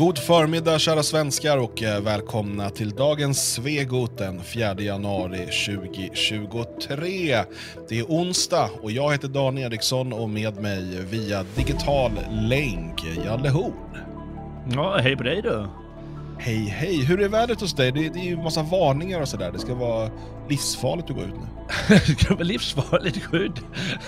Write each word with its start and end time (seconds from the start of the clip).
God 0.00 0.18
förmiddag 0.18 0.78
kära 0.78 1.02
svenskar 1.02 1.58
och 1.58 1.82
eh, 1.82 2.02
välkomna 2.02 2.70
till 2.70 2.90
dagens 2.90 3.52
Svegot 3.52 4.18
den 4.18 4.42
4 4.42 4.80
januari 4.80 5.38
2023. 5.38 7.44
Det 7.88 7.98
är 7.98 8.04
onsdag 8.04 8.70
och 8.82 8.90
jag 8.90 9.12
heter 9.12 9.28
Dan 9.28 9.58
Eriksson 9.58 10.12
och 10.12 10.30
med 10.30 10.62
mig 10.62 11.04
via 11.10 11.44
digital 11.56 12.10
länk 12.30 13.04
Jalle 13.24 13.50
Horn. 13.50 13.96
Ja, 14.74 14.98
hej 15.02 15.16
på 15.16 15.22
dig 15.22 15.42
du. 15.42 15.66
Hej 16.42 16.64
hej, 16.64 17.04
hur 17.04 17.20
är 17.20 17.28
vädret 17.28 17.60
hos 17.60 17.74
dig? 17.74 17.92
Det, 17.92 18.08
det 18.08 18.18
är 18.18 18.24
ju 18.24 18.36
massa 18.36 18.62
varningar 18.62 19.20
och 19.20 19.28
sådär. 19.28 19.52
Det 19.52 19.58
ska 19.58 19.74
vara 19.74 20.10
livsfarligt 20.48 21.10
att 21.10 21.16
gå 21.16 21.22
ut 21.22 21.34
nu. 21.34 21.46
det 21.88 22.18
ska 22.18 22.34
vara 22.34 22.44
livsfarligt 22.44 23.24
skydd. 23.24 23.60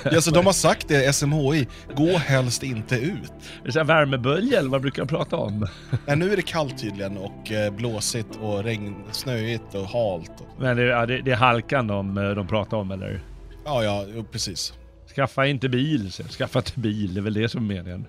Ja, 0.04 0.20
så 0.20 0.30
de 0.30 0.46
har 0.46 0.52
sagt 0.52 0.88
det, 0.88 1.12
SMHI. 1.12 1.66
Gå 1.94 2.16
helst 2.16 2.62
inte 2.62 2.96
ut. 2.96 3.32
Det 3.64 3.76
är 3.76 3.84
värmebölja 3.84 4.58
eller 4.58 4.70
vad 4.70 4.80
brukar 4.80 5.02
de 5.02 5.08
prata 5.08 5.36
om? 5.36 5.68
Nej, 6.06 6.16
nu 6.16 6.32
är 6.32 6.36
det 6.36 6.42
kallt 6.42 6.78
tydligen 6.78 7.16
och 7.16 7.52
eh, 7.52 7.72
blåsigt 7.72 8.38
och 8.40 8.64
regn, 8.64 8.94
snöigt 9.10 9.74
och 9.74 9.86
halt. 9.86 10.32
Men 10.58 10.76
det, 10.76 10.82
ja, 10.82 11.06
det, 11.06 11.22
det 11.22 11.30
är 11.30 11.36
halkan 11.36 11.86
de, 11.86 12.18
eh, 12.18 12.30
de 12.30 12.46
pratar 12.46 12.76
om 12.76 12.90
eller? 12.90 13.20
Ja, 13.64 13.84
ja, 13.84 14.06
precis. 14.32 14.72
Skaffa 15.16 15.46
inte 15.46 15.68
bil, 15.68 16.10
skaffa 16.10 16.58
inte 16.58 16.80
bil, 16.80 17.14
det 17.14 17.20
är 17.20 17.22
väl 17.22 17.34
det 17.34 17.48
som 17.48 17.70
är 17.70 17.74
meningen. 17.74 18.06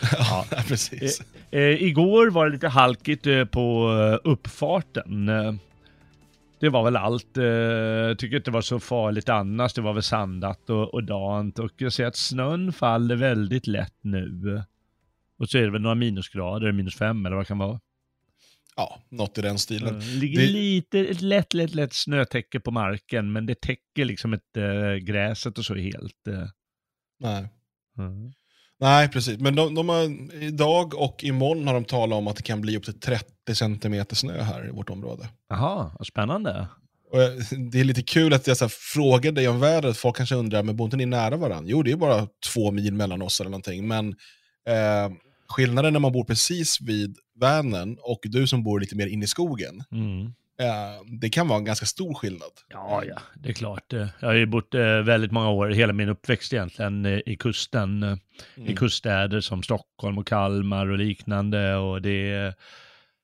ja, 0.18 0.44
precis. 0.68 1.22
Eh, 1.54 1.60
eh, 1.60 1.82
igår 1.82 2.30
var 2.30 2.46
det 2.46 2.52
lite 2.52 2.68
halkigt 2.68 3.26
eh, 3.26 3.44
på 3.44 3.92
eh, 3.92 4.30
uppfarten. 4.30 5.28
Eh, 5.28 5.54
det 6.60 6.68
var 6.68 6.84
väl 6.84 6.96
allt. 6.96 7.36
Jag 7.36 8.18
tycker 8.18 8.36
inte 8.36 8.50
det 8.50 8.54
var 8.54 8.60
så 8.60 8.80
farligt 8.80 9.28
annars. 9.28 9.74
Det 9.74 9.80
var 9.80 9.92
väl 9.92 10.02
sandat 10.02 10.70
och, 10.70 10.94
och 10.94 11.04
dant 11.04 11.58
och 11.58 11.70
jag 11.76 11.92
ser 11.92 12.06
att 12.06 12.16
snön 12.16 12.72
faller 12.72 13.16
väldigt 13.16 13.66
lätt 13.66 13.98
nu. 14.00 14.62
Och 15.38 15.48
så 15.48 15.58
är 15.58 15.62
det 15.62 15.70
väl 15.70 15.82
några 15.82 15.94
minusgrader, 15.94 16.72
minus 16.72 16.96
fem 16.96 17.26
eller 17.26 17.36
vad 17.36 17.44
det 17.44 17.48
kan 17.48 17.58
vara. 17.58 17.80
Ja, 18.76 18.98
något 19.08 19.38
i 19.38 19.42
den 19.42 19.58
stilen. 19.58 20.00
Det 20.00 20.06
ligger 20.06 20.40
det... 20.40 20.46
lite, 20.46 20.98
ett 20.98 21.22
lätt, 21.22 21.54
lätt, 21.54 21.74
lätt 21.74 21.92
snötäcke 21.92 22.60
på 22.60 22.70
marken, 22.70 23.32
men 23.32 23.46
det 23.46 23.60
täcker 23.60 24.04
liksom 24.04 24.34
inte 24.34 24.62
äh, 24.62 24.94
gräset 24.94 25.58
och 25.58 25.64
så 25.64 25.74
helt. 25.74 26.28
Äh. 26.28 26.48
Nej. 27.20 27.48
Mm. 27.98 28.32
Nej, 28.84 29.08
precis. 29.08 29.38
Men 29.38 29.54
de, 29.54 29.74
de 29.74 29.88
har, 29.88 30.32
idag 30.42 30.94
och 30.94 31.24
imorgon 31.24 31.66
har 31.66 31.74
de 31.74 31.84
talat 31.84 32.16
om 32.16 32.28
att 32.28 32.36
det 32.36 32.42
kan 32.42 32.60
bli 32.60 32.76
upp 32.76 32.84
till 32.84 33.00
30 33.00 33.54
centimeter 33.54 34.16
snö 34.16 34.42
här 34.42 34.68
i 34.68 34.70
vårt 34.70 34.90
område. 34.90 35.28
Jaha, 35.48 35.90
spännande. 36.04 36.66
Och 37.12 37.18
det 37.70 37.80
är 37.80 37.84
lite 37.84 38.02
kul 38.02 38.32
att 38.32 38.46
jag 38.46 38.56
så 38.56 38.64
här, 38.64 38.72
frågar 38.94 39.32
dig 39.32 39.48
om 39.48 39.60
vädret. 39.60 39.96
Folk 39.96 40.16
kanske 40.16 40.34
undrar, 40.34 40.62
men 40.62 40.76
bor 40.76 40.84
inte 40.84 40.96
ni 40.96 41.06
nära 41.06 41.36
varandra? 41.36 41.70
Jo, 41.70 41.82
det 41.82 41.90
är 41.90 41.96
bara 41.96 42.26
två 42.52 42.70
mil 42.70 42.94
mellan 42.94 43.22
oss 43.22 43.40
eller 43.40 43.50
någonting. 43.50 43.88
Men 43.88 44.08
eh, 44.68 45.12
skillnaden 45.48 45.92
när 45.92 46.00
man 46.00 46.12
bor 46.12 46.24
precis 46.24 46.80
vid 46.80 47.16
Vänern 47.40 47.98
och 48.00 48.20
du 48.22 48.46
som 48.46 48.62
bor 48.62 48.80
lite 48.80 48.96
mer 48.96 49.06
inne 49.06 49.24
i 49.24 49.28
skogen. 49.28 49.84
Mm 49.92 50.32
det 51.20 51.28
kan 51.28 51.48
vara 51.48 51.58
en 51.58 51.64
ganska 51.64 51.86
stor 51.86 52.14
skillnad. 52.14 52.50
Ja, 52.68 53.04
ja, 53.04 53.18
det 53.34 53.48
är 53.48 53.52
klart. 53.52 53.92
Jag 53.92 54.28
har 54.28 54.34
ju 54.34 54.46
bott 54.46 54.74
eh, 54.74 54.80
väldigt 54.80 55.32
många 55.32 55.50
år, 55.50 55.68
hela 55.68 55.92
min 55.92 56.08
uppväxt 56.08 56.52
egentligen, 56.52 57.06
eh, 57.06 57.20
i 57.26 57.36
kusten. 57.36 58.02
Eh, 58.02 58.16
mm. 58.56 58.68
I 58.68 58.76
kuststäder 58.76 59.40
som 59.40 59.62
Stockholm 59.62 60.18
och 60.18 60.26
Kalmar 60.26 60.86
och 60.86 60.98
liknande. 60.98 61.76
Och 61.76 62.02
det 62.02 62.32
är, 62.32 62.54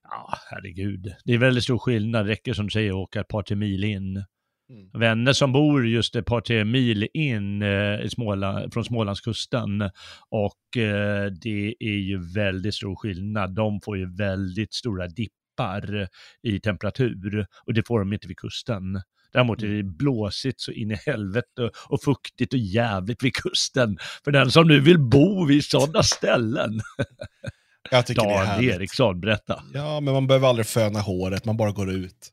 ja, 0.02 0.34
herregud. 0.50 1.14
Det 1.24 1.32
är 1.32 1.38
väldigt 1.38 1.64
stor 1.64 1.78
skillnad. 1.78 2.26
Det 2.26 2.32
räcker 2.32 2.52
som 2.52 2.66
du 2.66 2.70
säger 2.70 2.90
att 2.90 2.96
åka 2.96 3.20
ett 3.20 3.28
par 3.28 3.42
tre 3.42 3.56
mil 3.56 3.84
in. 3.84 4.24
Mm. 4.70 4.90
Vänner 4.92 5.32
som 5.32 5.52
bor 5.52 5.88
just 5.88 6.16
ett 6.16 6.26
par 6.26 6.40
tre 6.40 6.64
mil 6.64 7.08
in 7.14 7.62
eh, 7.62 8.08
Småland, 8.08 8.72
från 8.72 8.84
Smålandskusten 8.84 9.82
och 10.28 10.76
eh, 10.82 11.26
det 11.26 11.74
är 11.80 11.98
ju 11.98 12.32
väldigt 12.34 12.74
stor 12.74 12.96
skillnad. 12.96 13.54
De 13.54 13.80
får 13.80 13.98
ju 13.98 14.16
väldigt 14.16 14.74
stora 14.74 15.06
dipp 15.06 15.32
dippar 15.60 16.08
i 16.42 16.60
temperatur 16.60 17.46
och 17.66 17.74
det 17.74 17.86
får 17.86 17.98
de 17.98 18.12
inte 18.12 18.28
vid 18.28 18.36
kusten. 18.36 19.02
Däremot 19.32 19.62
är 19.62 19.66
det 19.66 19.80
mm. 19.80 19.96
blåsigt 19.96 20.60
så 20.60 20.72
in 20.72 20.90
i 20.90 20.98
helvete 21.06 21.70
och 21.88 22.02
fuktigt 22.02 22.52
och 22.52 22.58
jävligt 22.58 23.22
vid 23.22 23.34
kusten. 23.34 23.98
För 24.24 24.30
den 24.30 24.50
som 24.50 24.68
nu 24.68 24.80
vill 24.80 24.98
bo 24.98 25.44
vid 25.44 25.64
sådana 25.64 26.02
ställen. 26.02 26.80
Jag 27.90 28.06
tycker 28.06 28.22
Dan 28.22 28.28
det 28.28 28.38
är 28.38 28.44
härligt. 28.44 28.74
Eriksson, 28.74 29.20
berätta. 29.20 29.62
Ja, 29.74 30.00
men 30.00 30.14
man 30.14 30.26
behöver 30.26 30.48
aldrig 30.48 30.66
föna 30.66 31.00
håret, 31.00 31.44
man 31.44 31.56
bara 31.56 31.72
går 31.72 31.90
ut. 31.90 32.30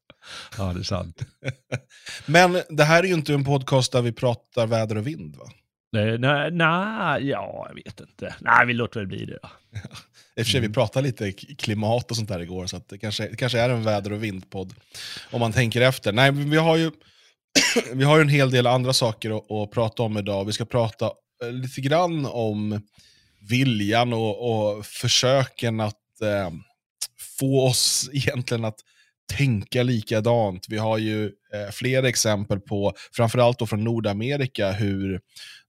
Ja, 0.57 0.73
det 0.73 0.79
är 0.79 0.83
sant. 0.83 1.21
men 2.25 2.61
det 2.69 2.83
här 2.83 3.03
är 3.03 3.07
ju 3.07 3.13
inte 3.13 3.33
en 3.33 3.43
podcast 3.43 3.91
där 3.91 4.01
vi 4.01 4.11
pratar 4.11 4.67
väder 4.67 4.97
och 4.97 5.07
vind, 5.07 5.35
va? 5.35 5.45
Nej, 5.91 6.17
nej, 6.17 6.51
nej, 6.51 7.27
ja, 7.27 7.65
jag 7.69 7.75
vet 7.75 7.99
inte. 7.99 8.35
Nej, 8.39 8.65
vi 8.65 8.73
låter 8.73 8.99
väl 8.99 9.07
bli 9.07 9.25
det 9.25 9.39
då. 9.41 9.49
I 10.35 10.41
och 10.41 10.45
för 10.45 10.51
sig, 10.51 10.59
vi 10.59 10.65
mm. 10.65 10.73
pratade 10.73 11.07
lite 11.07 11.31
klimat 11.31 12.11
och 12.11 12.17
sånt 12.17 12.29
där 12.29 12.39
igår, 12.39 12.65
så 12.65 12.81
det 12.89 12.97
kanske, 12.97 13.27
det 13.27 13.35
kanske 13.35 13.59
är 13.59 13.69
en 13.69 13.83
väder 13.83 14.13
och 14.13 14.23
vindpodd. 14.23 14.73
Om 15.31 15.39
man 15.39 15.51
tänker 15.53 15.81
efter. 15.81 16.11
Nej, 16.11 16.31
vi 16.31 16.57
har 16.57 16.77
ju, 16.77 16.91
vi 17.93 18.03
har 18.03 18.17
ju 18.17 18.21
en 18.21 18.29
hel 18.29 18.51
del 18.51 18.67
andra 18.67 18.93
saker 18.93 19.37
att, 19.37 19.51
att 19.51 19.71
prata 19.71 20.03
om 20.03 20.17
idag. 20.17 20.45
Vi 20.45 20.53
ska 20.53 20.65
prata 20.65 21.05
eh, 21.43 21.51
lite 21.51 21.81
grann 21.81 22.25
om 22.25 22.81
viljan 23.49 24.13
och, 24.13 24.75
och 24.77 24.85
försöken 24.85 25.79
att 25.79 26.21
eh, 26.21 26.51
få 27.39 27.67
oss 27.67 28.09
egentligen 28.13 28.65
att 28.65 28.79
tänka 29.33 29.83
likadant. 29.83 30.65
Vi 30.69 30.77
har 30.77 30.97
ju 30.97 31.25
eh, 31.25 31.71
flera 31.71 32.09
exempel 32.09 32.59
på, 32.59 32.93
framförallt 33.11 33.59
då 33.59 33.67
från 33.67 33.83
Nordamerika, 33.83 34.71
hur 34.71 35.21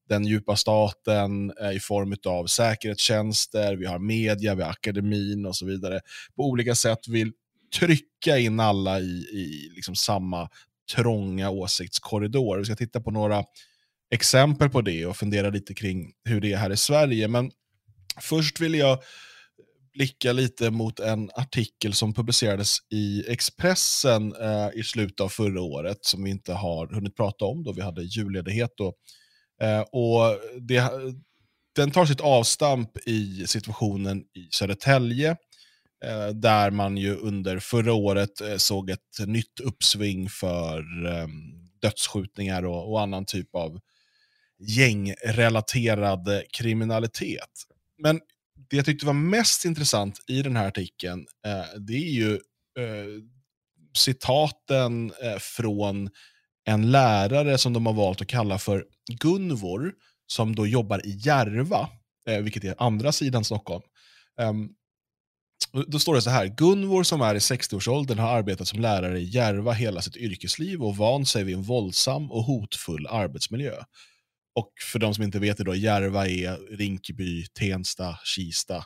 den 0.09 0.25
djupa 0.25 0.57
staten 0.57 1.53
eh, 1.61 1.73
i 1.73 1.81
form 1.81 2.17
av 2.27 2.47
säkerhetstjänster, 2.47 3.77
vi 3.77 3.87
har 3.87 3.99
media, 3.99 4.55
vi 4.55 4.63
har 4.63 4.71
akademin 4.71 5.47
och 5.47 5.57
så 5.57 5.67
vidare. 5.67 6.01
På 6.37 6.43
olika 6.43 6.75
sätt 6.75 7.09
vill 7.09 7.33
trycka 7.79 8.39
in 8.39 8.61
alla 8.61 9.01
i, 9.01 9.13
i 9.33 9.73
liksom 9.75 9.95
samma 9.95 10.49
trånga 10.95 11.51
åsiktskorridor. 11.51 12.59
Vi 12.59 12.65
ska 12.65 12.77
titta 12.77 13.01
på 13.01 13.11
några 13.11 13.45
exempel 14.11 14.71
på 14.71 14.81
det 14.81 15.07
och 15.07 15.17
fundera 15.17 15.51
lite 15.51 15.75
kring 15.75 16.13
hur 16.25 16.41
det 16.41 16.53
är 16.53 16.57
här 16.57 16.71
i 16.71 16.77
Sverige. 16.77 17.29
Men 17.29 17.51
först 18.21 18.61
vill 18.61 18.75
jag 18.75 18.99
blicka 19.93 20.33
lite 20.33 20.71
mot 20.71 21.01
en 21.01 21.31
artikel 21.35 21.93
som 21.93 22.15
publicerades 22.15 22.77
i 22.91 23.25
Expressen 23.29 24.35
eh, 24.41 24.69
i 24.75 24.83
slutet 24.83 25.21
av 25.21 25.29
förra 25.29 25.63
året 25.63 26.05
som 26.05 26.25
vi 26.25 26.31
inte 26.31 26.53
har 26.53 26.87
hunnit 26.87 27.17
prata 27.17 27.45
om 27.45 27.65
då 27.65 27.73
vi 27.73 27.83
hade 27.83 28.03
julledighet. 28.03 28.81
och 28.81 28.95
Eh, 29.63 29.81
och 29.81 30.39
det, 30.61 30.91
den 31.77 31.91
tar 31.91 32.07
sitt 32.07 32.21
avstamp 32.21 32.99
i 33.07 33.47
situationen 33.47 34.21
i 34.21 34.49
Södertälje, 34.51 35.31
eh, 36.05 36.29
där 36.29 36.71
man 36.71 36.97
ju 36.97 37.17
under 37.17 37.59
förra 37.59 37.93
året 37.93 38.41
eh, 38.41 38.57
såg 38.57 38.91
ett 38.91 39.27
nytt 39.27 39.61
uppsving 39.61 40.29
för 40.29 41.07
ehm, 41.07 41.31
dödsskjutningar 41.83 42.65
och, 42.65 42.91
och, 42.93 43.01
annan 43.01 43.25
typ 43.25 43.55
av 43.55 43.81
gängrelaterad 44.59 46.43
kriminalitet. 46.53 47.65
Men 47.99 48.21
det 48.71 48.77
jag 48.77 48.87
tyckte 48.87 49.07
var 49.07 49.13
mest 49.13 49.65
intressant 49.65 50.25
i 50.29 50.43
den 50.43 50.57
här 50.57 50.69
artikeln, 50.69 51.27
eh, 51.47 51.81
det 51.81 51.93
är 51.93 52.11
ju 52.11 52.33
eh, 52.79 53.23
citaten 53.97 55.13
eh, 55.23 55.39
från 55.39 56.11
en 56.65 56.91
lärare 56.91 57.59
som 57.59 57.73
de 57.73 57.87
har 57.87 57.93
valt 57.93 58.21
att 58.21 58.27
kalla 58.29 58.59
för 58.59 58.85
Gunvor, 59.09 59.93
som 60.27 60.55
då 60.55 60.67
jobbar 60.67 61.07
i 61.07 61.11
Järva, 61.11 61.89
eh, 62.27 62.39
vilket 62.39 62.65
är 62.65 62.75
andra 62.79 63.13
sidan 63.13 63.45
Stockholm. 63.45 63.83
Um, 64.41 64.75
då 65.87 65.99
står 65.99 66.15
det 66.15 66.23
så 66.23 66.31
här, 66.31 66.47
Gunvor 66.47 67.03
som 67.03 67.21
är 67.21 67.35
i 67.35 67.39
60-årsåldern 67.39 68.19
har 68.19 68.29
arbetat 68.29 68.69
som 68.69 68.81
lärare 68.81 69.21
i 69.21 69.25
Järva 69.25 69.73
hela 69.73 70.03
sitt 70.03 70.17
yrkesliv 70.17 70.83
och 70.83 70.97
vant 70.97 71.29
sig 71.29 71.45
vid 71.45 71.55
en 71.55 71.63
våldsam 71.63 72.33
och 72.33 72.43
hotfull 72.43 73.07
arbetsmiljö. 73.07 73.83
Och 74.55 74.73
för 74.93 74.99
de 74.99 75.15
som 75.15 75.25
inte 75.25 75.39
vet 75.39 75.57
det 75.57 75.65
då, 75.65 75.75
Järva 75.75 76.29
är 76.29 76.77
Rinkeby, 76.77 77.47
Tensta, 77.47 78.19
Kista, 78.25 78.77
eh, 78.77 78.83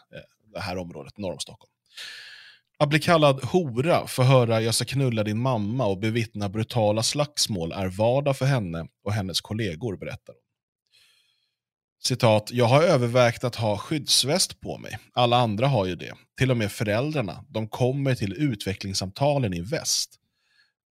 det 0.53 0.61
här 0.61 0.77
området 0.77 1.19
norr 1.19 1.33
om 1.33 1.39
Stockholm. 1.39 1.73
Att 2.83 2.89
bli 2.89 3.01
kallad 3.01 3.45
hora, 3.45 4.07
få 4.07 4.23
höra 4.23 4.61
jag 4.61 4.75
ska 4.75 4.85
knulla 4.85 5.25
din 5.25 5.39
mamma 5.39 5.87
och 5.87 5.99
bevittna 5.99 6.49
brutala 6.49 7.03
slagsmål 7.03 7.73
är 7.73 7.87
vardag 7.87 8.37
för 8.37 8.47
henne 8.47 8.87
och 9.05 9.13
hennes 9.13 9.41
kollegor, 9.41 9.97
berättar 9.97 10.33
hon. 10.33 10.43
Citat, 12.05 12.51
jag 12.53 12.65
har 12.65 12.83
övervägt 12.83 13.45
att 13.45 13.57
ha 13.57 13.79
skyddsväst 13.79 14.61
på 14.61 14.79
mig. 14.79 14.99
Alla 15.13 15.37
andra 15.37 15.67
har 15.67 15.87
ju 15.87 15.97
det. 15.97 16.15
Till 16.39 16.51
och 16.51 16.57
med 16.57 16.73
föräldrarna. 16.73 17.45
De 17.49 17.69
kommer 17.69 18.15
till 18.15 18.33
utvecklingssamtalen 18.33 19.55
i 19.55 19.61
väst. 19.61 20.15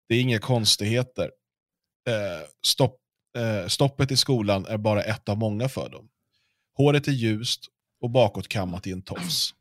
Det 0.08 0.14
är 0.14 0.20
inga 0.20 0.38
konstigheter. 0.38 1.30
Eh, 2.08 2.46
stopp, 2.66 2.96
eh, 3.38 3.68
stoppet 3.68 4.10
i 4.10 4.16
skolan 4.16 4.66
är 4.66 4.78
bara 4.78 5.02
ett 5.02 5.28
av 5.28 5.38
många 5.38 5.68
för 5.68 5.88
dem. 5.88 6.08
Håret 6.76 7.08
är 7.08 7.12
ljust 7.12 7.66
och 8.00 8.10
bakåtkammat 8.10 8.86
i 8.86 8.92
en 8.92 9.02
tofs. 9.02 9.54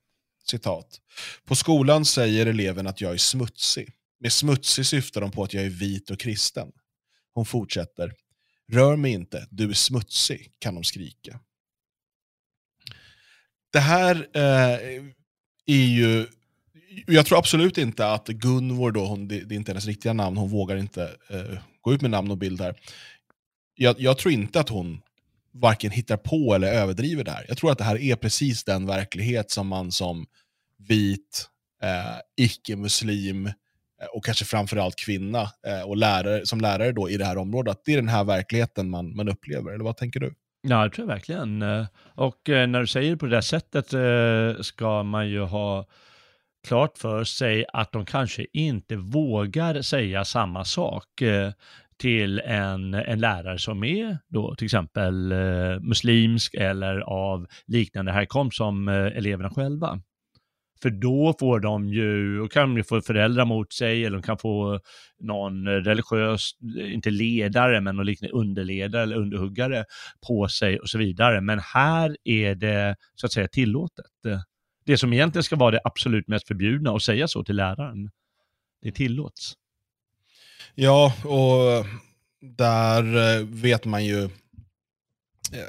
Citat. 0.50 1.00
På 1.46 1.56
skolan 1.56 2.06
säger 2.06 2.46
eleven 2.46 2.88
att 2.88 3.02
jag 3.02 3.14
är 3.14 3.18
smutsig. 3.18 3.94
Med 4.20 4.34
smutsig 4.34 4.86
syftar 4.86 5.22
de 5.22 5.32
på 5.32 5.44
att 5.44 5.54
jag 5.54 5.66
är 5.66 5.70
vit 5.70 6.10
och 6.10 6.20
kristen. 6.20 6.72
Hon 7.34 7.46
fortsätter. 7.46 8.14
Rör 8.72 8.96
mig 8.96 9.12
inte, 9.12 9.48
du 9.50 9.70
är 9.70 9.74
smutsig, 9.74 10.52
kan 10.60 10.76
de 10.76 10.84
skrika. 10.84 11.40
Det 13.74 13.80
här 13.80 14.28
eh, 14.34 15.04
är 15.66 15.86
ju... 15.86 16.28
Jag 17.08 17.26
tror 17.26 17.38
absolut 17.38 17.78
inte 17.78 18.08
att 18.08 18.28
Gunvor, 18.28 18.92
då, 18.92 19.06
hon, 19.06 19.28
det, 19.28 19.36
är 19.36 19.54
inte 19.54 19.72
hennes 19.72 19.86
riktiga 19.86 20.14
namn, 20.14 20.38
hon 20.38 20.50
vågar 20.50 20.76
inte 20.76 21.18
eh, 21.30 21.60
gå 21.82 21.94
ut 21.94 22.02
med 22.02 22.12
namn 22.12 22.32
och 22.32 22.38
bild 22.38 22.62
här. 22.62 22.76
Jag, 23.76 24.00
jag, 24.00 24.18
tror 24.18 24.34
inte 24.34 24.60
att 24.60 24.70
hon 24.70 25.02
varken 25.54 25.92
hittar 25.92 26.18
på 26.18 26.56
eller 26.56 26.74
överdriver 26.74 27.24
det 27.24 27.32
här. 27.32 27.46
Jag 27.48 27.58
tror 27.58 27.72
att 27.72 27.78
det 27.78 27.84
här 27.84 28.02
är 28.02 28.16
precis 28.16 28.64
den 28.64 28.86
verklighet 28.86 29.52
som 29.52 29.68
man 29.68 29.92
som 29.92 30.26
vit, 30.88 31.50
eh, 31.84 32.46
icke-muslim 32.46 33.46
eh, 33.46 33.54
och 34.14 34.26
kanske 34.26 34.46
framförallt 34.46 34.96
kvinna 34.96 35.42
eh, 35.68 35.82
och 35.82 35.98
lärare, 35.98 36.46
som 36.46 36.62
lärare 36.62 36.92
då 36.92 37.10
i 37.10 37.18
det 37.18 37.26
här 37.26 37.38
området, 37.38 37.72
att 37.72 37.86
det 37.86 37.94
är 37.94 37.96
den 37.96 38.08
här 38.08 38.24
verkligheten 38.24 38.90
man, 38.90 39.16
man 39.16 39.30
upplever. 39.30 39.72
Eller 39.72 39.84
vad 39.84 39.98
tänker 39.98 40.20
du? 40.20 40.34
Ja, 40.62 40.84
det 40.84 40.90
tror 40.90 41.08
jag 41.08 41.14
verkligen. 41.14 41.62
Eh, 41.62 41.86
och 42.16 42.50
eh, 42.50 42.68
när 42.68 42.80
du 42.80 42.88
säger 42.88 43.16
på 43.16 43.26
det 43.26 43.36
där 43.36 43.42
sättet 43.42 43.88
ska 44.66 45.04
man 45.04 45.30
ju 45.30 45.42
ha 45.42 45.86
klart 46.68 46.98
för 46.98 47.24
sig 47.24 47.66
att 47.74 47.92
de 47.92 48.06
kanske 48.06 48.46
inte 48.54 48.96
vågar 48.96 49.82
säga 49.82 50.26
samma 50.26 50.66
sak 50.66 51.22
till 52.02 52.40
en, 52.40 52.94
en 52.94 53.20
lärare 53.20 53.60
som 53.60 53.84
är 53.84 54.18
då 54.30 54.56
till 54.56 54.66
exempel 54.66 55.32
eh, 55.32 55.80
muslimsk 55.80 56.54
eller 56.54 57.00
av 57.00 57.48
liknande 57.68 58.12
härkomst 58.12 58.58
som 58.58 58.88
eh, 58.88 58.96
eleverna 58.96 59.50
själva. 59.50 60.02
För 60.82 60.90
då 60.90 61.36
får 61.40 61.60
de 61.60 61.90
ju, 61.90 62.42
och 62.42 62.52
kan 62.52 62.76
ju 62.76 62.84
få 62.84 63.02
föräldrar 63.02 63.46
mot 63.46 63.74
sig 63.74 64.06
eller 64.06 64.18
de 64.18 64.24
kan 64.24 64.38
få 64.38 64.80
någon 65.20 65.68
religiös, 65.68 66.52
inte 66.78 67.10
ledare, 67.10 67.82
men 67.82 67.96
någon 67.96 68.06
liknande 68.06 68.34
underledare 68.34 69.04
eller 69.04 69.16
underhuggare 69.16 69.86
på 70.28 70.48
sig 70.48 70.80
och 70.80 70.90
så 70.90 70.98
vidare. 70.98 71.42
Men 71.42 71.60
här 71.60 72.18
är 72.24 72.56
det 72.56 72.96
så 73.16 73.26
att 73.26 73.32
säga 73.32 73.48
tillåtet. 73.48 74.06
Det 74.86 74.98
som 74.98 75.14
egentligen 75.14 75.44
ska 75.44 75.56
vara 75.56 75.72
det 75.72 75.82
absolut 75.84 76.28
mest 76.28 76.48
förbjudna 76.48 76.96
att 76.96 77.02
säga 77.02 77.28
så 77.28 77.44
till 77.44 77.56
läraren, 77.56 78.10
det 78.82 78.92
tillåts. 78.92 79.54
Ja, 80.76 81.14
och 81.24 81.86
där 82.58 83.38
eh, 83.38 83.46
vet 83.46 83.86
man 83.86 84.06
ju 84.06 84.30
Eh, 85.52 85.60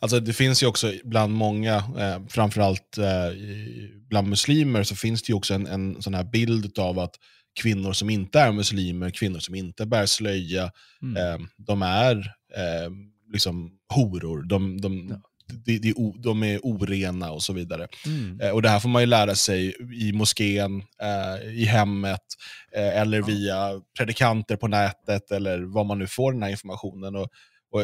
alltså 0.00 0.20
det 0.20 0.32
finns 0.32 0.62
ju 0.62 0.66
också 0.66 0.92
bland 1.04 1.34
många, 1.34 1.74
eh, 1.76 2.26
framförallt 2.28 2.98
bland 4.08 4.28
muslimer, 4.28 4.82
så 4.82 4.96
finns 4.96 5.22
det 5.22 5.30
ju 5.30 5.36
också 5.36 5.54
en, 5.54 5.66
en 5.66 6.02
sån 6.02 6.14
här 6.14 6.24
bild 6.24 6.78
av 6.78 6.98
att 6.98 7.14
kvinnor 7.60 7.92
som 7.92 8.10
inte 8.10 8.40
är 8.40 8.52
muslimer, 8.52 9.10
kvinnor 9.10 9.38
som 9.38 9.54
inte 9.54 9.86
bär 9.86 10.06
slöja, 10.06 10.70
mm. 11.02 11.48
de 11.56 11.82
är 11.82 12.32
liksom 13.32 13.70
horor. 13.94 14.42
De, 14.42 14.80
de, 14.80 15.08
ja. 15.10 15.20
De, 15.46 15.78
de, 15.78 16.14
de, 16.18 16.42
är 16.42 16.60
orena 16.62 17.30
och 17.30 17.42
så 17.42 17.52
vidare. 17.52 17.88
Mm. 18.06 18.40
Eh, 18.40 18.50
och 18.50 18.62
Det 18.62 18.68
här 18.68 18.80
får 18.80 18.88
man 18.88 19.02
ju 19.02 19.06
lära 19.06 19.34
sig 19.34 19.76
i 19.92 20.12
moskén, 20.12 20.82
eh, 21.02 21.48
i 21.48 21.64
hemmet, 21.64 22.22
eh, 22.72 23.00
eller 23.00 23.18
ja. 23.18 23.24
via 23.26 23.80
predikanter 23.98 24.56
på 24.56 24.68
nätet, 24.68 25.30
eller 25.30 25.62
vad 25.62 25.86
man 25.86 25.98
nu 25.98 26.06
får 26.06 26.32
den 26.32 26.42
här 26.42 26.50
informationen. 26.50 27.16
Och, 27.16 27.28
och 27.70 27.82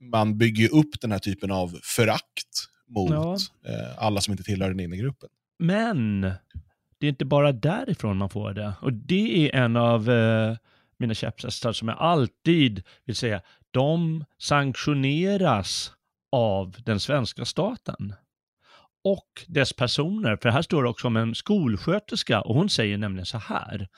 man 0.00 0.38
bygger 0.38 0.74
upp 0.74 1.00
den 1.00 1.12
här 1.12 1.18
typen 1.18 1.50
av 1.50 1.78
förakt 1.82 2.68
mot 2.88 3.10
ja. 3.10 3.36
alla 3.98 4.20
som 4.20 4.32
inte 4.32 4.44
tillhör 4.44 4.68
den 4.68 4.80
egna 4.80 4.96
gruppen. 4.96 5.28
Men 5.58 6.20
det 6.98 7.06
är 7.06 7.08
inte 7.08 7.24
bara 7.24 7.52
därifrån 7.52 8.16
man 8.16 8.30
får 8.30 8.52
det. 8.52 8.72
Och 8.82 8.92
det 8.92 9.48
är 9.50 9.56
en 9.64 9.76
av 9.76 10.10
mina 10.98 11.14
käpphästar 11.14 11.72
som 11.72 11.88
jag 11.88 11.98
alltid 11.98 12.82
vill 13.04 13.16
säga, 13.16 13.40
de 13.70 14.24
sanktioneras 14.38 15.92
av 16.32 16.76
den 16.84 17.00
svenska 17.00 17.44
staten 17.44 18.14
och 19.04 19.44
dess 19.46 19.72
personer. 19.72 20.36
För 20.36 20.48
här 20.48 20.62
står 20.62 20.82
det 20.82 20.88
också 20.88 21.06
om 21.06 21.16
en 21.16 21.34
skolsköterska 21.34 22.40
och 22.40 22.54
hon 22.54 22.70
säger 22.70 22.98
nämligen 22.98 23.26
så 23.26 23.38
här. 23.38 23.88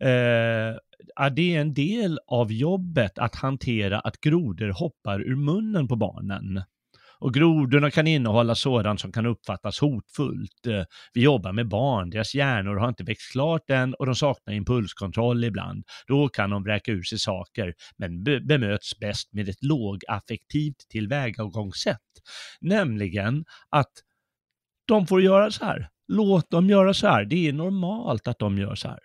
Eh, 0.00 0.76
ah, 1.16 1.30
det 1.30 1.56
är 1.56 1.60
en 1.60 1.74
del 1.74 2.20
av 2.26 2.52
jobbet 2.52 3.18
att 3.18 3.34
hantera 3.34 4.00
att 4.00 4.20
grodor 4.20 4.68
hoppar 4.68 5.20
ur 5.20 5.36
munnen 5.36 5.88
på 5.88 5.96
barnen. 5.96 6.62
Och 7.20 7.34
grodorna 7.34 7.90
kan 7.90 8.06
innehålla 8.06 8.54
sådant 8.54 9.00
som 9.00 9.12
kan 9.12 9.26
uppfattas 9.26 9.80
hotfullt. 9.80 10.66
Eh, 10.66 10.82
vi 11.12 11.22
jobbar 11.22 11.52
med 11.52 11.68
barn, 11.68 12.10
deras 12.10 12.34
hjärnor 12.34 12.76
har 12.76 12.88
inte 12.88 13.04
växt 13.04 13.32
klart 13.32 13.70
än 13.70 13.94
och 13.94 14.06
de 14.06 14.14
saknar 14.14 14.54
impulskontroll 14.54 15.44
ibland. 15.44 15.84
Då 16.06 16.28
kan 16.28 16.50
de 16.50 16.62
vräka 16.62 16.92
ur 16.92 17.02
sig 17.02 17.18
saker, 17.18 17.74
men 17.96 18.24
be 18.24 18.40
bemöts 18.40 18.98
bäst 18.98 19.32
med 19.32 19.48
ett 19.48 19.62
lågaffektivt 19.62 20.88
tillvägagångssätt. 20.88 21.98
Nämligen 22.60 23.44
att 23.70 23.92
de 24.86 25.06
får 25.06 25.22
göra 25.22 25.50
så 25.50 25.64
här. 25.64 25.88
Låt 26.08 26.50
dem 26.50 26.70
göra 26.70 26.94
så 26.94 27.06
här. 27.06 27.24
Det 27.24 27.48
är 27.48 27.52
normalt 27.52 28.28
att 28.28 28.38
de 28.38 28.58
gör 28.58 28.74
så 28.74 28.88
här. 28.88 28.98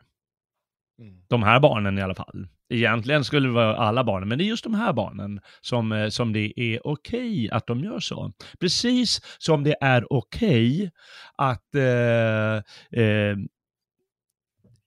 Mm. 0.99 1.23
De 1.29 1.43
här 1.43 1.59
barnen 1.59 1.97
i 1.97 2.01
alla 2.01 2.15
fall. 2.15 2.47
Egentligen 2.73 3.23
skulle 3.23 3.47
det 3.47 3.53
vara 3.53 3.77
alla 3.77 4.03
barnen, 4.03 4.29
men 4.29 4.37
det 4.37 4.43
är 4.43 4.47
just 4.47 4.63
de 4.63 4.73
här 4.73 4.93
barnen 4.93 5.39
som, 5.61 5.91
eh, 5.91 6.09
som 6.09 6.33
det 6.33 6.59
är 6.59 6.87
okej 6.87 7.29
okay 7.29 7.49
att 7.49 7.67
de 7.67 7.79
gör 7.79 7.99
så. 7.99 8.33
Precis 8.59 9.21
som 9.37 9.63
det 9.63 9.75
är 9.81 10.13
okej 10.13 10.77
okay 10.77 10.89
att 11.35 11.75
eh, 11.75 12.55
eh, 13.03 13.37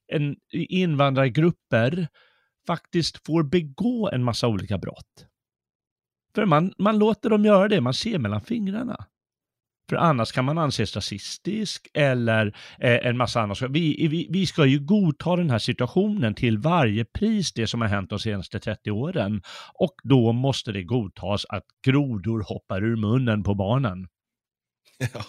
en, 0.09 0.37
invandrargrupper 0.53 2.09
faktiskt 2.67 3.27
får 3.27 3.43
begå 3.43 4.11
en 4.11 4.25
massa 4.25 4.49
olika 4.49 4.79
brott. 4.79 5.27
För 6.35 6.45
man, 6.45 6.73
man 6.79 6.99
låter 6.99 7.31
dem 7.31 7.45
göra 7.45 7.69
det, 7.69 7.81
man 7.81 7.95
ser 7.95 8.19
mellan 8.19 8.41
fingrarna. 8.41 9.07
För 9.89 9.97
annars 9.97 10.33
kan 10.33 10.45
man 10.45 10.59
anses 10.59 10.97
rasistisk 10.97 11.89
eller 11.95 12.47
eh, 12.79 13.07
en 13.07 13.17
massa 13.17 13.41
annat. 13.41 13.63
Vi, 13.63 14.09
vi, 14.11 14.29
vi 14.31 14.47
ska 14.47 14.67
ju 14.67 14.79
godta 14.79 15.37
den 15.37 15.51
här 15.51 15.59
situationen 15.59 16.35
till 16.35 16.59
varje 16.59 17.05
pris, 17.05 17.53
det 17.53 17.67
som 17.67 17.81
har 17.81 17.89
hänt 17.89 18.11
de 18.11 18.19
senaste 18.19 18.61
30 18.61 18.91
åren. 18.91 19.43
Och 19.75 19.95
då 20.03 20.33
måste 20.33 20.73
det 20.73 20.83
godtas 20.83 21.45
att 21.49 21.65
grodor 21.87 22.45
hoppar 22.49 22.85
ur 22.85 22.97
munnen 22.97 23.43
på 23.43 23.55
barnen. 23.55 24.09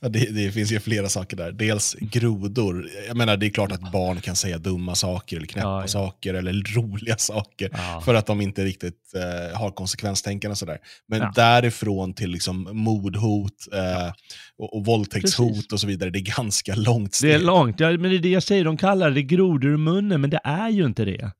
Ja, 0.00 0.08
det, 0.08 0.34
det, 0.34 0.52
finns 0.52 0.72
ju 0.72 0.80
flera 0.80 1.08
saker 1.08 1.36
där. 1.36 1.52
Dels 1.52 1.96
grodor. 2.00 2.88
Jag 3.08 3.16
menar, 3.16 3.36
det 3.36 3.46
är 3.46 3.50
klart 3.50 3.72
att 3.72 3.92
barn 3.92 4.20
kan 4.20 4.36
säga 4.36 4.58
dumma 4.58 4.94
saker, 4.94 5.36
eller 5.36 5.46
knäppa 5.46 5.68
ja, 5.68 5.80
ja. 5.80 5.88
saker, 5.88 6.34
eller 6.34 6.52
roliga 6.76 7.16
saker, 7.16 7.70
ja. 7.72 8.02
för 8.04 8.14
att 8.14 8.26
de 8.26 8.40
inte 8.40 8.64
riktigt 8.64 9.14
eh, 9.14 9.58
har 9.58 9.70
konsekvenstänkande 9.70 10.52
och 10.52 10.58
sådär. 10.58 10.78
Men 11.08 11.32
därifrån 11.34 12.14
till 12.14 12.30
liksom 12.30 12.68
mordhot 12.72 13.52
eh, 13.72 14.12
och, 14.58 14.76
och 14.76 14.84
våldtäktshot 14.84 15.54
Precis. 15.54 15.72
och 15.72 15.80
så 15.80 15.86
vidare, 15.86 16.10
det 16.10 16.18
är 16.18 16.36
ganska 16.36 16.74
långt 16.74 17.14
steg. 17.14 17.30
Det 17.30 17.34
är 17.34 17.40
långt, 17.40 17.80
ja, 17.80 17.90
men 17.90 18.02
det 18.02 18.16
är 18.16 18.18
det 18.18 18.28
jag 18.28 18.42
säger, 18.42 18.64
de 18.64 18.76
kallar 18.76 19.10
det 19.10 19.22
grodor 19.22 19.74
i 19.74 19.76
munnen, 19.76 20.20
men 20.20 20.30
det 20.30 20.40
är 20.44 20.70
ju 20.70 20.86
inte 20.86 21.04
det. 21.04 21.30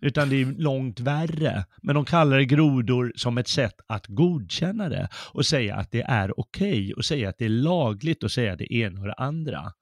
Utan 0.00 0.28
det 0.28 0.36
är 0.36 0.46
långt 0.46 1.00
värre. 1.00 1.64
Men 1.82 1.94
de 1.94 2.04
kallar 2.04 2.38
det 2.38 2.44
grodor 2.44 3.12
som 3.16 3.38
ett 3.38 3.48
sätt 3.48 3.74
att 3.86 4.06
godkänna 4.06 4.88
det 4.88 5.08
och 5.32 5.46
säga 5.46 5.76
att 5.76 5.90
det 5.90 6.02
är 6.02 6.40
okej 6.40 6.70
okay, 6.70 6.92
och 6.92 7.04
säga 7.04 7.28
att 7.28 7.38
det 7.38 7.44
är 7.44 7.48
lagligt 7.48 8.22
och 8.22 8.32
säga 8.32 8.56
det 8.56 8.74
ena 8.74 9.00
och 9.00 9.06
det 9.06 9.12
andra. 9.14 9.72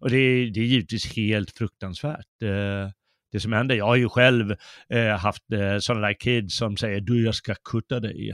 Och 0.00 0.10
det 0.10 0.16
är, 0.16 0.50
det 0.50 0.60
är 0.60 0.64
givetvis 0.64 1.16
helt 1.16 1.50
fruktansvärt. 1.50 2.42
Eh, 2.42 2.90
det 3.32 3.40
som 3.40 3.52
händer, 3.52 3.74
jag 3.74 3.86
har 3.86 3.96
ju 3.96 4.08
själv 4.08 4.56
eh, 4.88 5.16
haft 5.16 5.52
eh, 5.52 5.78
sådana 5.78 6.06
där 6.06 6.20
kids 6.20 6.56
som 6.56 6.76
säger 6.76 7.00
du 7.00 7.24
jag 7.24 7.34
ska 7.34 7.54
kutta 7.70 8.00
dig. 8.00 8.32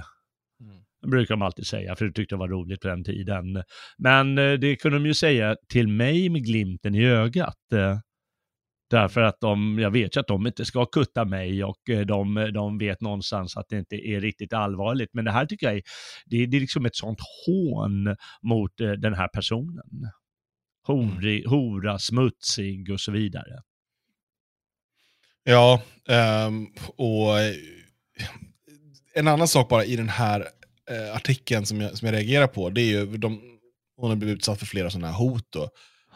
Mm. 0.60 0.76
Det 1.02 1.08
brukar 1.08 1.34
de 1.34 1.42
alltid 1.42 1.66
säga, 1.66 1.96
för 1.96 2.04
det 2.04 2.12
tyckte 2.12 2.34
jag 2.34 2.38
var 2.38 2.48
roligt 2.48 2.80
på 2.80 2.88
den 2.88 3.04
tiden. 3.04 3.62
Men 3.98 4.34
det 4.34 4.76
kunde 4.76 4.98
de 4.98 5.06
ju 5.06 5.14
säga 5.14 5.56
till 5.68 5.88
mig 5.88 6.28
med 6.28 6.44
glimten 6.44 6.94
i 6.94 7.06
ögat. 7.06 7.56
Därför 8.90 9.20
att 9.20 9.40
de, 9.40 9.78
jag 9.78 9.90
vet 9.90 10.16
ju 10.16 10.20
att 10.20 10.26
de 10.26 10.46
inte 10.46 10.64
ska 10.64 10.86
kutta 10.86 11.24
mig 11.24 11.64
och 11.64 11.90
eh, 11.90 12.00
de, 12.00 12.50
de 12.54 12.78
vet 12.78 13.00
någonstans 13.00 13.56
att 13.56 13.68
det 13.68 13.78
inte 13.78 13.96
är 13.96 14.20
riktigt 14.20 14.52
allvarligt. 14.52 15.10
Men 15.12 15.24
det 15.24 15.30
här 15.30 15.46
tycker 15.46 15.66
jag 15.66 15.76
är, 15.76 15.82
det, 16.26 16.46
det 16.46 16.56
är 16.56 16.60
liksom 16.60 16.86
ett 16.86 16.96
sånt 16.96 17.18
hån 17.46 18.16
mot 18.42 18.80
eh, 18.80 18.90
den 18.90 19.14
här 19.14 19.28
personen. 19.28 20.10
Horig, 20.86 21.38
mm. 21.38 21.50
hora, 21.50 21.98
smutsig 21.98 22.90
och 22.92 23.00
så 23.00 23.12
vidare. 23.12 23.62
Ja, 25.44 25.82
um, 26.46 26.72
och 26.96 27.40
eh, 27.40 27.54
en 29.14 29.28
annan 29.28 29.48
sak 29.48 29.68
bara 29.68 29.84
i 29.84 29.96
den 29.96 30.08
här 30.08 30.48
artikeln 31.14 31.66
som 31.66 31.80
jag, 31.80 31.98
som 31.98 32.06
jag 32.06 32.12
reagerar 32.12 32.46
på, 32.46 32.70
det 32.70 32.80
är 32.80 32.84
ju, 32.84 33.16
de, 33.16 33.58
hon 33.96 34.10
har 34.10 34.16
blivit 34.16 34.36
utsatt 34.36 34.58
för 34.58 34.66
flera 34.66 34.90
sådana 34.90 35.06
här 35.06 35.18
hot. 35.18 35.46
Då. 35.50 35.70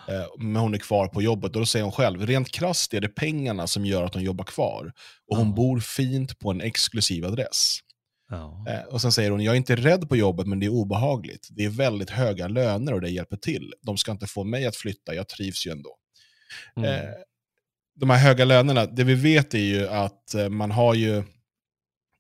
Eh, 0.09 0.25
men 0.39 0.57
hon 0.57 0.75
är 0.75 0.79
kvar 0.79 1.09
på 1.09 1.23
jobbet. 1.23 1.55
Och 1.55 1.61
då 1.61 1.67
säger 1.67 1.83
hon 1.83 1.93
själv, 1.93 2.27
rent 2.27 2.49
krasst 2.49 2.95
är 2.95 3.01
det 3.01 3.09
pengarna 3.09 3.67
som 3.67 3.87
gör 3.87 4.05
att 4.05 4.15
hon 4.15 4.23
jobbar 4.23 4.45
kvar. 4.45 4.93
Och 5.31 5.37
hon 5.37 5.49
ja. 5.49 5.55
bor 5.55 5.81
fint 5.81 6.39
på 6.39 6.51
en 6.51 6.61
exklusiv 6.61 7.25
adress. 7.25 7.79
Eh, 8.69 8.85
och 8.89 9.01
sen 9.01 9.13
säger 9.13 9.31
hon, 9.31 9.41
jag 9.41 9.53
är 9.53 9.57
inte 9.57 9.77
rädd 9.77 10.09
på 10.09 10.17
jobbet 10.17 10.47
men 10.47 10.61
det 10.61 10.67
är 10.67 10.71
obehagligt. 10.71 11.49
Det 11.51 11.65
är 11.65 11.69
väldigt 11.69 12.11
höga 12.11 12.49
löner 12.49 12.95
och 12.95 13.01
det 13.01 13.11
hjälper 13.11 13.37
till. 13.37 13.73
De 13.83 13.97
ska 13.97 14.13
inte 14.13 14.27
få 14.27 14.45
mig 14.45 14.67
att 14.67 14.77
flytta, 14.77 15.15
jag 15.15 15.29
trivs 15.29 15.67
ju 15.67 15.71
ändå. 15.71 15.97
Mm. 16.77 16.91
Eh, 16.91 17.11
de 17.95 18.11
här 18.11 18.19
höga 18.19 18.45
lönerna, 18.45 18.87
det 18.87 19.05
vi 19.05 19.15
vet 19.15 19.55
är 19.55 19.59
ju 19.59 19.89
att 19.89 20.35
man 20.51 20.71
har 20.71 20.95
ju 20.95 21.23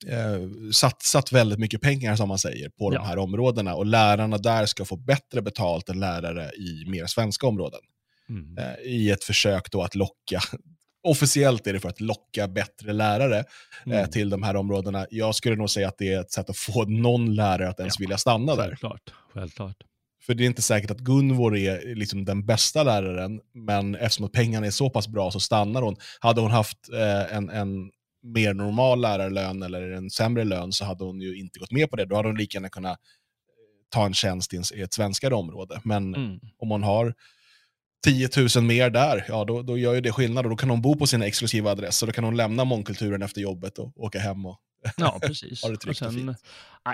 eh, 0.09 0.71
satsat 0.73 1.33
väldigt 1.33 1.59
mycket 1.59 1.81
pengar, 1.81 2.17
som 2.17 2.29
man 2.29 2.39
säger, 2.39 2.69
på 2.69 2.95
ja. 2.95 2.99
de 2.99 3.07
här 3.07 3.19
områdena. 3.19 3.75
Och 3.75 3.87
lärarna 3.87 4.39
där 4.39 4.67
ska 4.67 4.85
få 4.85 4.97
bättre 4.97 5.43
betalt 5.43 5.89
än 5.89 6.01
lärare 6.01 6.51
i 6.51 6.85
mer 6.91 7.07
svenska 7.07 7.47
områden. 7.47 7.81
Mm. 8.29 8.59
Eh, 8.59 8.75
I 8.85 9.11
ett 9.11 9.25
försök 9.25 9.71
då 9.71 9.83
att 9.83 9.95
locka 9.95 10.41
officiellt 11.03 11.67
är 11.67 11.73
det 11.73 11.81
för 11.81 11.89
att 11.89 12.01
locka 12.01 12.49
bättre 12.49 12.93
lärare 12.93 13.39
eh, 13.39 13.45
mm. 13.87 13.99
eh, 13.99 14.07
till 14.07 14.31
de 14.31 14.43
här 14.43 14.57
områdena. 14.57 15.07
Jag 15.11 15.35
skulle 15.35 15.57
nog 15.57 15.71
säga 15.71 15.89
att 15.89 15.99
det 15.99 16.13
är 16.13 16.21
ett 16.21 16.33
sätt 16.33 16.51
att 16.51 16.57
få 16.57 16.85
någon 16.85 17.35
lärare 17.35 17.69
att 17.69 17.81
ens 17.81 17.99
ja, 17.99 18.03
vilja 18.03 18.19
stanna 18.19 18.57
där. 18.57 18.67
Självklart, 18.67 19.13
självklart. 19.35 19.77
För 20.27 20.35
det 20.35 20.45
är 20.45 20.47
inte 20.47 20.63
säkert 20.63 20.91
att 20.91 20.99
Gunvor 20.99 21.57
är 21.57 21.95
liksom 21.95 22.25
den 22.25 22.47
bästa 22.47 22.83
läraren, 22.83 23.41
men 23.55 23.95
eftersom 23.95 24.27
att 24.27 24.33
pengarna 24.33 24.67
är 24.67 24.71
så 24.71 24.91
pass 24.91 25.09
bra 25.09 25.31
så 25.31 25.41
stannar 25.41 25.83
hon. 25.83 25.97
Hade 26.21 26.41
hon 26.41 26.51
haft 26.51 26.89
eh, 26.93 27.37
en, 27.37 27.51
en 27.51 27.91
mer 28.23 28.55
normal 28.55 29.00
lärarlön 29.00 29.62
eller 29.62 29.91
en 29.91 30.11
sämre 30.11 30.45
lön 30.45 30.73
så 30.73 30.85
hade 30.85 31.05
hon 31.05 31.21
ju 31.21 31.38
inte 31.38 31.59
gått 31.59 31.71
med 31.71 31.91
på 31.91 31.97
det. 31.97 32.05
Då 32.05 32.17
hade 32.17 32.29
hon 32.29 32.38
lika 32.38 32.57
gärna 32.57 32.69
kunnat 32.69 32.99
ta 33.88 34.07
en 34.07 34.14
tjänst 34.14 34.55
i 34.75 34.81
ett 34.83 34.93
svenskare 34.93 35.35
område. 35.35 35.81
Men 35.85 36.14
mm. 36.14 36.41
om 36.59 36.71
hon 36.71 36.83
har 36.83 37.14
10 38.05 38.29
000 38.57 38.64
mer 38.64 38.91
där, 38.91 39.25
ja 39.29 39.45
då, 39.45 39.62
då 39.62 39.79
gör 39.79 39.95
ju 39.95 40.00
det 40.00 40.12
skillnad 40.12 40.45
och 40.47 40.50
då 40.50 40.57
kan 40.57 40.71
hon 40.71 40.83
bo 40.83 40.97
på 40.97 41.07
sin 41.07 41.23
exklusiva 41.23 41.71
adress 41.71 42.02
och 42.02 42.07
då 42.07 42.12
kan 42.12 42.25
hon 42.25 42.37
lämna 42.37 42.64
mångkulturen 42.64 43.23
efter 43.23 43.41
jobbet 43.41 43.79
och 43.79 43.93
åka 43.97 44.19
hem 44.19 44.47
och 44.47 44.59
ja, 44.97 45.19
precis. 45.23 45.62
ha 45.62 45.71
det 45.71 45.76
tryggt 45.76 46.02
och, 46.02 46.12
sen, 46.12 46.29
och 46.29 46.35
fint. 46.35 46.38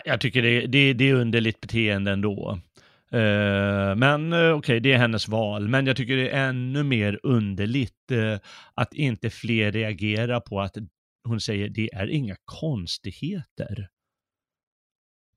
Jag 0.04 0.20
tycker 0.20 0.42
det, 0.42 0.66
det, 0.66 0.92
det 0.92 1.10
är 1.10 1.14
underligt 1.14 1.60
beteende 1.60 2.12
ändå. 2.12 2.58
Uh, 3.14 3.94
men 3.94 4.32
uh, 4.32 4.38
okej, 4.38 4.54
okay, 4.54 4.80
det 4.80 4.92
är 4.92 4.98
hennes 4.98 5.28
val. 5.28 5.68
Men 5.68 5.86
jag 5.86 5.96
tycker 5.96 6.16
det 6.16 6.30
är 6.30 6.48
ännu 6.48 6.82
mer 6.82 7.20
underligt 7.22 8.12
uh, 8.12 8.36
att 8.74 8.94
inte 8.94 9.30
fler 9.30 9.72
reagerar 9.72 10.40
på 10.40 10.60
att 10.60 10.76
hon 11.24 11.40
säger 11.40 11.68
det 11.68 11.92
är 11.92 12.06
inga 12.06 12.36
konstigheter 12.44 13.88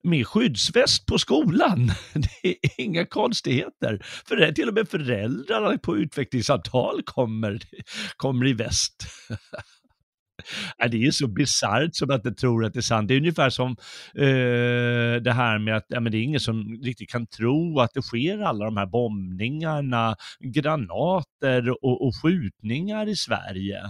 med 0.03 0.27
skyddsväst 0.27 1.05
på 1.05 1.17
skolan. 1.17 1.91
Det 2.43 2.49
är 2.49 2.81
inga 2.81 3.05
konstigheter. 3.05 4.01
För 4.25 4.35
det 4.35 4.47
är 4.47 4.51
till 4.51 4.67
och 4.67 4.73
med 4.73 4.89
föräldrarna 4.89 5.77
på 5.77 5.97
utvecklingsavtal 5.97 7.01
kommer, 7.05 7.59
kommer 8.17 8.47
i 8.47 8.53
väst. 8.53 9.05
Det 10.91 11.05
är 11.05 11.11
så 11.11 11.27
bisarrt 11.27 11.95
som 11.95 12.11
att 12.11 12.25
jag 12.25 12.37
tror 12.37 12.65
att 12.65 12.73
det 12.73 12.79
är 12.79 12.81
sant. 12.81 13.07
Det 13.07 13.13
är 13.13 13.17
ungefär 13.17 13.49
som 13.49 13.71
eh, 14.15 15.21
det 15.21 15.31
här 15.31 15.59
med 15.59 15.77
att 15.77 15.85
ja, 15.87 15.99
men 15.99 16.11
det 16.11 16.17
är 16.17 16.23
ingen 16.23 16.39
som 16.39 16.81
riktigt 16.83 17.09
kan 17.09 17.27
tro 17.27 17.79
att 17.79 17.93
det 17.93 18.01
sker 18.01 18.39
alla 18.39 18.65
de 18.65 18.77
här 18.77 18.85
bombningarna, 18.85 20.15
granater 20.39 21.69
och, 21.69 22.07
och 22.07 22.13
skjutningar 22.23 23.09
i 23.09 23.15
Sverige. 23.15 23.81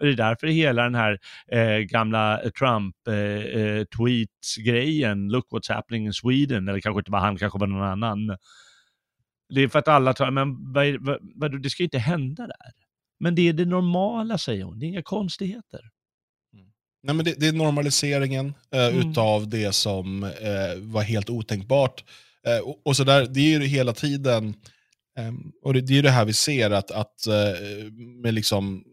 Och 0.00 0.06
det 0.06 0.12
är 0.12 0.16
därför 0.16 0.46
hela 0.46 0.82
den 0.82 0.94
här 0.94 1.18
eh, 1.52 1.78
gamla 1.78 2.40
Trump-tweets-grejen, 2.58 5.18
eh, 5.18 5.26
eh 5.26 5.30
look 5.30 5.46
what's 5.50 5.74
happening 5.74 6.06
in 6.06 6.12
Sweden, 6.12 6.68
eller 6.68 6.80
kanske 6.80 7.00
inte 7.00 7.10
var 7.10 7.20
han, 7.20 7.36
kanske 7.36 7.58
var 7.58 7.66
någon 7.66 7.82
annan. 7.82 8.36
Det 9.54 9.60
är 9.60 9.68
för 9.68 9.78
att 9.78 9.88
alla 9.88 10.14
tar, 10.14 10.30
men 10.30 10.72
vad, 10.72 10.96
vad, 11.00 11.18
vad, 11.34 11.62
det 11.62 11.70
ska 11.70 11.82
ju 11.82 11.86
inte 11.86 11.98
hända 11.98 12.46
där. 12.46 12.72
Men 13.20 13.34
det 13.34 13.48
är 13.48 13.52
det 13.52 13.64
normala, 13.64 14.38
säger 14.38 14.64
hon, 14.64 14.78
det 14.78 14.86
är 14.86 14.88
inga 14.88 15.02
konstigheter. 15.02 15.80
Mm. 16.54 16.66
Nej, 17.02 17.14
men 17.14 17.24
det, 17.24 17.40
det 17.40 17.48
är 17.48 17.52
normaliseringen 17.52 18.54
eh, 18.74 18.86
mm. 18.86 19.10
utav 19.10 19.48
det 19.48 19.72
som 19.72 20.24
eh, 20.24 20.30
var 20.78 21.02
helt 21.02 21.30
otänkbart. 21.30 22.04
Eh, 22.46 22.58
och, 22.58 22.80
och, 22.84 22.96
så 22.96 23.04
där, 23.04 23.26
det 23.26 23.40
är 23.40 23.60
ju 23.60 23.66
hela 23.66 23.92
tiden, 23.92 24.54
ehm, 25.18 25.52
och 25.62 25.74
det, 25.74 25.80
det, 25.80 25.92
är 25.92 25.96
ju 25.96 26.02
det 26.02 26.10
här 26.10 26.24
vi 26.24 26.32
ser, 26.32 26.70
att, 26.70 26.90
att 26.90 27.26
eh, 27.26 27.92
med 28.22 28.34
liksom 28.34 28.84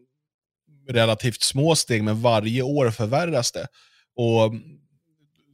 relativt 0.90 1.42
små 1.42 1.76
steg, 1.76 2.04
men 2.04 2.22
varje 2.22 2.62
år 2.62 2.92
förvärras 2.92 3.52
det. 3.52 3.68
Och 4.16 4.54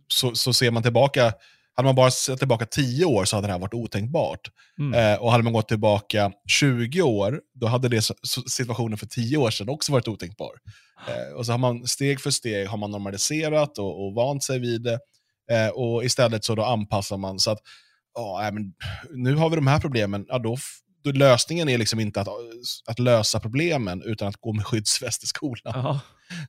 så, 0.08 0.36
så 0.36 0.54
ser 0.54 0.72
man 0.72 0.84
tillbaka, 0.84 1.34
hade 1.76 1.86
man 1.86 1.96
bara 1.96 2.12
sett 2.12 2.40
tillbaka 2.40 2.66
10 2.66 3.06
år 3.06 3.26
så 3.26 3.36
hade 3.36 3.48
det 3.48 3.52
här 3.52 3.60
varit 3.60 3.74
otänkbart. 3.74 4.52
Mm. 4.80 4.94
Eh, 4.94 5.22
och 5.22 5.32
hade 5.32 5.44
man 5.44 5.54
gått 5.54 5.68
tillbaka 5.68 6.32
20 6.48 7.02
år, 7.02 7.42
då 7.54 7.68
hade 7.68 7.90
det 7.90 8.02
situationen 8.48 8.98
för 8.98 9.06
10 9.06 9.38
år 9.38 9.50
sedan 9.50 9.70
också 9.70 9.92
varit 9.92 10.08
otänkbar. 10.08 10.54
Eh, 11.08 11.36
och 11.36 11.46
så 11.46 11.52
har 11.52 11.60
man 11.60 11.88
steg 11.88 12.22
för 12.22 12.32
steg 12.32 12.68
har 12.68 12.78
man 12.78 12.92
normaliserat 12.92 13.78
och, 13.78 14.06
och 14.06 14.14
vant 14.14 14.44
sig 14.44 14.60
vid 14.60 14.84
det. 14.84 15.00
Eh, 15.52 15.70
och 15.70 16.06
istället 16.06 16.46
så 16.46 16.56
då 16.56 16.64
anpassar 16.64 17.18
man 17.18 17.40
så 17.40 17.52
att, 17.52 17.60
ja, 18.16 18.50
men, 18.54 18.74
nu 19.14 19.36
har 19.36 19.50
vi 19.50 19.56
de 19.56 19.68
här 19.68 19.80
problemen, 19.80 20.26
ja, 20.28 20.40
då 20.40 20.58
lösningen 21.06 21.70
är 21.70 21.78
liksom 21.78 22.00
inte 22.00 22.22
att, 22.22 22.28
att 22.86 23.00
lösa 23.00 23.40
problemen, 23.40 24.02
utan 24.06 24.28
att 24.28 24.42
gå 24.42 24.54
med 24.54 24.66
skyddsväst 24.66 25.24
i 25.24 25.28
skolan. 25.28 26.00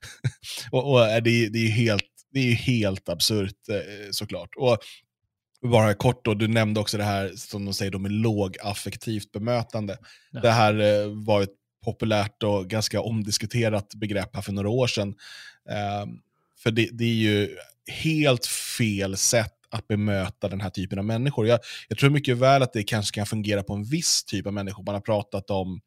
och, 0.71 0.91
och 0.91 0.99
det, 0.99 1.49
det, 1.49 1.59
är 1.59 1.69
helt, 1.69 2.05
det 2.33 2.39
är 2.39 2.53
helt 2.53 3.09
absurt 3.09 3.69
eh, 3.69 4.11
såklart. 4.11 4.49
Och 4.57 4.77
bara 5.61 5.93
kort 5.93 6.25
då, 6.25 6.33
du 6.33 6.47
nämnde 6.47 6.79
också 6.79 6.97
det 6.97 7.03
här 7.03 7.31
som 7.35 7.65
de 7.65 7.73
säger 7.73 7.91
då 7.91 7.99
med 7.99 8.11
lågaffektivt 8.11 9.31
bemötande. 9.31 9.97
Ja. 10.31 10.39
Det 10.39 10.51
här 10.51 10.79
eh, 10.79 11.07
var 11.25 11.41
ett 11.41 11.53
populärt 11.85 12.43
och 12.43 12.69
ganska 12.69 13.01
omdiskuterat 13.01 13.95
begrepp 13.95 14.35
här 14.35 14.41
för 14.41 14.51
några 14.51 14.69
år 14.69 14.87
sedan. 14.87 15.15
Eh, 15.69 16.05
för 16.63 16.71
det, 16.71 16.89
det, 16.91 17.03
är 17.03 17.15
ju 17.15 17.57
helt 17.87 18.45
fel 18.45 19.17
sätt 19.17 19.54
att 19.75 19.87
bemöta 19.87 20.49
den 20.49 20.61
här 20.61 20.69
typen 20.69 20.99
av 20.99 21.05
människor. 21.05 21.47
Jag, 21.47 21.59
jag, 21.87 21.97
tror 21.97 22.09
mycket 22.09 22.37
väl 22.37 22.61
att 22.61 22.73
det 22.73 22.83
kanske 22.83 23.15
kan 23.15 23.25
fungera 23.25 23.63
på 23.63 23.73
en 23.73 23.83
viss 23.83 24.23
typ 24.23 24.47
av 24.47 24.53
människor. 24.53 24.83
Man 24.83 24.95
har 24.95 25.01
pratat 25.01 25.49
om 25.49 25.79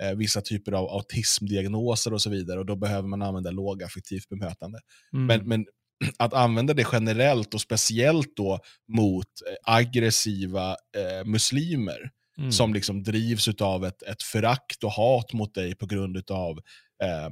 eh, 0.00 0.12
vissa 0.12 0.40
typer 0.40 0.72
av 0.72 0.84
autismdiagnoser 0.84 2.14
och 2.14 2.22
så 2.22 2.30
vidare 2.30 2.58
och 2.58 2.66
då 2.66 2.76
behöver 2.76 3.08
man 3.08 3.22
använda 3.22 3.50
lågaffektivt 3.50 4.28
bemötande. 4.28 4.78
Mm. 5.12 5.26
Men, 5.26 5.48
men 5.48 5.66
att 6.18 6.32
använda 6.32 6.74
det 6.74 6.86
generellt 6.92 7.54
och 7.54 7.60
speciellt 7.60 8.36
då 8.36 8.58
mot 8.88 9.26
eh, 9.26 9.74
aggressiva 9.74 10.70
eh, 10.70 11.24
muslimer 11.24 12.10
mm. 12.38 12.52
som 12.52 12.74
liksom 12.74 13.02
drivs 13.02 13.48
av 13.48 13.84
ett, 13.84 14.02
ett 14.02 14.22
förakt 14.22 14.84
och 14.84 14.92
hat 14.92 15.32
mot 15.32 15.54
dig 15.54 15.74
på 15.74 15.86
grund 15.86 16.30
av 16.30 16.58
eh, 17.02 17.30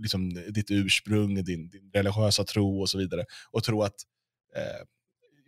liksom 0.00 0.34
ditt 0.52 0.70
ursprung, 0.70 1.44
din, 1.44 1.68
din 1.68 1.90
religiösa 1.92 2.44
tro 2.44 2.80
och 2.80 2.88
så 2.88 2.98
vidare. 2.98 3.24
Och 3.50 3.64
tro 3.64 3.82
att 3.82 3.94
eh, 4.56 4.86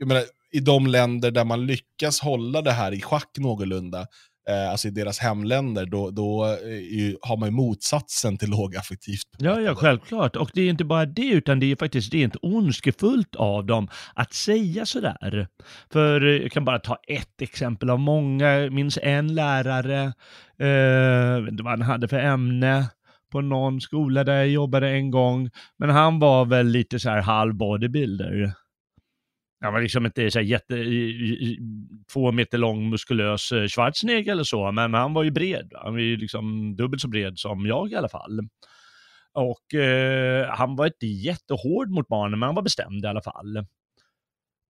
jag 0.02 0.08
menar, 0.08 0.22
i 0.52 0.60
de 0.60 0.86
länder 0.86 1.30
där 1.30 1.44
man 1.44 1.66
lyckas 1.66 2.20
hålla 2.20 2.62
det 2.62 2.72
här 2.72 2.92
i 2.92 3.00
schack 3.00 3.30
någorlunda, 3.38 4.06
eh, 4.48 4.70
alltså 4.70 4.88
i 4.88 4.90
deras 4.90 5.18
hemländer, 5.18 5.86
då, 5.86 6.10
då 6.10 6.58
ju, 6.90 7.16
har 7.22 7.36
man 7.36 7.48
ju 7.48 7.52
motsatsen 7.52 8.38
till 8.38 8.50
lågaffektivt. 8.50 9.26
Ja, 9.38 9.60
ja, 9.60 9.74
självklart. 9.74 10.36
Och 10.36 10.50
det 10.54 10.62
är 10.62 10.70
inte 10.70 10.84
bara 10.84 11.06
det, 11.06 11.28
utan 11.28 11.60
det 11.60 11.72
är 11.72 11.76
faktiskt 11.76 12.14
rent 12.14 12.36
ondskefullt 12.42 13.36
av 13.36 13.66
dem 13.66 13.88
att 14.14 14.32
säga 14.32 14.86
sådär. 14.86 15.48
För 15.92 16.26
eh, 16.26 16.42
jag 16.42 16.52
kan 16.52 16.64
bara 16.64 16.78
ta 16.78 16.98
ett 17.08 17.42
exempel 17.42 17.90
av 17.90 17.98
många. 17.98 18.46
Jag 18.46 18.72
minns 18.72 18.98
en 19.02 19.34
lärare, 19.34 20.02
eh, 20.58 21.62
vad 21.62 21.66
han 21.66 21.82
hade 21.82 22.08
för 22.08 22.18
ämne, 22.18 22.86
på 23.32 23.40
någon 23.40 23.80
skola 23.80 24.24
där 24.24 24.36
jag 24.36 24.48
jobbade 24.48 24.90
en 24.90 25.10
gång. 25.10 25.50
Men 25.78 25.90
han 25.90 26.18
var 26.18 26.44
väl 26.44 26.66
lite 26.66 26.98
så 26.98 27.10
här 27.10 27.22
halv 27.22 27.54
bodybuilder. 27.54 28.54
Han 29.62 29.72
var 29.72 29.80
liksom 29.80 30.06
inte 30.06 30.30
så 30.30 30.40
jätte, 30.40 30.84
två 32.12 32.32
meter 32.32 32.58
lång 32.58 32.90
muskulös 32.90 33.52
eh, 33.52 33.66
Schwarzenegger 33.66 34.32
eller 34.32 34.44
så, 34.44 34.72
men 34.72 34.94
han 34.94 35.14
var 35.14 35.22
ju 35.22 35.30
bred. 35.30 35.72
Han 35.74 35.92
var 35.92 36.00
ju 36.00 36.16
liksom 36.16 36.76
dubbelt 36.76 37.02
så 37.02 37.08
bred 37.08 37.38
som 37.38 37.66
jag 37.66 37.92
i 37.92 37.94
alla 37.94 38.08
fall. 38.08 38.40
Och 39.32 39.74
eh, 39.74 40.48
han 40.48 40.76
var 40.76 40.86
inte 40.86 41.06
jättehård 41.06 41.90
mot 41.90 42.08
barnen, 42.08 42.38
men 42.38 42.46
han 42.46 42.54
var 42.54 42.62
bestämd 42.62 43.04
i 43.04 43.08
alla 43.08 43.22
fall. 43.22 43.66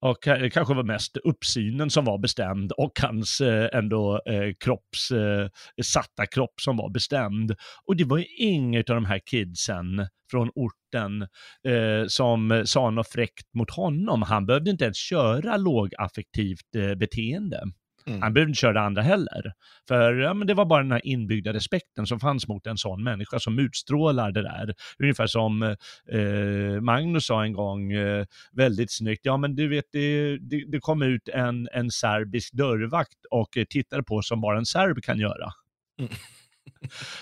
Och 0.02 0.18
det 0.24 0.50
kanske 0.50 0.74
var 0.74 0.82
mest 0.82 1.16
uppsynen 1.16 1.90
som 1.90 2.04
var 2.04 2.18
bestämd 2.18 2.72
och 2.72 2.92
hans 3.00 3.40
eh, 3.40 3.68
ändå 3.72 4.20
eh, 4.26 4.52
kropps, 4.64 5.10
eh, 5.10 5.48
satta 5.82 6.26
kropp 6.26 6.60
som 6.60 6.76
var 6.76 6.90
bestämd. 6.90 7.54
Och 7.86 7.96
det 7.96 8.04
var 8.04 8.18
ju 8.18 8.24
inget 8.38 8.90
av 8.90 8.96
de 8.96 9.04
här 9.04 9.20
kidsen 9.26 10.06
från 10.30 10.50
orten 10.54 11.22
eh, 11.68 12.06
som 12.08 12.62
sa 12.66 12.90
något 12.90 13.08
fräckt 13.08 13.54
mot 13.54 13.70
honom. 13.70 14.22
Han 14.22 14.46
behövde 14.46 14.70
inte 14.70 14.84
ens 14.84 14.96
köra 14.96 15.56
lågaffektivt 15.56 16.76
eh, 16.76 16.94
beteende. 16.94 17.62
Mm. 18.06 18.22
Han 18.22 18.34
behövde 18.34 18.50
inte 18.50 18.60
köra 18.60 18.72
det 18.72 18.80
andra 18.80 19.02
heller. 19.02 19.52
För 19.88 20.14
ja, 20.14 20.34
men 20.34 20.46
det 20.46 20.54
var 20.54 20.64
bara 20.64 20.82
den 20.82 20.92
här 20.92 21.06
inbyggda 21.06 21.52
respekten 21.52 22.06
som 22.06 22.20
fanns 22.20 22.48
mot 22.48 22.66
en 22.66 22.78
sån 22.78 23.04
människa 23.04 23.38
som 23.38 23.58
utstrålar 23.58 24.32
det 24.32 24.42
där. 24.42 24.74
Ungefär 24.98 25.26
som 25.26 25.62
eh, 25.62 26.80
Magnus 26.80 27.26
sa 27.26 27.44
en 27.44 27.52
gång, 27.52 27.92
eh, 27.92 28.26
väldigt 28.52 28.92
snyggt, 28.92 29.20
ja 29.24 29.36
men 29.36 29.54
du 29.56 29.68
vet 29.68 29.84
det, 29.92 30.38
det, 30.38 30.64
det 30.68 30.80
kom 30.80 31.02
ut 31.02 31.28
en, 31.28 31.68
en 31.72 31.90
serbisk 31.90 32.52
dörrvakt 32.52 33.24
och 33.30 33.56
eh, 33.56 33.64
tittade 33.64 34.02
på 34.02 34.22
som 34.22 34.40
bara 34.40 34.58
en 34.58 34.66
serb 34.66 35.02
kan 35.02 35.18
göra. 35.18 35.52
Mm. 35.98 36.12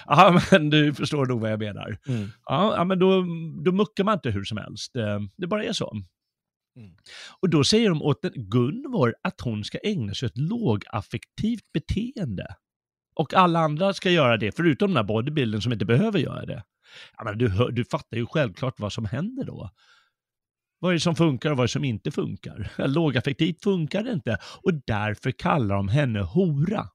Ja, 0.07 0.41
men 0.51 0.71
du 0.71 0.95
förstår 0.95 1.27
nog 1.27 1.41
vad 1.41 1.53
jag 1.53 1.59
menar. 1.59 1.99
Mm. 2.09 2.29
Ja, 2.45 2.85
men 2.85 2.99
då, 2.99 3.25
då 3.65 3.73
muckar 3.73 4.05
man 4.05 4.15
inte 4.15 4.31
hur 4.31 4.45
som 4.45 4.59
helst. 4.59 4.93
Det 5.37 5.47
bara 5.47 5.65
är 5.65 5.73
så. 5.73 5.93
Mm. 6.77 6.95
Och 7.41 7.51
då 7.51 7.65
säger 7.65 7.89
de 7.89 8.03
åt 8.03 8.23
Gunvor 8.23 9.15
att 9.23 9.41
hon 9.41 9.65
ska 9.65 9.79
ägna 9.83 10.15
sig 10.15 10.27
åt 10.27 10.39
lågaffektivt 10.39 11.73
beteende. 11.73 12.47
Och 13.15 13.35
alla 13.35 13.61
andra 13.61 13.95
ska 13.95 14.11
göra 14.11 14.37
det, 14.37 14.57
förutom 14.57 14.91
den 14.91 14.97
här 14.97 15.05
bodybuilden 15.05 15.63
som 15.63 15.73
inte 15.73 15.85
behöver 15.85 16.19
göra 16.19 16.47
det. 16.47 16.65
Ja, 17.17 17.25
men 17.25 17.39
du, 17.39 17.71
du 17.73 17.85
fattar 17.85 18.17
ju 18.17 18.27
självklart 18.27 18.81
vad 18.81 18.93
som 18.93 19.05
händer 19.05 19.45
då. 19.45 19.71
Vad 20.79 20.91
är 20.91 20.95
det 20.95 21.01
som 21.01 21.17
funkar 21.17 21.51
och 21.51 21.57
vad 21.57 21.65
är 21.65 21.69
det 21.69 21.73
som 21.73 21.85
inte 21.85 22.11
funkar? 22.11 22.73
Lågaffektivt 22.89 23.63
funkar 23.63 24.03
det 24.03 24.13
inte 24.13 24.39
och 24.63 24.75
därför 24.87 25.31
kallar 25.31 25.75
de 25.75 25.89
henne 25.89 26.21
hora. 26.21 26.89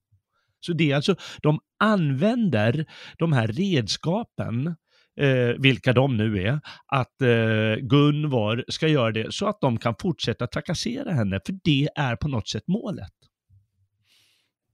Så 0.60 0.74
det 0.74 0.91
är 0.91 0.96
alltså, 0.96 1.15
de 1.41 1.60
använder 1.79 2.86
de 3.17 3.34
här 3.34 3.48
redskapen, 3.48 4.75
eh, 5.17 5.55
vilka 5.60 5.93
de 5.93 6.17
nu 6.17 6.43
är, 6.43 6.60
att 6.88 7.22
eh, 7.22 7.75
Gunvor 7.81 8.65
ska 8.67 8.88
göra 8.88 9.12
det 9.12 9.34
så 9.34 9.48
att 9.48 9.62
de 9.62 9.77
kan 9.77 9.95
fortsätta 10.00 10.48
trakassera 10.48 11.13
henne, 11.13 11.39
för 11.45 11.55
det 11.63 11.89
är 11.95 12.15
på 12.15 12.27
något 12.27 12.48
sätt 12.48 12.67
målet. 12.67 13.12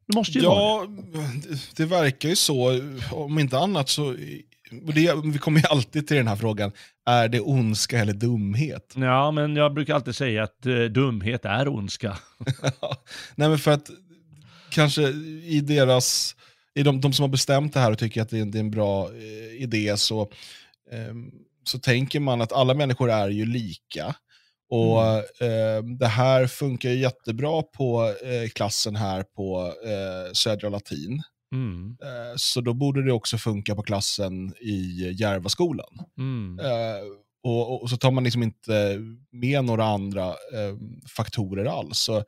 Det 0.08 0.16
måste 0.16 0.38
ju 0.38 0.44
ja, 0.44 0.56
vara 0.56 0.88
det. 0.88 1.76
det 1.76 1.86
verkar 1.86 2.30
ju 2.30 2.36
så. 2.36 2.80
Om 3.12 3.40
inte 3.40 3.58
annat 3.58 3.90
så 3.90 4.16
det, 4.72 5.16
vi 5.24 5.40
kommer 5.40 5.60
ju 5.60 5.66
alltid 5.70 6.08
till 6.08 6.18
den 6.18 6.28
här 6.28 6.36
frågan, 6.36 6.72
är 7.06 7.28
det 7.28 7.40
ondska 7.40 8.00
eller 8.00 8.14
dumhet? 8.14 8.94
Ja, 8.96 9.32
men 9.32 9.56
jag 9.56 9.74
brukar 9.74 9.96
alltid 9.96 10.16
säga 10.16 10.44
att 10.44 10.66
eh, 10.66 10.84
dumhet 10.84 11.46
är 11.46 11.68
ondska. 11.68 12.18
Nej, 13.36 13.50
men 13.50 13.60
för 13.60 13.72
att 13.72 13.90
kanske 14.70 15.02
i 15.44 15.62
deras, 15.62 16.36
de, 16.74 17.02
de 17.02 17.14
som 17.14 17.24
har 17.24 17.30
bestämt 17.30 17.74
det 17.74 17.80
här 17.80 17.92
och 17.92 17.98
tycker 17.98 18.22
att 18.22 18.30
det 18.30 18.40
är, 18.40 18.46
det 18.46 18.58
är 18.58 18.60
en 18.60 18.72
bra 18.72 19.10
eh, 19.14 19.62
idé 19.62 19.98
så, 19.98 20.22
eh, 20.92 21.14
så 21.64 21.80
tänker 21.80 22.20
man 22.20 22.42
att 22.42 22.54
alla 22.54 22.74
människor 22.74 23.12
är 23.12 23.30
ju 23.30 23.46
lika. 23.46 24.16
Och 24.70 25.04
mm. 25.04 25.18
eh, 25.40 25.84
Det 25.98 26.08
här 26.08 26.48
funkar 26.48 26.90
ju 26.90 27.00
jättebra 27.00 27.62
på 27.62 28.14
eh, 28.24 28.50
klassen 28.50 28.96
här 28.96 29.24
på 29.24 29.74
eh, 29.86 30.34
Södra 30.34 30.70
Latin. 30.70 31.22
Mm. 31.54 31.98
Eh, 32.02 32.36
så 32.36 32.62
då 32.62 32.74
borde 32.74 33.06
det 33.06 33.14
också 33.14 33.38
funka 33.38 33.76
på 33.76 33.84
klassen 33.84 34.54
i 34.60 35.12
Järvaskolan. 35.20 36.00
Mm. 36.18 36.60
Och, 37.44 37.84
och, 37.84 37.90
så 37.90 37.98
tar 37.98 38.12
man 38.12 38.24
liksom 38.24 38.44
inte 38.44 38.98
med 39.32 39.66
några 39.66 39.86
andra 39.86 40.28
eh, 40.28 40.76
faktorer 41.16 41.66
alls. 41.66 42.00
Så, 42.00 42.24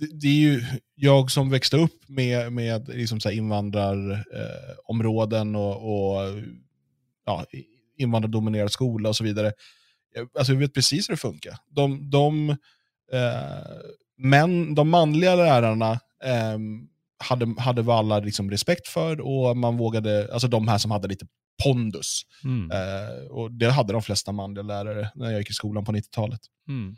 det, 0.00 0.28
är 0.28 0.32
ju 0.32 0.64
jag 0.94 1.30
som 1.30 1.50
växte 1.50 1.76
upp 1.76 2.08
med, 2.08 2.52
med 2.52 2.88
liksom 2.88 3.20
så 3.20 3.30
invandrarområden 3.30 5.56
och, 5.56 5.76
och 5.76 6.20
ja, 7.26 7.44
invandrardominerad 7.98 8.72
skola 8.72 9.08
och 9.08 9.16
så 9.16 9.24
vidare. 9.24 9.52
Alltså, 10.38 10.52
vi 10.52 10.58
vet 10.58 10.74
precis 10.74 11.08
hur 11.08 11.14
det 11.14 11.20
funkar. 11.20 11.56
De, 11.68 12.10
de, 12.10 12.50
eh, 13.12 13.68
män, 14.18 14.74
de 14.74 14.88
manliga 14.88 15.34
lärarna 15.34 15.92
eh, 16.24 16.58
hade, 17.18 17.54
hade 17.58 17.82
vi 17.82 17.90
alla 17.90 18.18
liksom 18.18 18.50
respekt 18.50 18.88
för 18.88 19.20
och 19.20 19.56
man 19.56 19.76
vågade, 19.76 20.28
alltså 20.32 20.48
de 20.48 20.68
här 20.68 20.78
som 20.78 20.90
hade 20.90 21.08
lite 21.08 21.26
pondus. 21.64 22.22
Mm. 22.44 22.70
Eh, 22.70 23.26
och 23.30 23.52
det 23.52 23.70
hade 23.70 23.92
de 23.92 24.02
flesta 24.02 24.32
manliga 24.32 24.62
lärare 24.62 25.10
när 25.14 25.30
jag 25.30 25.38
gick 25.38 25.50
i 25.50 25.54
skolan 25.54 25.84
på 25.84 25.92
90-talet. 25.92 26.40
Mm. 26.68 26.96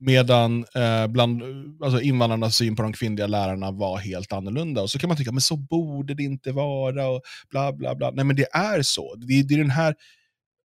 Medan 0.00 0.64
eh, 0.74 1.06
bland 1.06 1.42
alltså 1.84 2.00
invandrarnas 2.00 2.56
syn 2.56 2.76
på 2.76 2.82
de 2.82 2.92
kvinnliga 2.92 3.26
lärarna 3.26 3.70
var 3.70 3.98
helt 3.98 4.32
annorlunda. 4.32 4.82
Och 4.82 4.90
så 4.90 4.98
kan 4.98 5.08
man 5.08 5.16
tycka, 5.16 5.32
men 5.32 5.40
så 5.40 5.56
borde 5.56 6.14
det 6.14 6.22
inte 6.22 6.52
vara 6.52 7.08
och 7.08 7.22
bla 7.50 7.72
bla 7.72 7.94
bla. 7.94 8.10
Nej 8.10 8.24
men 8.24 8.36
det 8.36 8.46
är 8.52 8.82
så. 8.82 9.14
Det, 9.14 9.42
det 9.42 9.54
är 9.54 9.58
den 9.58 9.70
här, 9.70 9.94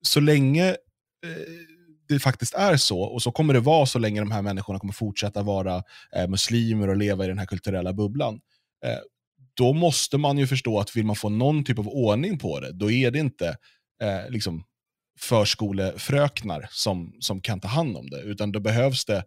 så 0.02 0.20
länge 0.20 0.70
eh, 0.70 0.76
det 2.08 2.20
faktiskt 2.20 2.54
är 2.54 2.78
så, 2.78 3.02
och 3.02 3.22
så 3.22 3.32
kommer 3.32 3.54
det 3.54 3.60
vara 3.60 3.86
så 3.86 4.00
länge 4.00 4.20
de 4.20 4.32
här 4.32 4.42
människorna 4.42 4.80
kommer 4.80 4.94
fortsätta 4.94 5.44
vara 5.44 5.84
eh, 6.16 6.28
muslimer 6.28 6.88
och 6.88 6.98
leva 6.98 7.26
i 7.26 7.28
den 7.28 7.38
här 7.38 7.46
kulturella 7.46 7.94
bubblan, 7.94 8.40
eh, 8.86 9.00
då 9.54 9.74
måste 9.74 10.18
man 10.18 10.38
ju 10.38 10.48
förstå 10.48 10.80
att 10.80 10.96
vill 10.96 11.06
man 11.06 11.16
få 11.16 11.30
någon 11.30 11.64
typ 11.64 11.80
av 11.80 11.88
ordning 11.88 12.38
på 12.38 12.60
det, 12.60 12.72
då 12.72 12.92
är 12.92 13.12
det 13.12 13.20
inte 13.20 13.48
eh, 14.02 14.30
liksom 14.30 14.64
förskolefröknar 15.20 16.68
som, 16.72 17.14
som 17.20 17.42
kan 17.42 17.60
ta 17.60 17.68
hand 17.68 17.98
om 17.98 18.10
det, 18.10 18.22
utan 18.22 18.52
då 18.52 18.60
behövs 18.60 19.06
det, 19.06 19.24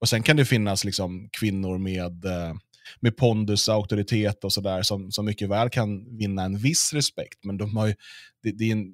och 0.00 0.08
sen 0.08 0.22
kan 0.22 0.36
det 0.36 0.44
finnas 0.44 0.84
liksom 0.84 1.28
kvinnor 1.32 1.78
med 1.78 2.24
eh, 2.24 2.54
med 3.00 3.16
pondus, 3.16 3.68
auktoritet 3.68 4.44
och 4.44 4.52
sådär 4.52 4.82
som, 4.82 5.10
som 5.10 5.24
mycket 5.24 5.48
väl 5.48 5.70
kan 5.70 6.16
vinna 6.18 6.42
en 6.42 6.58
viss 6.58 6.92
respekt. 6.92 7.44
Men 7.44 7.58
de 7.58 7.76
har 7.76 7.86
ju, 7.86 7.94
det, 8.42 8.52
det 8.52 8.64
är 8.64 8.72
en, 8.72 8.86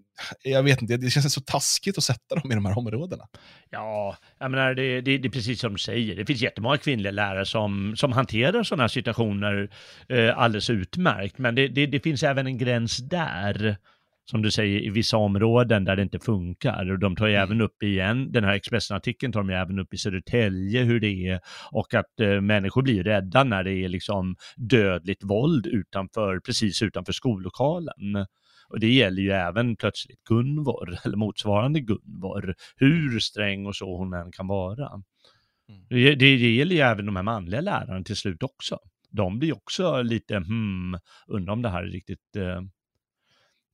jag 0.42 0.62
vet 0.62 0.82
inte, 0.82 0.96
det 0.96 1.10
känns 1.10 1.32
så 1.32 1.40
taskigt 1.40 1.98
att 1.98 2.04
sätta 2.04 2.34
dem 2.34 2.52
i 2.52 2.54
de 2.54 2.64
här 2.66 2.78
områdena. 2.78 3.24
Ja, 3.70 4.16
jag 4.38 4.50
menar, 4.50 4.74
det, 4.74 5.00
det, 5.00 5.18
det 5.18 5.28
är 5.28 5.30
precis 5.30 5.60
som 5.60 5.72
du 5.72 5.78
säger. 5.78 6.16
Det 6.16 6.26
finns 6.26 6.40
jättemånga 6.40 6.76
kvinnliga 6.76 7.12
lärare 7.12 7.46
som, 7.46 7.96
som 7.96 8.12
hanterar 8.12 8.62
sådana 8.62 8.82
här 8.82 8.88
situationer 8.88 9.70
eh, 10.08 10.38
alldeles 10.38 10.70
utmärkt. 10.70 11.38
Men 11.38 11.54
det, 11.54 11.68
det, 11.68 11.86
det 11.86 12.00
finns 12.00 12.22
även 12.22 12.46
en 12.46 12.58
gräns 12.58 12.96
där 12.96 13.76
som 14.30 14.42
du 14.42 14.50
säger, 14.50 14.80
i 14.80 14.90
vissa 14.90 15.16
områden 15.16 15.84
där 15.84 15.96
det 15.96 16.02
inte 16.02 16.18
funkar. 16.18 16.90
Och 16.90 16.98
de 16.98 17.16
tar 17.16 17.26
ju 17.26 17.34
mm. 17.34 17.42
även 17.42 17.60
upp 17.60 17.82
igen, 17.82 18.32
den 18.32 18.44
här 18.44 18.54
Expressen-artikeln 18.54 19.32
tar 19.32 19.40
de 19.40 19.50
ju 19.50 19.56
även 19.56 19.78
upp 19.78 19.94
i 19.94 19.96
Södertälje 19.96 20.82
hur 20.82 21.00
det 21.00 21.28
är 21.28 21.40
och 21.70 21.94
att 21.94 22.20
eh, 22.20 22.40
människor 22.40 22.82
blir 22.82 23.04
rädda 23.04 23.44
när 23.44 23.64
det 23.64 23.72
är 23.72 23.88
liksom 23.88 24.36
dödligt 24.56 25.24
våld 25.24 25.66
utanför, 25.66 26.40
precis 26.40 26.82
utanför 26.82 27.12
skollokalen. 27.12 28.26
Och 28.68 28.80
det 28.80 28.92
gäller 28.92 29.22
ju 29.22 29.30
även 29.30 29.76
plötsligt 29.76 30.24
Gunvor, 30.24 30.96
eller 31.04 31.16
motsvarande 31.16 31.80
Gunvor, 31.80 32.54
hur 32.76 33.18
sträng 33.20 33.66
och 33.66 33.76
så 33.76 33.96
hon 33.96 34.12
än 34.12 34.32
kan 34.32 34.46
vara. 34.46 34.88
Mm. 35.68 35.82
Det, 35.88 36.14
det, 36.14 36.36
det 36.36 36.54
gäller 36.54 36.74
ju 36.74 36.80
även 36.80 37.06
de 37.06 37.16
här 37.16 37.22
manliga 37.22 37.60
lärarna 37.60 38.04
till 38.04 38.16
slut 38.16 38.42
också. 38.42 38.78
De 39.10 39.38
blir 39.38 39.56
också 39.56 40.02
lite, 40.02 40.36
hmm, 40.36 40.98
undrar 41.26 41.52
om 41.52 41.62
det 41.62 41.68
här 41.68 41.82
är 41.82 41.86
riktigt 41.86 42.36
eh, 42.36 42.60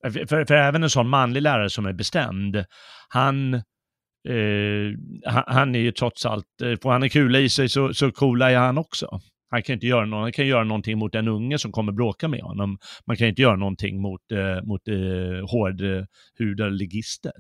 för, 0.03 0.45
för 0.45 0.55
även 0.55 0.83
en 0.83 0.91
sån 0.91 1.09
manlig 1.09 1.43
lärare 1.43 1.71
som 1.71 1.87
är 1.87 1.93
bestämd, 1.93 2.65
han, 3.09 3.55
eh, 3.55 3.63
han, 5.47 5.75
är 5.75 5.79
ju 5.79 5.93
trots 5.93 6.27
allt, 6.27 6.61
eh, 6.63 6.79
får 6.83 6.93
han 6.93 7.03
en 7.03 7.11
kula 7.11 7.39
i 7.39 7.49
sig 7.49 7.69
så, 7.69 7.95
så 7.95 8.11
coola 8.13 8.51
är 8.51 8.57
han 8.57 8.79
också. 8.79 9.21
Han 9.51 9.63
kan 9.63 9.75
inte 9.75 9.87
göra 9.87 10.05
någon, 10.05 10.23
han 10.23 10.33
kan 10.33 10.47
göra 10.47 10.65
någonting 10.65 10.99
mot 10.99 11.15
en 11.15 11.29
unge 11.29 11.59
som 11.59 11.73
kommer 11.73 11.93
bråka 11.93 12.29
med 12.29 12.41
honom. 12.41 12.79
Man 13.07 13.17
kan 13.17 13.29
inte 13.29 13.43
göra 13.43 13.57
någonting 13.57 14.01
mot, 14.01 14.33
eh, 14.33 14.63
mot 14.65 14.89
eh, 14.89 15.51
hårdhudade 15.51 16.71
ligister. 16.71 17.33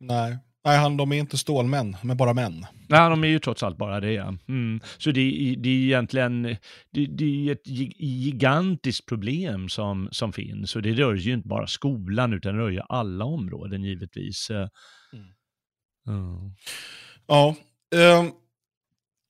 Nej, 0.00 0.38
Nej, 0.64 0.78
han, 0.78 0.96
de 0.96 1.12
är 1.12 1.16
inte 1.16 1.38
stålmän, 1.38 1.96
de 2.00 2.10
är 2.10 2.14
bara 2.14 2.34
män. 2.34 2.66
Nej, 2.88 3.10
de 3.10 3.24
är 3.24 3.28
ju 3.28 3.38
trots 3.38 3.62
allt 3.62 3.76
bara 3.76 4.00
det. 4.00 4.12
Ja. 4.12 4.34
Mm. 4.48 4.80
Så 4.98 5.10
det, 5.10 5.54
det 5.58 5.68
är 5.68 5.84
egentligen 5.84 6.42
det, 6.90 7.06
det 7.06 7.48
är 7.48 7.52
ett 7.52 7.66
gigantiskt 7.98 9.06
problem 9.06 9.68
som, 9.68 10.08
som 10.12 10.32
finns. 10.32 10.76
Och 10.76 10.82
det 10.82 10.92
rör 10.92 11.14
ju 11.14 11.32
inte 11.32 11.48
bara 11.48 11.66
skolan, 11.66 12.32
utan 12.32 12.54
det 12.54 12.60
rör 12.62 12.70
ju 12.70 12.80
alla 12.88 13.24
områden 13.24 13.84
givetvis. 13.84 14.50
Mm. 14.50 14.68
Mm. 16.08 16.54
Ja, 17.26 17.54
eh, 17.94 18.24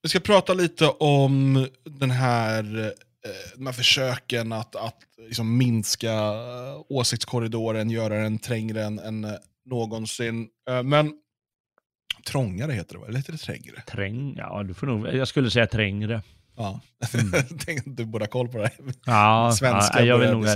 vi 0.03 0.09
ska 0.09 0.21
prata 0.21 0.55
lite 0.55 0.89
om 0.89 1.67
den 1.85 2.11
här, 2.11 2.79
eh, 3.25 3.57
de 3.57 3.67
här 3.67 3.73
försöken 3.73 4.53
att, 4.53 4.77
att 4.77 4.99
liksom 5.19 5.59
minska 5.59 6.13
eh, 6.13 6.83
åsiktskorridoren, 6.89 7.91
göra 7.91 8.23
den 8.23 8.39
trängre 8.39 8.85
än, 8.85 8.99
än 8.99 9.27
någonsin. 9.65 10.49
Eh, 10.71 10.83
men 10.83 11.13
trångare 12.27 12.73
heter 12.73 12.99
det? 12.99 13.07
Eller 13.07 13.19
heter 13.19 13.33
det 13.33 13.39
trängre? 13.39 13.83
Träng, 13.87 14.35
ja 14.37 14.63
du 14.63 14.75
får 14.75 14.87
nog, 14.87 15.15
jag 15.15 15.29
skulle 15.29 15.51
säga 15.51 15.67
trängre. 15.67 16.23
Ja, 16.57 16.81
mm. 17.15 17.33
du 17.97 18.05
borde 18.05 18.25
ha 18.25 18.31
koll 18.31 18.49
på 18.49 18.59
det 18.59 18.65
här. 18.65 18.73
Ja, 19.07 19.53
Svenska 19.59 20.01
ja, 20.01 20.05
jag 20.05 20.19
vill 20.19 20.31
nog, 20.31 20.47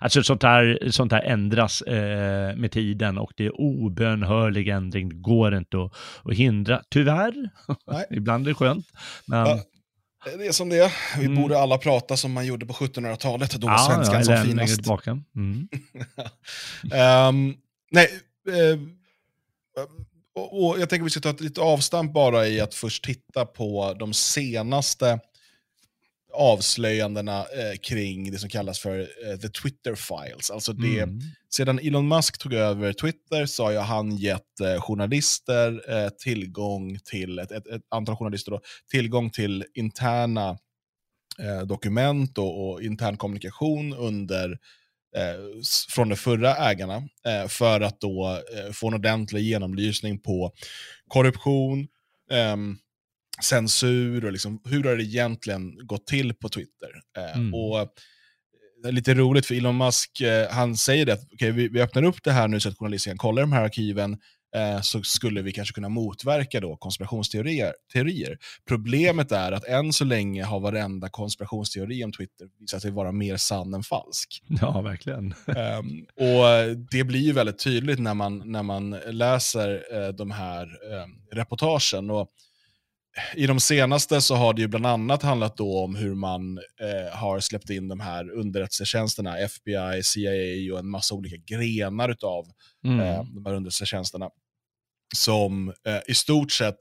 alltså 0.00 0.22
sånt 0.22 0.42
här, 0.42 0.90
sånt 0.90 1.12
här 1.12 1.22
ändras 1.22 1.82
eh, 1.82 2.56
med 2.56 2.72
tiden 2.72 3.18
och 3.18 3.32
det 3.36 3.46
är 3.46 3.60
obönhörlig 3.60 4.68
ändring. 4.68 5.08
Det 5.08 5.14
går 5.14 5.56
inte 5.56 5.76
att, 5.84 5.92
att 6.24 6.34
hindra, 6.34 6.82
tyvärr. 6.90 7.50
Ibland 8.10 8.46
är 8.46 8.50
det 8.50 8.54
skönt. 8.54 8.86
Men... 9.26 9.46
Ja, 9.46 9.60
det 10.38 10.46
är 10.46 10.52
som 10.52 10.68
det 10.68 10.78
är. 10.78 11.18
Vi 11.18 11.26
mm. 11.26 11.42
borde 11.42 11.58
alla 11.58 11.78
prata 11.78 12.16
som 12.16 12.32
man 12.32 12.46
gjorde 12.46 12.66
på 12.66 12.72
1700-talet. 12.72 13.52
Då 13.52 13.66
var 13.66 13.74
ja, 13.74 13.78
svenskan 13.78 14.18
ja, 14.18 14.24
som 14.24 14.46
finast. 14.46 14.80
Mm. 15.36 15.68
um, 17.28 17.56
nej, 17.90 18.08
och, 20.34 20.66
och, 20.66 20.80
jag 20.80 20.90
tänker 20.90 21.02
att 21.02 21.06
vi 21.06 21.10
ska 21.10 21.20
ta 21.20 21.30
ett 21.30 21.40
litet 21.40 21.58
avstamp 21.58 22.12
bara 22.12 22.48
i 22.48 22.60
att 22.60 22.74
först 22.74 23.04
titta 23.04 23.46
på 23.46 23.96
de 23.98 24.14
senaste 24.14 25.20
avslöjandena 26.32 27.38
eh, 27.38 27.78
kring 27.82 28.30
det 28.30 28.38
som 28.38 28.50
kallas 28.50 28.78
för 28.78 28.98
eh, 29.00 29.36
the 29.38 29.48
Twitter 29.48 29.94
files. 29.94 30.50
Alltså 30.50 30.72
det, 30.72 31.00
mm. 31.00 31.20
Sedan 31.50 31.78
Elon 31.78 32.08
Musk 32.08 32.38
tog 32.38 32.52
över 32.52 32.92
Twitter 32.92 33.46
så 33.46 33.64
har 33.64 33.80
han 33.80 34.16
gett 34.16 34.60
eh, 34.60 34.80
journalister 34.80 35.92
eh, 35.92 36.08
tillgång 36.08 36.98
till, 36.98 37.38
ett, 37.38 37.52
ett, 37.52 37.66
ett, 37.66 37.82
antal 37.88 38.16
journalister 38.16 38.52
då, 38.52 38.60
tillgång 38.90 39.30
till 39.30 39.64
interna 39.74 40.58
eh, 41.38 41.60
dokument 41.66 42.38
och, 42.38 42.70
och 42.70 42.82
intern 42.82 43.16
kommunikation 43.16 43.94
under 43.94 44.50
eh, 44.50 44.56
från 45.88 46.08
de 46.08 46.16
förra 46.16 46.56
ägarna 46.56 46.96
eh, 47.26 47.48
för 47.48 47.80
att 47.80 48.00
då 48.00 48.42
eh, 48.56 48.72
få 48.72 48.88
en 48.88 48.94
ordentlig 48.94 49.42
genomlysning 49.42 50.20
på 50.20 50.52
korruption, 51.08 51.86
ehm, 52.30 52.76
censur 53.42 54.24
och 54.24 54.32
liksom, 54.32 54.60
hur 54.64 54.84
har 54.84 54.96
det 54.96 55.04
egentligen 55.04 55.86
gått 55.86 56.06
till 56.06 56.34
på 56.34 56.48
Twitter. 56.48 56.90
Eh, 57.16 57.36
mm. 57.36 57.54
Och 57.54 57.88
det 58.82 58.88
är 58.88 58.92
lite 58.92 59.14
roligt 59.14 59.46
för 59.46 59.54
Elon 59.54 59.76
Musk, 59.76 60.20
eh, 60.20 60.50
han 60.50 60.76
säger 60.76 61.06
det 61.06 61.12
att 61.12 61.32
okay, 61.32 61.50
vi, 61.50 61.68
vi 61.68 61.80
öppnar 61.80 62.02
upp 62.02 62.24
det 62.24 62.32
här 62.32 62.48
nu 62.48 62.60
så 62.60 62.68
att 62.68 62.78
journalister 62.78 63.10
kan 63.10 63.18
kolla 63.18 63.40
de 63.40 63.52
här 63.52 63.64
arkiven, 63.64 64.18
eh, 64.54 64.80
så 64.80 65.02
skulle 65.02 65.42
vi 65.42 65.52
kanske 65.52 65.74
kunna 65.74 65.88
motverka 65.88 66.60
då 66.60 66.76
konspirationsteorier. 66.76 67.74
Teorier. 67.92 68.38
Problemet 68.68 69.32
är 69.32 69.52
att 69.52 69.64
än 69.64 69.92
så 69.92 70.04
länge 70.04 70.44
har 70.44 70.60
varenda 70.60 71.08
konspirationsteori 71.08 72.04
om 72.04 72.12
Twitter 72.12 72.48
visat 72.60 72.82
sig 72.82 72.90
vara 72.90 73.12
mer 73.12 73.36
sann 73.36 73.74
än 73.74 73.82
falsk. 73.82 74.42
Ja, 74.60 74.80
verkligen. 74.80 75.34
Um, 75.46 76.06
och 76.26 76.76
Det 76.90 77.04
blir 77.04 77.20
ju 77.20 77.32
väldigt 77.32 77.64
tydligt 77.64 77.98
när 77.98 78.14
man, 78.14 78.52
när 78.52 78.62
man 78.62 78.90
läser 78.90 79.94
uh, 79.94 80.08
de 80.08 80.30
här 80.30 80.64
um, 80.64 81.20
reportagen. 81.32 82.10
Och 82.10 82.28
i 83.34 83.46
de 83.46 83.60
senaste 83.60 84.20
så 84.20 84.34
har 84.34 84.54
det 84.54 84.62
ju 84.62 84.68
bland 84.68 84.86
annat 84.86 85.22
handlat 85.22 85.56
då 85.56 85.78
om 85.78 85.96
hur 85.96 86.14
man 86.14 86.58
eh, 86.58 87.18
har 87.18 87.40
släppt 87.40 87.70
in 87.70 87.88
de 87.88 88.00
här 88.00 88.30
underrättelsetjänsterna, 88.30 89.38
FBI, 89.38 90.02
CIA 90.02 90.72
och 90.72 90.78
en 90.78 90.90
massa 90.90 91.14
olika 91.14 91.36
grenar 91.36 92.16
av 92.24 92.46
mm. 92.84 93.00
eh, 93.00 93.24
de 93.24 93.46
här 93.46 93.54
underrättelsetjänsterna. 93.54 94.30
Som 95.14 95.68
eh, 95.68 96.00
i 96.06 96.14
stort 96.14 96.52
sett 96.52 96.76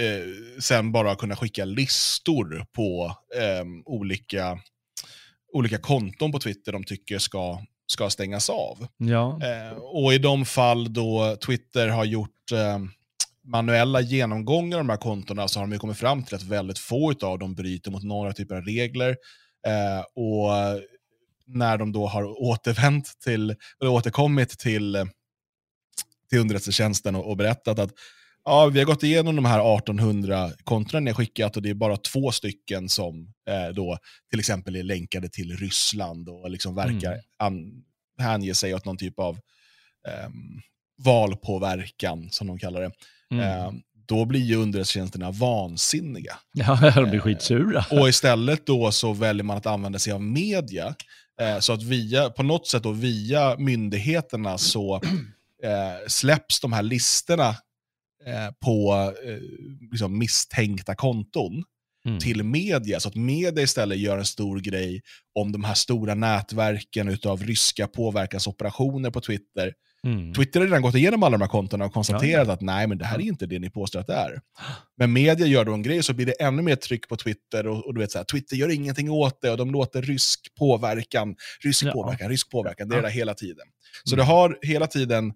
eh, 0.00 0.60
sen 0.60 0.92
bara 0.92 1.14
kunnat 1.14 1.38
skicka 1.38 1.64
listor 1.64 2.66
på 2.72 3.16
ehm, 3.40 3.82
olika, 3.84 4.58
olika 5.52 5.78
konton 5.78 6.32
på 6.32 6.38
Twitter 6.38 6.72
de 6.72 6.84
tycker 6.84 7.18
ska, 7.18 7.60
ska 7.86 8.10
stängas 8.10 8.50
av. 8.50 8.86
Ja. 8.96 9.40
Eh, 9.42 9.78
och 9.78 10.14
i 10.14 10.18
de 10.18 10.44
fall 10.44 10.92
då 10.92 11.36
Twitter 11.46 11.88
har 11.88 12.04
gjort 12.04 12.52
ehm, 12.52 12.90
manuella 13.48 14.00
genomgångar 14.00 14.78
av 14.78 14.84
de 14.84 14.90
här 14.90 14.96
kontona 14.96 15.48
så 15.48 15.60
har 15.60 15.66
de 15.66 15.78
kommit 15.78 15.98
fram 15.98 16.22
till 16.22 16.34
att 16.34 16.42
väldigt 16.42 16.78
få 16.78 17.14
av 17.22 17.38
dem 17.38 17.54
bryter 17.54 17.90
mot 17.90 18.02
några 18.02 18.32
typer 18.32 18.54
av 18.54 18.62
regler. 18.62 19.16
Eh, 19.66 20.04
och 20.14 20.50
när 21.46 21.78
de 21.78 21.92
då 21.92 22.06
har 22.06 22.42
återvänt 22.42 23.20
till, 23.24 23.50
eller 23.80 23.90
återkommit 23.90 24.58
till, 24.58 25.08
till 26.30 26.38
underrättelsetjänsten 26.38 27.14
och, 27.14 27.30
och 27.30 27.36
berättat 27.36 27.78
att 27.78 27.90
ja, 28.44 28.66
vi 28.66 28.78
har 28.78 28.86
gått 28.86 29.02
igenom 29.02 29.36
de 29.36 29.44
här 29.44 29.76
1800 29.76 30.50
kontona 30.64 31.00
ni 31.00 31.10
har 31.10 31.16
skickat 31.16 31.56
och 31.56 31.62
det 31.62 31.70
är 31.70 31.74
bara 31.74 31.96
två 31.96 32.32
stycken 32.32 32.88
som 32.88 33.34
eh, 33.48 33.74
då 33.74 33.98
till 34.30 34.38
exempel 34.38 34.76
är 34.76 34.82
länkade 34.82 35.28
till 35.28 35.56
Ryssland 35.56 36.28
och 36.28 36.50
liksom 36.50 36.74
verkar 36.74 37.12
mm. 37.12 37.24
an, 37.38 37.84
hänge 38.18 38.54
sig 38.54 38.74
åt 38.74 38.84
någon 38.84 38.96
typ 38.96 39.18
av 39.18 39.34
eh, 40.08 40.28
valpåverkan, 41.04 42.28
som 42.30 42.46
de 42.46 42.58
kallar 42.58 42.80
det. 42.80 42.90
Mm. 43.32 43.44
Eh, 43.44 43.72
då 44.06 44.24
blir 44.24 44.40
ju 44.40 44.56
underrättelsetjänsterna 44.56 45.30
vansinniga. 45.30 46.36
Ja, 46.52 46.92
de 46.94 47.10
blir 47.10 47.20
skitsura. 47.20 47.84
Eh, 47.90 48.00
och 48.00 48.08
istället 48.08 48.66
då 48.66 48.92
så 48.92 49.12
väljer 49.12 49.44
man 49.44 49.56
att 49.56 49.66
använda 49.66 49.98
sig 49.98 50.12
av 50.12 50.22
media. 50.22 50.94
Eh, 51.40 51.58
så 51.58 51.72
att 51.72 51.82
via, 51.82 52.30
på 52.30 52.42
något 52.42 52.66
sätt 52.66 52.82
då 52.82 52.92
via 52.92 53.56
myndigheterna 53.58 54.58
så 54.58 55.00
släpps 56.08 56.60
de 56.60 56.72
här 56.72 56.82
listorna 56.82 57.54
på 58.64 59.12
liksom 59.90 60.18
misstänkta 60.18 60.94
konton 60.94 61.64
mm. 62.06 62.18
till 62.18 62.42
media. 62.42 63.00
Så 63.00 63.08
att 63.08 63.14
media 63.14 63.64
istället 63.64 63.98
gör 63.98 64.18
en 64.18 64.24
stor 64.24 64.60
grej 64.60 65.02
om 65.34 65.52
de 65.52 65.64
här 65.64 65.74
stora 65.74 66.14
nätverken 66.14 67.18
av 67.26 67.42
ryska 67.42 67.86
påverkansoperationer 67.86 69.10
på 69.10 69.20
Twitter 69.20 69.72
Mm. 70.04 70.34
Twitter 70.34 70.60
har 70.60 70.66
redan 70.66 70.82
gått 70.82 70.94
igenom 70.94 71.22
alla 71.22 71.38
de 71.38 71.42
här 71.42 71.48
kontona 71.48 71.84
och 71.84 71.92
konstaterat 71.92 72.30
ja, 72.30 72.44
ja. 72.44 72.52
att 72.52 72.60
nej, 72.60 72.86
men 72.86 72.98
det 72.98 73.04
här 73.04 73.18
är 73.18 73.22
inte 73.22 73.46
det 73.46 73.58
ni 73.58 73.70
påstår 73.70 74.00
att 74.00 74.06
det 74.06 74.14
är. 74.14 74.40
Men 74.96 75.12
media 75.12 75.46
gör 75.46 75.64
då 75.64 75.74
en 75.74 75.82
grej 75.82 76.02
så 76.02 76.14
blir 76.14 76.26
det 76.26 76.32
ännu 76.32 76.62
mer 76.62 76.76
tryck 76.76 77.08
på 77.08 77.16
Twitter 77.16 77.66
och, 77.66 77.86
och 77.86 77.94
du 77.94 78.00
vet 78.00 78.12
så 78.12 78.18
här, 78.18 78.24
Twitter 78.24 78.56
gör 78.56 78.68
ingenting 78.68 79.10
åt 79.10 79.40
det 79.40 79.50
och 79.50 79.56
de 79.56 79.70
låter 79.70 80.02
rysk 80.02 80.54
påverkan, 80.58 81.36
rysk 81.60 81.84
ja. 81.84 81.92
påverkan, 81.92 82.28
rysk 82.28 82.50
påverkan, 82.50 82.88
det 82.88 82.96
är 82.96 83.02
det 83.02 83.10
hela 83.10 83.34
tiden. 83.34 83.66
Så 84.04 84.14
mm. 84.14 84.26
det 84.26 84.32
har 84.32 84.58
hela 84.62 84.86
tiden, 84.86 85.26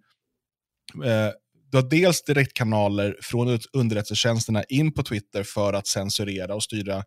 eh, 1.05 1.31
du 1.71 1.77
har 1.79 1.91
dels 1.91 2.23
direktkanaler 2.23 3.17
från 3.23 3.59
underrättelsetjänsterna 3.73 4.65
in 4.65 4.93
på 4.93 5.03
Twitter 5.03 5.43
för 5.43 5.73
att 5.73 5.87
censurera 5.87 6.55
och 6.55 6.63
styra 6.63 7.05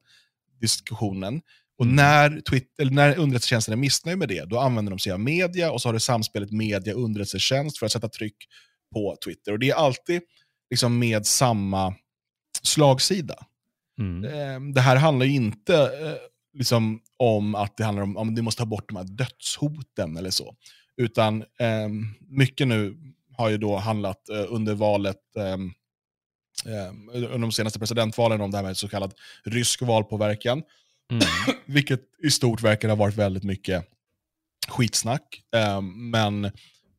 diskussionen. 0.62 1.42
Och 1.78 1.86
mm. 1.86 1.96
när, 1.96 2.42
Twitter, 2.42 2.86
när 2.86 3.18
underrättelsetjänsten 3.18 3.74
är 3.74 3.78
missnöjd 3.78 4.18
med 4.18 4.28
det, 4.28 4.46
då 4.46 4.60
använder 4.60 4.90
de 4.90 5.00
sig 5.00 5.12
av 5.12 5.20
media 5.20 5.72
och 5.72 5.82
så 5.82 5.88
har 5.88 5.94
du 5.94 6.00
samspelet 6.00 6.52
media-underrättelsetjänst 6.52 7.78
för 7.78 7.86
att 7.86 7.92
sätta 7.92 8.10
tryck 8.10 8.38
på 8.94 9.18
Twitter. 9.26 9.52
Och 9.52 9.60
det 9.60 9.70
är 9.70 9.76
alltid 9.76 10.22
liksom 10.70 11.00
med 11.00 11.26
samma 11.26 11.96
slagsida. 12.62 13.36
Mm. 14.00 14.34
Ehm, 14.34 14.74
det 14.74 14.82
här 14.82 14.96
handlar 14.96 15.26
ju 15.26 15.32
inte 15.32 15.76
eh, 15.76 16.16
liksom, 16.54 17.02
om 17.18 17.56
att 17.56 17.78
det 17.78 17.84
handlar 17.84 18.04
om 18.04 18.18
att 18.18 18.44
måste 18.44 18.60
ta 18.60 18.66
bort 18.66 18.90
de 18.90 18.96
här 18.98 19.04
dödshoten 19.04 20.18
eller 20.18 20.30
så. 20.30 20.56
Utan 20.98 21.42
eh, 21.42 21.90
mycket 22.20 22.68
nu 22.68 22.98
har 23.38 23.50
ju 23.50 23.58
då 23.58 23.78
handlat 23.78 24.30
eh, 24.30 24.46
under 24.50 24.74
valet 24.74 25.36
eh, 25.38 25.58
under 27.14 27.40
de 27.40 27.52
senaste 27.52 27.80
presidentvalen 27.80 28.42
om 28.42 28.52
det 28.52 28.58
här 28.58 28.64
med 28.64 28.78
så 28.78 28.88
kallad 28.88 29.14
rysk 29.44 29.82
valpåverkan. 29.82 30.64
Mm. 31.12 31.24
Vilket 31.66 32.02
i 32.24 32.32
stort 32.32 32.62
verkar 32.62 32.90
ha 32.90 32.96
varit 32.96 33.16
väldigt 33.16 33.44
mycket 33.44 33.86
skitsnack. 34.68 35.42
Eh, 35.56 35.82
men 35.82 36.52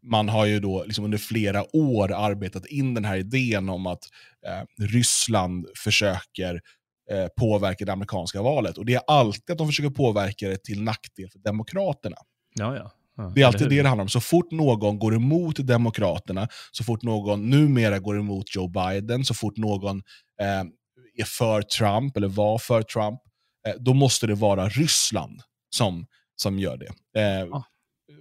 man 0.03 0.29
har 0.29 0.47
ju 0.47 0.61
då 0.61 0.85
liksom 0.85 1.05
under 1.05 1.19
flera 1.19 1.77
år 1.77 2.13
arbetat 2.13 2.67
in 2.67 2.95
den 2.95 3.05
här 3.05 3.17
idén 3.17 3.69
om 3.69 3.87
att 3.87 4.05
eh, 4.47 4.85
Ryssland 4.85 5.67
försöker 5.77 6.61
eh, 7.11 7.27
påverka 7.37 7.85
det 7.85 7.93
amerikanska 7.93 8.43
valet. 8.43 8.79
Och 8.79 8.87
det 8.87 8.95
är 8.95 9.03
alltid 9.07 9.51
att 9.51 9.59
de 9.59 9.67
försöker 9.67 9.91
påverka 9.91 10.49
det 10.49 10.65
till 10.65 10.83
nackdel 10.83 11.31
för 11.31 11.39
Demokraterna. 11.39 12.17
Ja, 12.55 12.77
ja. 12.77 12.93
Ja, 13.17 13.33
det 13.35 13.43
är 13.43 13.47
alltid 13.47 13.69
det 13.69 13.83
det 13.83 13.89
handlar 13.89 14.03
om. 14.03 14.09
Så 14.09 14.21
fort 14.21 14.51
någon 14.51 14.99
går 14.99 15.15
emot 15.15 15.57
Demokraterna, 15.57 16.49
så 16.73 16.85
fort 16.85 17.03
någon 17.03 17.51
numera 17.51 17.99
går 17.99 18.19
emot 18.19 18.55
Joe 18.57 18.69
Biden, 18.69 19.25
så 19.25 19.35
fort 19.35 19.57
någon 19.57 19.97
eh, 20.41 20.65
är 21.17 21.25
för 21.25 21.63
Trump, 21.63 22.17
eller 22.17 22.29
var 22.29 22.59
för 22.59 22.83
Trump, 22.83 23.21
då 23.79 23.95
måste 23.95 24.27
det 24.27 24.35
vara 24.35 24.69
Ryssland 24.69 25.43
som, 25.71 26.07
som 26.37 26.59
gör 26.59 26.77
det. 26.77 27.21
Eh, 27.21 27.49
ah. 27.53 27.65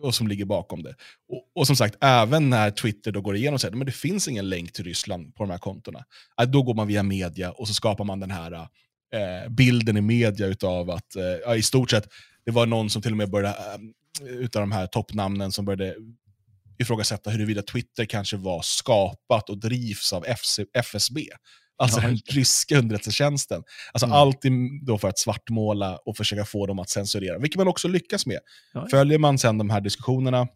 Och 0.01 0.15
som 0.15 0.27
ligger 0.27 0.45
bakom 0.45 0.84
det. 0.84 0.95
Och, 1.29 1.51
och, 1.55 1.67
som 1.67 1.75
sagt, 1.75 1.97
även 2.01 2.49
när 2.49 2.71
Twitter 2.71 3.12
då 3.12 3.21
går 3.21 3.36
igenom 3.36 3.53
och 3.53 3.62
säger 3.62 3.79
att 3.79 3.86
det 3.86 3.91
finns 3.91 4.27
ingen 4.27 4.49
länk 4.49 4.73
till 4.73 4.86
Ryssland 4.86 5.36
på 5.36 5.43
de 5.43 5.49
här 5.49 5.58
kontona, 5.58 6.05
eh, 6.41 6.47
då 6.47 6.63
går 6.63 6.73
man 6.73 6.88
via 6.88 7.03
media 7.03 7.51
och 7.51 7.67
så 7.67 7.73
skapar 7.73 8.03
man 8.03 8.19
den 8.19 8.31
här 8.31 8.67
eh, 9.13 9.49
bilden 9.49 9.97
i 9.97 10.01
media 10.01 10.47
utav 10.47 10.89
att, 10.89 11.15
eh, 11.15 11.55
i 11.58 11.62
stort 11.62 11.89
sett, 11.89 12.08
det 12.45 12.51
var 12.51 12.65
någon 12.65 12.89
som 12.89 13.01
till 13.01 13.12
och 13.12 13.17
med 13.17 13.29
började, 13.29 13.58
eh, 14.21 14.27
utav 14.27 14.62
de 14.62 14.71
här 14.71 14.88
toppnamnen 14.88 15.51
som 15.51 15.65
började 15.65 15.95
ifrågasätta 16.79 17.29
huruvida 17.29 17.62
Twitter 17.62 18.05
kanske 18.05 18.38
var 18.38 18.62
skapat 18.62 19.49
och 19.49 19.58
drivs 19.58 20.13
av 20.13 20.23
FC, 20.23 20.60
FSB. 20.73 21.21
Alltså 21.77 21.99
den 21.99 22.17
ryska 22.17 22.77
underrättelsetjänsten. 22.77 23.63
Alltså 23.93 24.05
mm. 24.05 24.17
Alltid 24.17 24.51
då 24.85 24.97
för 24.97 25.07
att 25.07 25.19
svartmåla 25.19 25.97
och 26.05 26.17
försöka 26.17 26.45
få 26.45 26.65
dem 26.65 26.79
att 26.79 26.89
censurera, 26.89 27.39
vilket 27.39 27.57
man 27.57 27.67
också 27.67 27.88
lyckas 27.88 28.25
med. 28.25 28.39
Ja. 28.73 28.88
Följer 28.91 29.19
man 29.19 29.38
sen 29.38 29.57
de 29.57 29.69
här 29.69 29.81
diskussionerna 29.81 30.47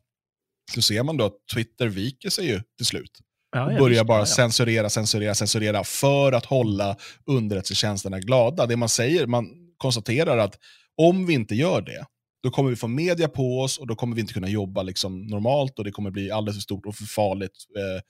så 0.72 0.82
ser 0.82 1.04
man 1.04 1.18
då 1.18 1.26
att 1.26 1.48
Twitter 1.54 1.88
viker 1.88 2.30
sig 2.30 2.48
ju 2.48 2.62
till 2.78 2.86
slut. 2.86 3.12
Ja, 3.52 3.72
och 3.72 3.80
börjar 3.80 4.04
bara 4.04 4.26
censurera, 4.26 4.90
censurera, 4.90 5.36
censurera 5.36 5.84
för 5.84 6.32
att 6.32 6.46
hålla 6.46 6.96
underrättelsetjänsterna 7.26 8.20
glada. 8.20 8.66
Det 8.66 8.78
man 8.78 8.90
säger, 8.90 9.28
man 9.28 9.48
konstaterar 9.78 10.38
att 10.38 10.56
om 10.98 11.26
vi 11.26 11.34
inte 11.34 11.56
gör 11.56 11.82
det, 11.82 12.06
då 12.44 12.50
kommer 12.50 12.70
vi 12.70 12.76
få 12.76 12.88
media 12.88 13.28
på 13.28 13.62
oss 13.62 13.78
och 13.78 13.88
då 13.88 13.96
kommer 13.96 14.16
vi 14.16 14.22
inte 14.22 14.34
kunna 14.34 14.50
jobba 14.50 14.84
liksom 14.84 15.22
normalt 15.28 15.80
och 15.80 15.86
det 15.86 15.92
kommer 15.92 16.12
bli 16.12 16.32
alldeles 16.32 16.58
för 16.58 16.62
stort 16.62 16.86
och 16.86 16.96
för 16.96 17.06
farligt 17.06 17.54
Eh, 17.78 18.02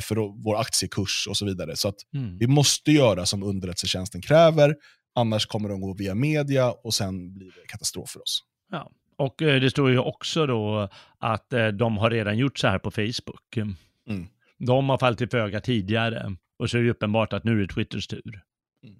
för 0.00 0.42
vår 0.44 0.60
aktiekurs 0.60 1.26
och 1.28 1.36
så 1.36 1.44
vidare. 1.46 1.76
Så 1.76 1.88
att 1.88 1.96
mm. 2.14 2.38
vi 2.38 2.46
måste 2.46 2.92
göra 2.92 3.26
som 3.26 3.42
underrättelsetjänsten 3.42 4.22
kräver, 4.22 4.74
annars 5.14 5.46
kommer 5.46 5.68
de 5.68 5.80
gå 5.80 5.94
via 5.94 6.14
media 6.14 6.70
och 6.70 6.94
sen 6.94 7.34
blir 7.34 7.46
det 7.46 7.66
katastrof 7.68 8.10
för 8.10 8.22
oss. 8.22 8.42
Ja. 8.70 8.90
Och 9.18 9.42
eh, 9.42 9.60
det 9.60 9.70
står 9.70 9.90
ju 9.90 9.98
också 9.98 10.46
då 10.46 10.88
att 11.18 11.52
eh, 11.52 11.68
de 11.68 11.96
har 11.96 12.10
redan 12.10 12.38
gjort 12.38 12.58
så 12.58 12.68
här 12.68 12.78
på 12.78 12.90
Facebook. 12.90 13.56
Mm. 13.56 14.26
De 14.58 14.88
har 14.88 14.98
fallit 14.98 15.18
till 15.18 15.30
föga 15.30 15.60
tidigare 15.60 16.36
och 16.58 16.70
så 16.70 16.78
är 16.78 16.82
det 16.82 16.90
uppenbart 16.90 17.32
att 17.32 17.44
nu 17.44 17.52
är 17.52 17.66
det 17.66 17.74
Twitters 17.74 18.06
tur. 18.06 18.42
Mm. 18.84 18.96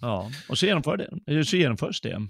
Ja, 0.00 0.30
och 0.48 0.58
så, 0.58 0.66
genomför 0.66 0.96
det. 1.26 1.44
så 1.44 1.56
genomförs 1.56 2.00
det. 2.00 2.28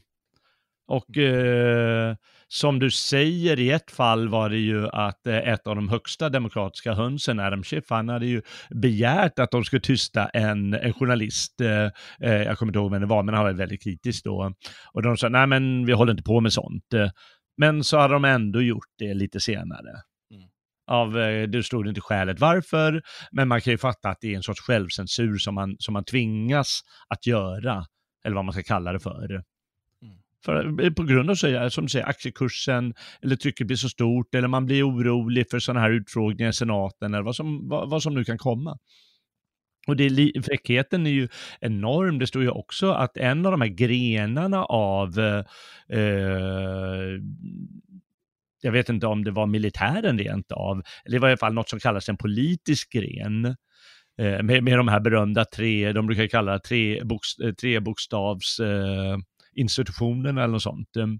Och 0.87 1.17
eh, 1.17 2.17
som 2.49 2.79
du 2.79 2.91
säger, 2.91 3.61
i 3.61 3.71
ett 3.71 3.91
fall 3.91 4.29
var 4.29 4.51
det 4.51 4.59
ju 4.59 4.89
att 4.89 5.27
eh, 5.27 5.37
ett 5.37 5.67
av 5.67 5.77
de 5.77 5.89
högsta 5.89 6.29
demokratiska 6.29 6.93
hönsen, 6.93 7.41
Adam 7.41 7.63
Schiff, 7.63 7.85
han 7.89 8.09
hade 8.09 8.27
ju 8.27 8.43
begärt 8.71 9.39
att 9.39 9.51
de 9.51 9.65
skulle 9.65 9.81
tysta 9.81 10.29
en, 10.29 10.75
en 10.75 10.93
journalist, 10.93 11.61
eh, 11.61 11.85
eh 12.21 12.43
jag 12.43 12.59
kommer 12.59 12.71
inte 12.71 12.79
ihåg 12.79 12.91
vem 12.93 13.01
det 13.01 13.07
var, 13.07 13.23
men 13.23 13.35
han 13.35 13.45
var 13.45 13.53
väldigt 13.53 13.83
kritisk 13.83 14.25
då. 14.25 14.53
Och 14.93 15.03
de 15.03 15.17
sa, 15.17 15.29
nej 15.29 15.47
men 15.47 15.87
vi 15.87 15.93
håller 15.93 16.13
inte 16.13 16.23
på 16.23 16.41
med 16.41 16.53
sånt. 16.53 16.85
Men 17.57 17.85
så 17.85 17.99
hade 17.99 18.15
de 18.15 18.25
ändå 18.25 18.63
gjort 18.63 18.89
det 18.99 19.15
lite 19.15 19.41
senare. 19.41 19.91
Mm. 20.35 20.49
Av, 20.91 21.13
det 21.49 21.63
stod 21.63 21.89
inte 21.89 22.01
skälet 22.01 22.41
varför, 22.41 23.03
men 23.33 23.49
man 23.49 23.61
kan 23.61 23.71
ju 23.71 23.79
fatta 23.79 24.09
att 24.09 24.19
det 24.21 24.33
är 24.33 24.37
en 24.37 24.43
sorts 24.43 24.61
självcensur 24.61 25.39
som 25.39 25.55
man, 25.55 25.77
som 25.79 25.93
man 25.93 26.05
tvingas 26.05 26.81
att 27.09 27.27
göra, 27.27 27.85
eller 28.25 28.37
vad 28.37 28.45
man 28.45 28.53
ska 28.53 28.63
kalla 28.63 28.93
det 28.93 29.01
för. 29.01 29.43
För, 30.45 30.85
eh, 30.85 30.91
på 30.91 31.03
grund 31.03 31.31
av 31.31 31.35
så, 31.35 31.71
som 31.71 31.89
säger, 31.89 32.07
aktiekursen 32.07 32.95
eller 33.23 33.37
trycket 33.37 33.67
blir 33.67 33.77
så 33.77 33.89
stort 33.89 34.35
eller 34.35 34.49
man 34.49 34.67
blir 34.67 34.89
orolig 34.89 35.51
för 35.51 35.59
sådana 35.59 35.81
här 35.81 35.91
utfrågningar 35.91 36.51
i 36.51 36.53
senaten 36.53 37.15
eller 37.15 37.25
vad 37.25 37.37
som, 37.37 37.69
vad, 37.69 37.91
vad 37.91 38.03
som 38.03 38.15
nu 38.15 38.25
kan 38.25 38.39
komma. 38.39 38.79
Och 39.87 39.97
det, 39.97 40.33
fräckheten 40.45 41.07
är 41.07 41.11
ju 41.11 41.29
enorm. 41.61 42.19
Det 42.19 42.27
står 42.27 42.43
ju 42.43 42.51
också 42.51 42.91
att 42.91 43.17
en 43.17 43.47
av 43.47 43.53
de 43.53 43.61
här 43.61 43.69
grenarna 43.69 44.65
av, 44.65 45.19
eh, 45.19 45.45
jag 48.63 48.73
vet 48.73 48.89
inte 48.89 49.07
om 49.07 49.25
det 49.25 49.31
var 49.31 49.47
militären 49.47 50.19
rent 50.19 50.53
av, 50.53 50.83
eller 51.05 51.17
i 51.17 51.21
varje 51.21 51.37
fall 51.37 51.55
något 51.55 51.69
som 51.69 51.81
kallas 51.81 52.09
en 52.09 52.17
politisk 52.17 52.93
gren, 52.93 53.45
eh, 54.19 54.43
med, 54.43 54.63
med 54.63 54.79
de 54.79 54.89
här 54.89 55.01
berömda 55.01 55.45
tre, 55.45 55.93
de 55.93 56.07
brukar 56.07 56.27
kalla 56.27 56.53
det 56.53 56.61
tre, 56.61 57.05
bokst, 57.05 57.41
eh, 57.41 57.53
tre 57.53 57.81
bokstavs 57.81 58.61
eh, 58.61 59.17
institutionerna 59.59 60.43
eller 60.43 60.53
något 60.53 60.63
sånt. 60.63 60.97
Mm. 60.97 61.19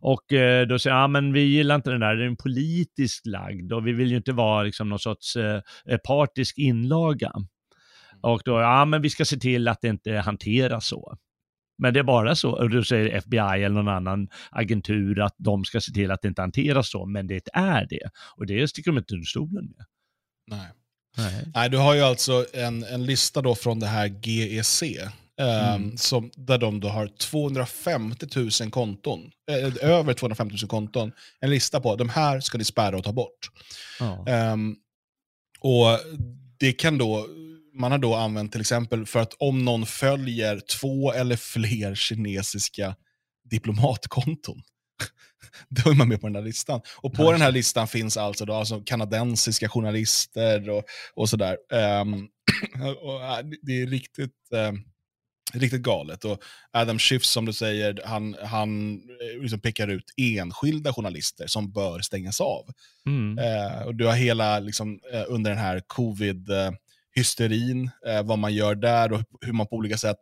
Och 0.00 0.32
eh, 0.32 0.66
då 0.66 0.78
säger 0.78 0.96
jag, 0.96 1.02
ja 1.02 1.08
men 1.08 1.32
vi 1.32 1.40
gillar 1.40 1.74
inte 1.74 1.90
den 1.90 2.00
där, 2.00 2.16
den 2.16 2.32
är 2.32 2.36
politiskt 2.36 3.26
lagd 3.26 3.72
och 3.72 3.86
vi 3.86 3.92
vill 3.92 4.10
ju 4.10 4.16
inte 4.16 4.32
vara 4.32 4.62
liksom 4.62 4.88
någon 4.88 4.98
sorts 4.98 5.36
eh, 5.36 5.62
eh, 5.86 5.98
partisk 5.98 6.58
inlaga. 6.58 7.32
Mm. 7.36 7.48
Och 8.20 8.42
då, 8.44 8.60
ja 8.60 8.84
men 8.84 9.02
vi 9.02 9.10
ska 9.10 9.24
se 9.24 9.36
till 9.36 9.68
att 9.68 9.80
det 9.80 9.88
inte 9.88 10.12
hanteras 10.12 10.86
så. 10.86 11.18
Men 11.82 11.94
det 11.94 12.00
är 12.00 12.04
bara 12.04 12.34
så, 12.34 12.50
och 12.50 12.70
då 12.70 12.84
säger 12.84 13.16
FBI 13.16 13.38
eller 13.38 13.68
någon 13.68 13.88
annan 13.88 14.28
agentur 14.50 15.20
att 15.20 15.34
de 15.38 15.64
ska 15.64 15.80
se 15.80 15.92
till 15.92 16.10
att 16.10 16.22
det 16.22 16.28
inte 16.28 16.42
hanteras 16.42 16.90
så, 16.90 17.06
men 17.06 17.26
det 17.26 17.48
är 17.52 17.86
det. 17.90 18.10
Och 18.36 18.46
det 18.46 18.68
sticker 18.68 18.90
de 18.90 18.98
inte 18.98 19.14
under 19.14 19.26
stolen 19.26 19.64
med. 19.64 19.86
Nej. 20.46 20.68
Nej. 21.16 21.44
Nej, 21.54 21.70
du 21.70 21.76
har 21.76 21.94
ju 21.94 22.00
alltså 22.00 22.46
en, 22.52 22.84
en 22.84 23.06
lista 23.06 23.42
då 23.42 23.54
från 23.54 23.80
det 23.80 23.86
här 23.86 24.08
GEC, 24.22 24.82
Ehm, 24.82 25.12
mm. 25.38 25.96
som, 25.96 26.30
där 26.34 26.58
de 26.58 26.80
då 26.80 26.88
har 26.88 27.06
250 27.06 28.26
000 28.60 28.70
konton, 28.70 29.30
äh, 29.50 29.90
över 29.90 30.14
250 30.14 30.56
000 30.62 30.68
konton, 30.68 31.12
en 31.40 31.50
lista 31.50 31.80
på 31.80 31.96
de 31.96 32.08
här 32.08 32.40
ska 32.40 32.58
ni 32.58 32.64
spärra 32.64 32.96
och 32.96 33.04
ta 33.04 33.12
bort. 33.12 33.50
Oh. 34.00 34.52
Um, 34.52 34.76
och 35.60 36.00
det 36.58 36.72
kan 36.72 36.98
då, 36.98 37.26
man 37.74 37.92
har 37.92 37.98
då 37.98 38.14
använt 38.14 38.52
till 38.52 38.60
exempel 38.60 39.06
för 39.06 39.20
att 39.20 39.34
om 39.38 39.64
någon 39.64 39.86
följer 39.86 40.60
två 40.60 41.12
eller 41.12 41.36
fler 41.36 41.94
kinesiska 41.94 42.96
diplomatkonton, 43.50 44.62
då 45.68 45.90
är 45.90 45.94
man 45.94 46.08
med 46.08 46.20
på 46.20 46.26
den 46.26 46.36
här 46.36 46.42
listan. 46.42 46.80
Och 46.96 47.14
på 47.14 47.32
den 47.32 47.40
här 47.40 47.52
listan 47.52 47.88
finns 47.88 48.16
alltså, 48.16 48.44
då, 48.44 48.54
alltså 48.54 48.80
kanadensiska 48.80 49.68
journalister 49.68 50.70
och, 50.70 50.84
och 51.14 51.28
sådär. 51.28 51.56
Um, 52.02 52.28
och, 53.02 53.22
äh, 53.24 53.46
det 53.62 53.82
är 53.82 53.86
riktigt... 53.86 54.32
Um, 54.52 54.84
Riktigt 55.52 55.82
galet. 55.82 56.24
Och 56.24 56.38
Adam 56.72 56.98
Schiff, 56.98 57.24
som 57.24 57.44
du 57.44 57.52
säger, 57.52 58.00
han, 58.04 58.36
han 58.42 58.94
eh, 58.94 59.42
liksom 59.42 59.60
pekar 59.60 59.88
ut 59.88 60.04
enskilda 60.16 60.92
journalister 60.92 61.46
som 61.46 61.72
bör 61.72 62.00
stängas 62.00 62.40
av. 62.40 62.64
Mm. 63.06 63.38
Eh, 63.38 63.82
och 63.86 63.94
du 63.94 64.06
har 64.06 64.14
hela, 64.14 64.58
liksom, 64.58 65.00
eh, 65.12 65.24
under 65.28 65.50
den 65.50 65.60
här 65.60 65.82
covid-hysterin, 65.86 67.90
eh, 68.06 68.22
vad 68.22 68.38
man 68.38 68.54
gör 68.54 68.74
där 68.74 69.12
och 69.12 69.20
hur 69.40 69.52
man 69.52 69.66
på 69.66 69.76
olika 69.76 69.98
sätt 69.98 70.18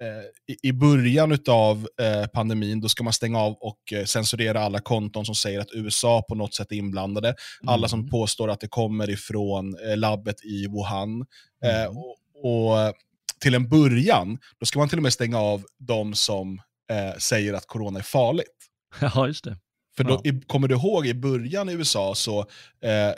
eh, 0.00 0.22
i, 0.62 0.72
början 0.72 1.38
av 1.48 1.88
eh, 2.00 2.26
pandemin, 2.26 2.80
då 2.80 2.88
ska 2.88 3.04
man 3.04 3.12
stänga 3.12 3.38
av 3.38 3.52
och 3.52 3.92
censurera 4.06 4.60
alla 4.60 4.80
konton 4.80 5.26
som 5.26 5.34
säger 5.34 5.60
att 5.60 5.74
USA 5.74 6.22
på 6.28 6.34
något 6.34 6.54
sätt 6.54 6.72
är 6.72 6.76
inblandade. 6.76 7.28
Mm. 7.28 7.74
Alla 7.74 7.88
som 7.88 8.00
mm. 8.00 8.10
påstår 8.10 8.50
att 8.50 8.60
det 8.60 8.68
kommer 8.68 9.10
ifrån 9.10 9.76
labbet 9.96 10.44
i 10.44 10.66
Wuhan. 10.66 11.26
Mm. 11.64 11.96
och, 11.96 12.16
och 12.44 12.94
till 13.40 13.54
en 13.54 13.68
början, 13.68 14.38
då 14.60 14.66
ska 14.66 14.78
man 14.78 14.88
till 14.88 14.98
och 14.98 15.02
med 15.02 15.12
stänga 15.12 15.38
av 15.38 15.64
de 15.78 16.14
som 16.14 16.58
eh, 16.90 17.18
säger 17.18 17.54
att 17.54 17.66
corona 17.66 17.98
är 17.98 18.02
farligt. 18.02 18.68
Ja, 19.00 19.26
just 19.26 19.44
det. 19.44 19.58
För 19.96 20.04
då, 20.04 20.20
ja. 20.24 20.30
i, 20.30 20.40
kommer 20.46 20.68
du 20.68 20.74
ihåg 20.74 21.06
i 21.06 21.14
början 21.14 21.68
i 21.68 21.72
USA 21.72 22.14
så 22.14 22.46
eh, 22.84 23.08
eh, 23.08 23.14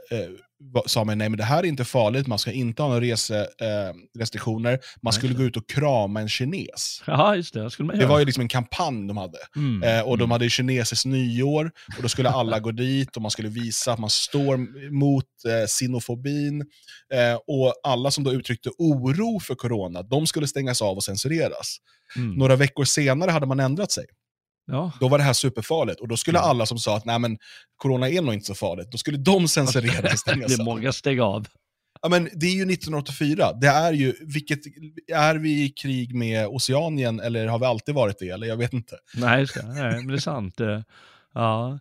sa 0.87 1.05
man 1.05 1.19
nej 1.19 1.29
men 1.29 1.39
det 1.39 1.45
här 1.45 1.59
är 1.59 1.67
inte 1.67 1.85
farligt, 1.85 2.27
man 2.27 2.39
ska 2.39 2.53
inte 2.53 2.83
ha 2.83 2.89
några 2.89 3.01
reserestriktioner, 3.01 4.73
eh, 4.73 4.79
man 5.03 5.13
skulle 5.13 5.33
nej. 5.33 5.43
gå 5.43 5.45
ut 5.45 5.57
och 5.57 5.69
krama 5.69 6.21
en 6.21 6.29
kines. 6.29 7.03
Ja, 7.07 7.37
just 7.37 7.55
det. 7.55 7.71
Skulle 7.71 7.87
man 7.87 7.99
det 7.99 8.07
var 8.07 8.19
ju 8.19 8.25
liksom 8.25 8.41
en 8.41 8.49
kampanj 8.49 9.09
de 9.09 9.17
hade. 9.17 9.39
Mm. 9.57 9.83
Eh, 9.83 10.09
och 10.09 10.19
de 10.19 10.25
mm. 10.25 10.31
hade 10.31 10.51
kinesiskt 10.51 11.05
nyår, 11.05 11.71
och 11.97 12.03
då 12.03 12.09
skulle 12.09 12.31
alla 12.31 12.61
gå 12.61 12.71
dit 12.71 13.17
och 13.17 13.23
man 13.23 13.31
skulle 13.31 13.49
visa 13.49 13.93
att 13.93 13.99
man 13.99 14.11
står 14.11 14.57
mot 14.91 15.25
eh, 15.49 15.67
sinofobin. 15.69 16.61
Eh, 17.13 17.39
och 17.47 17.75
alla 17.83 18.11
som 18.11 18.25
då 18.25 18.33
uttryckte 18.33 18.71
oro 18.79 19.41
för 19.41 19.55
corona, 19.55 20.03
de 20.03 20.27
skulle 20.27 20.47
stängas 20.47 20.83
av 20.83 20.97
och 20.97 21.05
censureras. 21.05 21.77
Mm. 22.17 22.35
Några 22.35 22.57
veckor 22.57 22.85
senare 22.85 23.31
hade 23.31 23.47
man 23.47 23.61
ändrat 23.61 23.93
sig. 23.93 24.05
Ja. 24.67 24.93
Då 25.01 25.09
var 25.09 25.19
det 25.19 25.25
här 25.25 25.33
superfarligt. 25.33 26.01
Och 26.01 26.09
då 26.09 26.17
skulle 26.17 26.39
ja. 26.39 26.43
alla 26.43 26.67
som 26.67 26.79
sa 26.79 26.97
att 26.97 27.05
Nej, 27.05 27.19
men, 27.19 27.39
corona 27.77 28.09
är 28.09 28.23
nog 28.23 28.35
inte 28.35 28.47
så 28.47 28.55
farligt, 28.55 28.91
då 28.91 28.99
skulle 28.99 29.19
de 29.19 29.49
censureras 29.49 30.05
och 30.13 30.19
stängas 30.19 30.57
Det 30.57 30.65
många 30.65 30.93
steg 30.93 31.21
av. 31.21 31.47
Ja, 32.03 32.09
men 32.09 32.29
det 32.35 32.47
är 32.47 32.55
ju 32.55 32.63
1984. 32.63 33.53
Det 33.61 33.67
är 33.67 33.93
ju, 33.93 34.15
vilket, 34.21 34.61
är 35.13 35.35
vi 35.35 35.65
i 35.65 35.69
krig 35.69 36.15
med 36.15 36.47
Oceanien 36.47 37.21
eller 37.21 37.47
har 37.47 37.59
vi 37.59 37.65
alltid 37.65 37.95
varit 37.95 38.19
det? 38.19 38.29
Eller 38.29 38.47
jag 38.47 38.57
vet 38.57 38.73
inte. 38.73 38.97
Nej, 39.17 39.47
nej 39.65 39.97
men 39.97 40.07
det 40.07 40.15
är 40.15 40.19
sant. 40.19 40.61
Eh, 40.61 40.81
ja. 41.35 41.79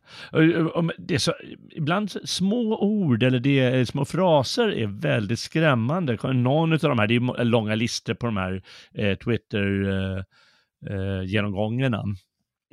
Det 0.97 1.13
är 1.13 1.17
så, 1.17 1.33
ibland 1.71 2.11
små 2.25 2.81
ord 2.81 3.23
eller 3.23 3.39
det, 3.39 3.89
små 3.89 4.05
fraser 4.05 4.67
är 4.67 4.87
väldigt 4.87 5.39
skrämmande. 5.39 6.17
Någon 6.33 6.73
av 6.73 6.79
de 6.79 6.99
här, 6.99 7.07
det 7.07 7.15
är 7.15 7.43
långa 7.43 7.75
listor 7.75 8.13
på 8.13 8.25
de 8.25 8.37
här 8.37 8.63
eh, 8.93 9.17
Twitter-genomgångarna. 9.17 11.97
Eh, 11.97 12.03
eh 12.03 12.13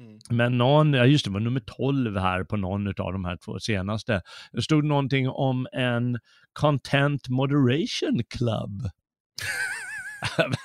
Mm. 0.00 0.18
Men 0.30 0.58
någon, 0.58 0.92
ja 0.92 1.06
just 1.06 1.24
det, 1.24 1.30
var 1.30 1.40
nummer 1.40 1.60
12 1.60 2.16
här 2.16 2.44
på 2.44 2.56
någon 2.56 2.86
av 2.86 3.12
de 3.12 3.24
här 3.24 3.36
två 3.36 3.58
senaste. 3.58 4.22
Det 4.52 4.62
stod 4.62 4.84
någonting 4.84 5.28
om 5.28 5.66
en 5.72 6.18
Content 6.52 7.28
Moderation 7.28 8.22
Club. 8.28 8.90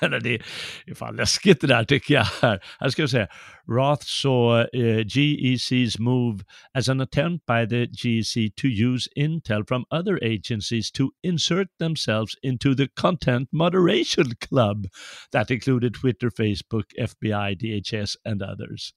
det 0.00 0.40
är 0.86 0.94
fan 0.94 1.16
läskigt 1.16 1.60
det 1.60 1.66
där 1.66 1.84
tycker 1.84 2.14
jag. 2.14 2.24
Här, 2.24 2.60
här 2.80 2.88
ska 2.88 3.02
jag 3.02 3.10
säga, 3.10 3.28
Roth 3.68 4.04
saw 4.06 4.68
eh, 4.72 4.80
uh, 4.80 5.04
GEC's 5.04 6.00
move 6.00 6.44
as 6.74 6.88
an 6.88 7.00
attempt 7.00 7.46
by 7.46 7.66
the 7.68 7.86
GEC 7.86 8.50
to 8.56 8.68
use 8.68 9.10
intel 9.16 9.64
from 9.68 9.84
other 9.90 10.24
agencies 10.24 10.92
to 10.92 11.10
insert 11.22 11.68
themselves 11.78 12.34
into 12.42 12.74
the 12.74 12.88
content 13.00 13.48
moderation 13.52 14.34
club 14.40 14.86
that 15.32 15.50
included 15.50 15.94
Twitter, 15.94 16.30
Facebook, 16.30 16.84
FBI, 16.98 17.56
DHS 17.56 18.16
and 18.24 18.42
others. 18.42 18.92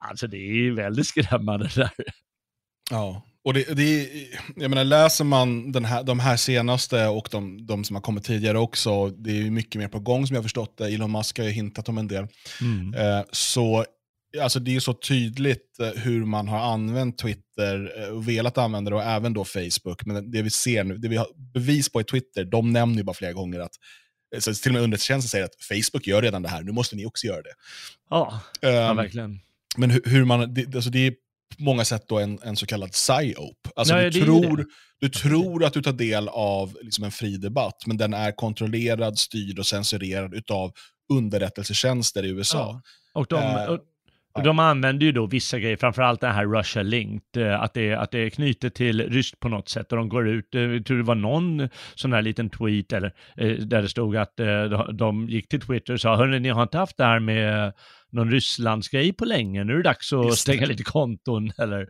Alltså 0.00 0.26
det 0.26 0.36
är 0.36 0.70
väldigt 0.70 1.06
skrämmande 1.06 1.70
där. 1.74 1.90
Ja, 2.90 3.22
och 3.44 3.54
det, 3.54 3.76
det 3.76 4.08
jag 4.56 4.70
menar, 4.70 4.84
läser 4.84 5.24
man 5.24 5.72
den 5.72 5.84
här, 5.84 6.02
de 6.02 6.20
här 6.20 6.36
senaste 6.36 7.06
och 7.06 7.28
de, 7.30 7.66
de 7.66 7.84
som 7.84 7.96
har 7.96 8.00
kommit 8.00 8.24
tidigare 8.24 8.58
också, 8.58 9.08
det 9.08 9.30
är 9.30 9.50
mycket 9.50 9.78
mer 9.78 9.88
på 9.88 10.00
gång 10.00 10.26
som 10.26 10.34
jag 10.34 10.38
har 10.40 10.42
förstått 10.42 10.78
det, 10.78 10.88
Elon 10.88 11.12
Musk 11.12 11.38
har 11.38 11.44
ju 11.44 11.50
hintat 11.50 11.88
om 11.88 11.98
en 11.98 12.08
del. 12.08 12.26
Mm. 12.60 12.94
Eh, 12.94 13.24
så 13.32 13.84
alltså 14.40 14.60
det 14.60 14.76
är 14.76 14.80
så 14.80 14.94
tydligt 14.94 15.80
eh, 15.80 15.88
hur 15.88 16.24
man 16.24 16.48
har 16.48 16.58
använt 16.72 17.18
Twitter 17.18 17.92
eh, 18.02 18.20
velat 18.20 18.58
använda 18.58 18.90
det 18.90 18.96
och 18.96 19.02
även 19.02 19.32
då 19.32 19.44
Facebook. 19.44 20.06
Men 20.06 20.30
det 20.30 20.42
vi 20.42 20.50
ser 20.50 20.84
nu, 20.84 20.98
det 20.98 21.08
vi 21.08 21.16
har 21.16 21.26
bevis 21.54 21.92
på 21.92 22.00
i 22.00 22.04
Twitter, 22.04 22.44
de 22.44 22.72
nämner 22.72 22.98
ju 22.98 23.04
bara 23.04 23.14
flera 23.14 23.32
gånger 23.32 23.60
att 23.60 23.72
eh, 24.34 24.40
så 24.40 24.54
till 24.54 24.70
och 24.70 24.74
med 24.74 24.82
underrättelsetjänsten 24.82 25.28
säger 25.28 25.44
att 25.44 25.64
Facebook 25.64 26.06
gör 26.06 26.22
redan 26.22 26.42
det 26.42 26.48
här, 26.48 26.62
nu 26.62 26.72
måste 26.72 26.96
ni 26.96 27.06
också 27.06 27.26
göra 27.26 27.42
det. 27.42 27.54
Ja, 28.10 28.40
um, 28.62 28.70
ja 28.70 28.94
verkligen. 28.94 29.40
Men 29.76 29.90
hur, 29.90 30.02
hur 30.04 30.24
man, 30.24 30.54
det, 30.54 30.74
alltså 30.74 30.90
det 30.90 31.06
är 31.06 31.14
på 31.56 31.62
många 31.62 31.84
sätt 31.84 32.04
då 32.08 32.18
en, 32.18 32.38
en 32.42 32.56
så 32.56 32.66
kallad 32.66 32.90
psyop. 32.90 33.58
Alltså 33.76 33.94
Nej, 33.94 34.10
du, 34.10 34.24
tror, 34.24 34.66
du 35.00 35.08
tror 35.08 35.64
att 35.64 35.72
du 35.72 35.82
tar 35.82 35.92
del 35.92 36.28
av 36.28 36.76
liksom 36.82 37.04
en 37.04 37.10
fri 37.10 37.36
debatt, 37.36 37.82
men 37.86 37.96
den 37.96 38.14
är 38.14 38.32
kontrollerad, 38.32 39.18
styrd 39.18 39.58
och 39.58 39.66
censurerad 39.66 40.50
av 40.50 40.72
underrättelsetjänster 41.12 42.24
i 42.24 42.28
USA. 42.28 42.58
Ja. 42.58 43.20
Och 43.20 43.26
de, 43.28 43.36
uh, 43.36 43.78
och 44.32 44.42
de 44.42 44.58
använder 44.58 45.06
ju 45.06 45.12
då 45.12 45.26
vissa 45.26 45.58
grejer, 45.58 45.76
framförallt 45.76 46.20
det 46.20 46.28
här 46.28 46.46
Russia 46.46 46.82
Linked, 46.82 47.46
eh, 47.46 47.62
att 47.62 47.74
det, 47.74 47.94
att 47.94 48.10
det 48.10 48.18
är 48.18 48.30
knutet 48.30 48.74
till 48.74 49.10
ryskt 49.10 49.40
på 49.40 49.48
något 49.48 49.68
sätt 49.68 49.92
och 49.92 49.98
de 49.98 50.08
går 50.08 50.28
ut, 50.28 50.54
eh, 50.54 50.60
jag 50.60 50.86
tror 50.86 50.96
det 50.96 51.02
var 51.02 51.14
någon 51.14 51.68
sån 51.94 52.12
här 52.12 52.22
liten 52.22 52.50
tweet 52.50 52.92
eller, 52.92 53.12
där 53.64 53.82
det 53.82 53.88
stod 53.88 54.16
att 54.16 54.40
de 54.92 55.28
gick 55.28 55.48
till 55.48 55.60
Twitter 55.60 55.92
och 55.92 56.00
sa, 56.00 56.16
hörni, 56.16 56.40
ni 56.40 56.48
har 56.48 56.62
inte 56.62 56.78
haft 56.78 56.96
det 56.96 57.04
här 57.04 57.20
med 57.20 57.72
någon 58.12 58.30
Rysslandsgrej 58.30 59.12
på 59.12 59.24
länge. 59.24 59.64
Nu 59.64 59.72
är 59.72 59.76
det 59.76 59.82
dags 59.82 60.12
att 60.12 60.38
stänga 60.38 60.66
lite 60.66 60.82
konton 60.82 61.52
eller 61.58 61.88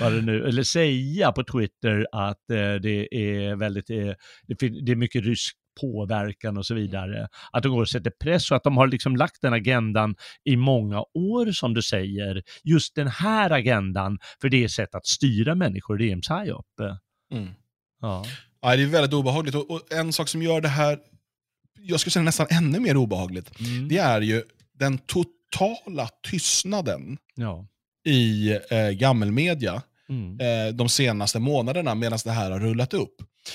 vad 0.00 0.12
det 0.12 0.22
nu, 0.22 0.44
eller 0.44 0.62
säga 0.62 1.32
på 1.32 1.44
Twitter 1.44 2.06
att 2.12 2.50
eh, 2.50 2.74
det 2.74 3.14
är 3.14 3.56
väldigt, 3.56 3.90
eh, 3.90 4.12
det 4.46 4.92
är 4.92 4.96
mycket 4.96 5.24
rysk 5.24 5.56
påverkan 5.80 6.56
och 6.56 6.66
så 6.66 6.74
vidare. 6.74 7.28
Att 7.52 7.62
de 7.62 7.72
går 7.72 7.80
och 7.80 7.88
sätter 7.88 8.12
press 8.24 8.50
och 8.50 8.56
att 8.56 8.62
de 8.62 8.76
har 8.76 8.86
liksom 8.86 9.16
lagt 9.16 9.42
den 9.42 9.52
agendan 9.52 10.14
i 10.44 10.56
många 10.56 11.00
år 11.14 11.52
som 11.52 11.74
du 11.74 11.82
säger. 11.82 12.42
Just 12.64 12.94
den 12.94 13.08
här 13.08 13.50
agendan, 13.50 14.18
för 14.40 14.48
det 14.48 14.64
är 14.64 14.68
sätt 14.68 14.94
att 14.94 15.06
styra 15.06 15.54
människor, 15.54 15.96
det 15.98 16.04
är 16.04 16.12
en 16.12 16.20
psyop. 16.20 16.66
Mm. 17.32 17.48
Ja. 18.00 18.24
ja, 18.62 18.76
det 18.76 18.82
är 18.82 18.86
väldigt 18.86 19.12
obehagligt 19.12 19.54
och, 19.54 19.70
och, 19.70 19.92
en 19.92 20.12
sak 20.12 20.28
som 20.28 20.42
gör 20.42 20.60
det 20.60 20.68
här, 20.68 20.98
jag 21.78 22.00
skulle 22.00 22.12
säga 22.12 22.22
nästan 22.22 22.46
ännu 22.50 22.80
mer 22.80 22.96
obehagligt, 22.96 23.60
mm. 23.60 23.88
det 23.88 23.98
är 23.98 24.20
ju 24.20 24.42
den 24.78 24.98
totala 24.98 25.39
totala 25.50 26.08
tystnaden 26.30 27.18
Ja. 27.34 27.66
i 28.06 28.50
eh, 28.70 28.88
gammelmedia 28.90 29.82
Mm. 30.08 30.40
eh, 30.40 30.74
de 30.74 30.88
senaste 30.88 31.38
månaderna 31.38 31.94
medan 31.94 32.18
det 32.24 32.30
här 32.30 32.50
har 32.50 32.60
rullat 32.60 32.94
upp. 32.94 33.14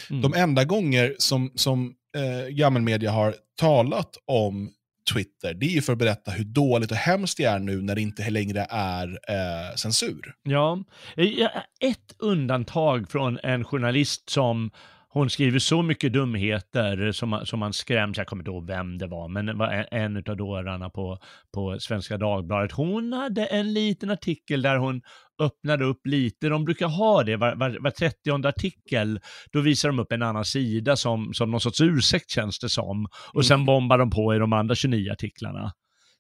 Mm. 0.10 0.22
De 0.22 0.34
enda 0.34 0.64
gånger 0.64 1.16
som, 1.18 1.52
som 1.56 1.94
eh, 2.18 2.48
gammelmedia 2.50 3.12
har 3.12 3.36
talat 3.60 4.18
om 4.26 4.72
Twitter, 5.14 5.54
det 5.54 5.66
är 5.66 5.70
ju 5.70 5.82
för 5.82 5.94
att 5.94 6.00
berätta 6.00 6.32
hur 6.32 6.44
dåligt 6.44 6.92
och 6.92 6.98
hemskt 6.98 7.38
det 7.38 7.44
är 7.44 7.60
nu 7.60 7.82
när 7.82 7.96
det 7.96 8.02
inte 8.02 8.30
längre 8.30 8.68
är 8.70 9.08
eh, 9.08 9.76
censur. 9.76 10.34
Ja, 10.44 10.84
Eh, 11.18 11.48
ett 11.80 12.16
undantag 12.20 13.10
från 13.12 13.40
en 13.44 13.64
journalist 13.64 14.30
som 14.30 14.72
hon 15.16 15.30
skriver 15.30 15.60
så 15.60 15.82
mycket 15.82 16.14
dumheter 16.14 17.12
som, 17.12 17.42
som 17.46 17.60
man 17.60 17.74
skräms, 17.74 18.18
jag 18.18 18.28
kommer 18.28 18.42
inte 18.42 18.52
ihåg 18.52 18.68
vem 18.68 18.98
det 18.98 19.08
var, 19.08 19.28
men 19.28 19.46
det 19.46 19.54
var 19.54 19.68
en, 19.68 19.86
en 19.92 20.18
av 20.18 20.38
dårarna 20.38 20.90
på, 20.90 21.20
på 21.54 21.80
Svenska 21.80 22.18
Dagbladet. 22.18 22.72
Hon 22.72 23.14
hade 23.14 23.46
en 23.46 23.74
liten 23.74 24.10
artikel 24.10 24.62
där 24.62 24.78
hon 24.78 25.02
öppnade 25.42 25.86
upp 25.86 26.08
lite, 26.08 26.50
de 26.50 26.66
brukar 26.66 26.88
ha 26.88 27.24
det 27.24 27.36
var, 27.38 27.56
var, 27.56 27.78
var 27.80 27.92
30 27.92 28.48
artikel, 28.48 29.20
då 29.52 29.62
visar 29.62 29.90
de 29.90 30.00
upp 30.00 30.12
en 30.12 30.22
annan 30.22 30.46
sida 30.46 30.96
som, 30.96 31.34
som 31.34 31.52
någon 31.52 31.62
sorts 31.62 31.82
ursäkt 31.82 32.32
känns 32.32 32.60
det 32.60 32.70
som. 32.70 33.08
Och 33.34 33.46
sen 33.46 33.56
Mm. 33.56 33.66
bombar 33.66 33.98
de 33.98 34.10
på 34.10 34.36
i 34.36 34.38
de 34.38 34.54
andra 34.54 34.76
29 34.76 35.12
artiklarna. 35.12 35.72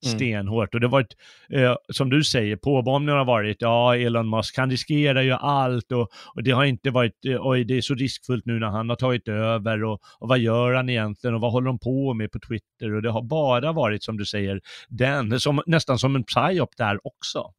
Mm. 0.05 0.17
Stenhårt. 0.17 0.73
Och 0.73 0.79
det 0.79 0.87
har 0.87 0.91
varit, 0.91 1.15
eh, 1.49 1.75
som 1.89 2.09
du 2.09 2.23
säger, 2.23 2.55
påbombningen 2.55 3.17
har 3.17 3.25
varit, 3.25 3.57
ja, 3.59 3.95
Elon 3.95 4.29
Musk, 4.29 4.57
han 4.57 4.69
riskerar 4.69 5.21
ju 5.21 5.31
allt 5.31 5.91
och, 5.91 6.09
och 6.35 6.43
det 6.43 6.51
har 6.51 6.65
inte 6.65 6.91
varit, 6.91 7.25
eh, 7.25 7.37
oj, 7.39 7.63
det 7.63 7.77
är 7.77 7.81
så 7.81 7.95
riskfullt 7.95 8.45
nu 8.45 8.59
när 8.59 8.67
han 8.67 8.89
har 8.89 8.95
tagit 8.95 9.27
över 9.27 9.83
och, 9.83 9.99
och 10.19 10.29
vad 10.29 10.39
gör 10.39 10.73
han 10.73 10.89
egentligen 10.89 11.35
och 11.35 11.41
vad 11.41 11.51
håller 11.51 11.67
de 11.67 11.79
på 11.79 12.13
med 12.13 12.31
på 12.31 12.39
Twitter? 12.39 12.93
Och 12.93 13.01
det 13.01 13.11
har 13.11 13.21
bara 13.21 13.71
varit, 13.71 14.03
som 14.03 14.17
du 14.17 14.25
säger, 14.25 14.61
den, 14.89 15.39
som, 15.39 15.61
nästan 15.65 15.99
som 15.99 16.15
en 16.15 16.23
psyop 16.23 16.77
där 16.77 17.07
också. 17.07 17.53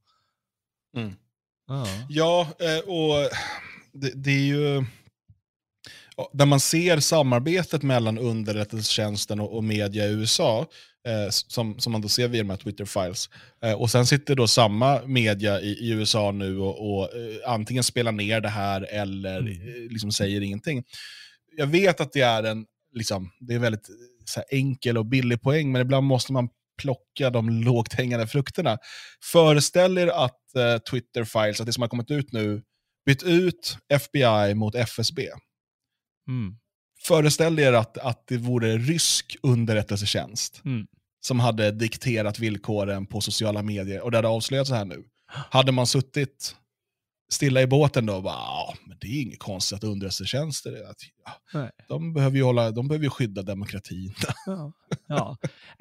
Mm. 0.97 1.13
Ja. 1.69 1.87
Ja, 2.09 2.49
eh, 2.59 2.91
och 2.91 3.31
det, 3.93 4.13
det 4.15 4.31
är 4.31 4.47
ju... 4.47 4.85
Där 6.33 6.47
man 6.47 6.61
ser 6.61 7.01
samarbetet 7.01 7.83
mellan 7.83 8.19
underrättelsetjänsten 8.19 9.41
och, 9.41 9.57
och 9.57 9.65
media 9.65 10.07
i 10.07 10.13
USA, 10.13 10.67
eh, 11.07 11.29
som, 11.31 11.79
som 11.79 11.93
man 11.93 12.01
då 12.01 12.09
ser 12.09 12.29
via 12.29 12.43
de 12.43 12.51
här 12.51 12.57
Twitter-files, 12.57 13.31
eh, 13.63 13.73
och 13.73 13.91
sen 13.91 14.07
sitter 14.07 14.35
då 14.35 14.47
samma 14.47 15.03
media 15.07 15.61
i, 15.61 15.69
i 15.71 15.91
USA 15.91 16.33
nu 16.33 16.59
och, 16.59 16.97
och 16.99 17.15
eh, 17.17 17.51
antingen 17.51 17.85
spelar 17.85 18.13
ner 18.13 18.41
det 18.41 18.49
här 18.49 18.87
eller 18.91 19.39
Mm. 19.41 19.53
eh, 19.53 19.91
liksom 19.91 20.13
säger 20.13 20.41
ingenting. 20.41 20.85
Jag 21.57 21.67
vet 21.67 22.01
att 22.01 22.13
det 22.13 22.21
är 22.21 22.43
en, 22.43 22.67
liksom, 22.95 23.31
det 23.41 23.55
är 23.55 23.59
väldigt 23.59 23.89
så 24.25 24.41
här, 24.41 24.59
enkel 24.59 24.99
och 24.99 25.07
billig 25.07 25.43
poäng, 25.43 25.73
men 25.73 25.83
ibland 25.83 26.07
måste 26.07 26.33
man 26.33 26.49
plocka 26.83 27.31
de 27.31 27.49
lågt 27.65 27.93
hängande 27.93 28.27
frukterna. 28.27 28.79
Föreställ 29.33 29.99
er 29.99 30.07
att 30.07 30.55
eh, 30.57 30.79
Twitter-files, 30.91 31.61
att 31.61 31.67
det 31.67 31.73
som 31.73 31.83
har 31.83 31.89
kommit 31.89 32.11
ut 32.11 32.33
nu, 32.33 32.63
bytt 33.07 33.23
ut 33.23 33.79
FBI 33.89 34.55
mot 34.55 34.75
FSB. 34.75 35.23
Mm. 36.29 36.57
Föreställ 37.07 37.59
er 37.59 37.73
att, 37.73 37.99
att 37.99 38.25
det 38.27 38.37
vore 38.37 38.79
rysk 38.79 39.37
underrättelsetjänst 39.43 40.61
Mm. 40.65 40.87
Som 41.27 41.41
hade 41.41 41.71
dikterat 41.71 42.39
villkoren 42.39 43.07
på 43.07 43.21
sociala 43.21 43.63
medier 43.63 44.01
och 44.01 44.11
det 44.11 44.19
hade 44.19 44.29
avslöjats 44.29 44.69
så 44.69 44.75
här 44.75 44.85
nu. 44.85 45.05
Hade 45.27 45.73
man 45.73 45.87
suttit 45.87 46.57
stilla 47.33 47.63
i 47.63 47.67
båten 47.67 48.07
då 48.07 48.15
och 48.15 48.23
bara, 48.23 48.35
ja, 48.35 48.75
men 48.87 48.97
det 49.01 49.07
är 49.07 49.23
inget 49.23 49.39
konstigt 49.39 49.77
att 49.77 49.85
underrättelsetjänster, 49.85 50.91
att, 50.91 50.97
ja, 51.53 51.71
de 51.89 52.13
behöver 52.15 52.37
ju 52.37 52.43
hålla, 52.43 52.71
de 52.71 52.89
behöver 52.89 53.05
ju 53.05 53.11
skydda 53.11 53.43
demokratin. 53.43 54.15
Ja. 54.47 54.73
ja. 55.07 55.37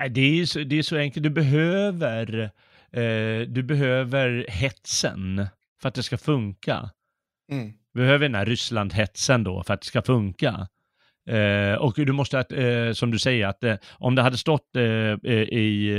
Det, 0.10 0.42
är 0.42 0.46
så, 0.46 0.60
det 0.60 0.76
är 0.76 0.84
så 0.84 0.98
enkelt. 0.98 1.24
Du 1.24 1.30
behöver, 1.30 2.44
eh, 2.92 3.48
du 3.48 3.64
behöver 3.64 4.46
hetsen 4.50 5.48
för 5.82 5.90
att 5.90 5.96
det 5.96 6.04
ska 6.04 6.18
funka. 6.18 6.90
Mm. 7.52 7.74
Du 7.94 8.00
behöver 8.00 8.26
den 8.26 8.36
här 8.36 8.46
Ryssland-hetsen 8.46 9.44
då 9.44 9.64
för 9.64 9.74
att 9.74 9.82
det 9.82 9.88
ska 9.88 10.02
funka. 10.02 10.68
Eh, 11.30 11.76
och 11.76 11.94
du 11.96 12.12
måste, 12.12 12.40
att, 12.40 12.52
eh, 12.52 12.92
som 12.94 13.12
du 13.12 13.20
säger, 13.20 13.48
att 13.48 13.64
eh, 13.64 13.76
om 13.98 14.16
det 14.16 14.22
hade 14.22 14.38
stått 14.38 14.76
eh, 14.76 14.84
eh, 14.84 15.42
i 15.42 15.92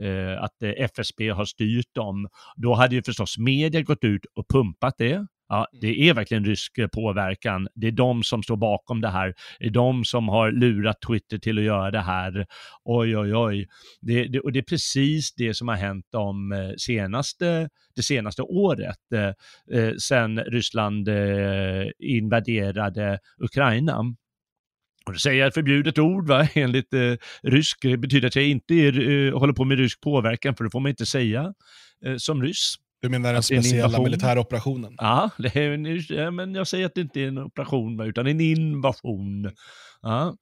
eh, 0.00 0.42
att 0.42 0.62
FSB 0.62 1.28
har 1.30 1.44
styrt 1.44 1.94
dem, 1.94 2.28
då 2.56 2.74
hade 2.74 2.94
ju 2.94 3.02
förstås 3.02 3.38
media 3.38 3.82
gått 3.82 4.04
ut 4.04 4.24
och 4.34 4.48
pumpat 4.48 4.94
det. 4.98 5.26
Ja, 5.48 5.66
det 5.80 6.08
är 6.08 6.14
verkligen 6.14 6.44
rysk 6.44 6.72
påverkan. 6.92 7.68
Det 7.74 7.86
är 7.86 7.92
de 7.92 8.22
som 8.22 8.42
står 8.42 8.56
bakom 8.56 9.00
det 9.00 9.08
här. 9.08 9.34
Det 9.58 9.66
är 9.66 9.70
de 9.70 10.04
som 10.04 10.28
har 10.28 10.52
lurat 10.52 10.96
Twitter 11.06 11.38
till 11.38 11.58
att 11.58 11.64
göra 11.64 11.90
det 11.90 12.00
här. 12.00 12.46
Oj, 12.84 13.18
oj, 13.18 13.36
oj. 13.36 13.66
Det, 14.00 14.24
det, 14.24 14.40
och 14.40 14.52
det 14.52 14.58
är 14.58 14.62
precis 14.62 15.34
det 15.34 15.54
som 15.54 15.68
har 15.68 15.76
hänt 15.76 16.06
de 16.10 16.54
senaste, 16.78 17.68
det 17.96 18.02
senaste 18.02 18.42
året 18.42 19.12
eh, 19.72 19.92
sen 19.98 20.40
Ryssland 20.40 21.08
eh, 21.08 21.86
invaderade 21.98 23.18
Ukraina. 23.38 24.02
Och 25.06 25.12
det 25.12 25.18
säger 25.18 25.38
jag 25.40 25.48
ett 25.48 25.54
förbjudet 25.54 25.98
ord 25.98 26.28
va, 26.28 26.48
enligt 26.54 26.94
eh, 26.94 27.12
rysk. 27.42 27.78
Det 27.82 27.96
betyder 27.96 28.28
att 28.28 28.36
jag 28.36 28.44
inte 28.44 28.74
är, 28.74 29.08
eh, 29.10 29.38
håller 29.38 29.52
på 29.52 29.64
med 29.64 29.78
rysk 29.78 30.00
påverkan, 30.00 30.56
för 30.56 30.64
det 30.64 30.70
får 30.70 30.80
man 30.80 30.90
inte 30.90 31.06
säga 31.06 31.54
eh, 32.06 32.16
som 32.16 32.42
ryss. 32.42 32.74
Du 33.02 33.08
menar 33.08 33.32
den 33.32 33.42
speciella 33.42 34.02
militära 34.02 34.40
operationen? 34.40 34.94
Ja, 34.98 35.30
det 35.38 35.56
är, 35.56 35.70
en- 35.70 36.02
ja, 36.08 36.30
men 36.30 36.54
jag 36.54 36.66
säger 36.68 36.86
att 36.86 36.94
det 36.94 37.00
inte 37.00 37.20
är 37.20 37.28
en 37.28 37.38
operation, 37.38 38.00
utan 38.00 38.26
en 38.26 38.40
invasion. 38.40 39.50
Ja, 40.02 40.36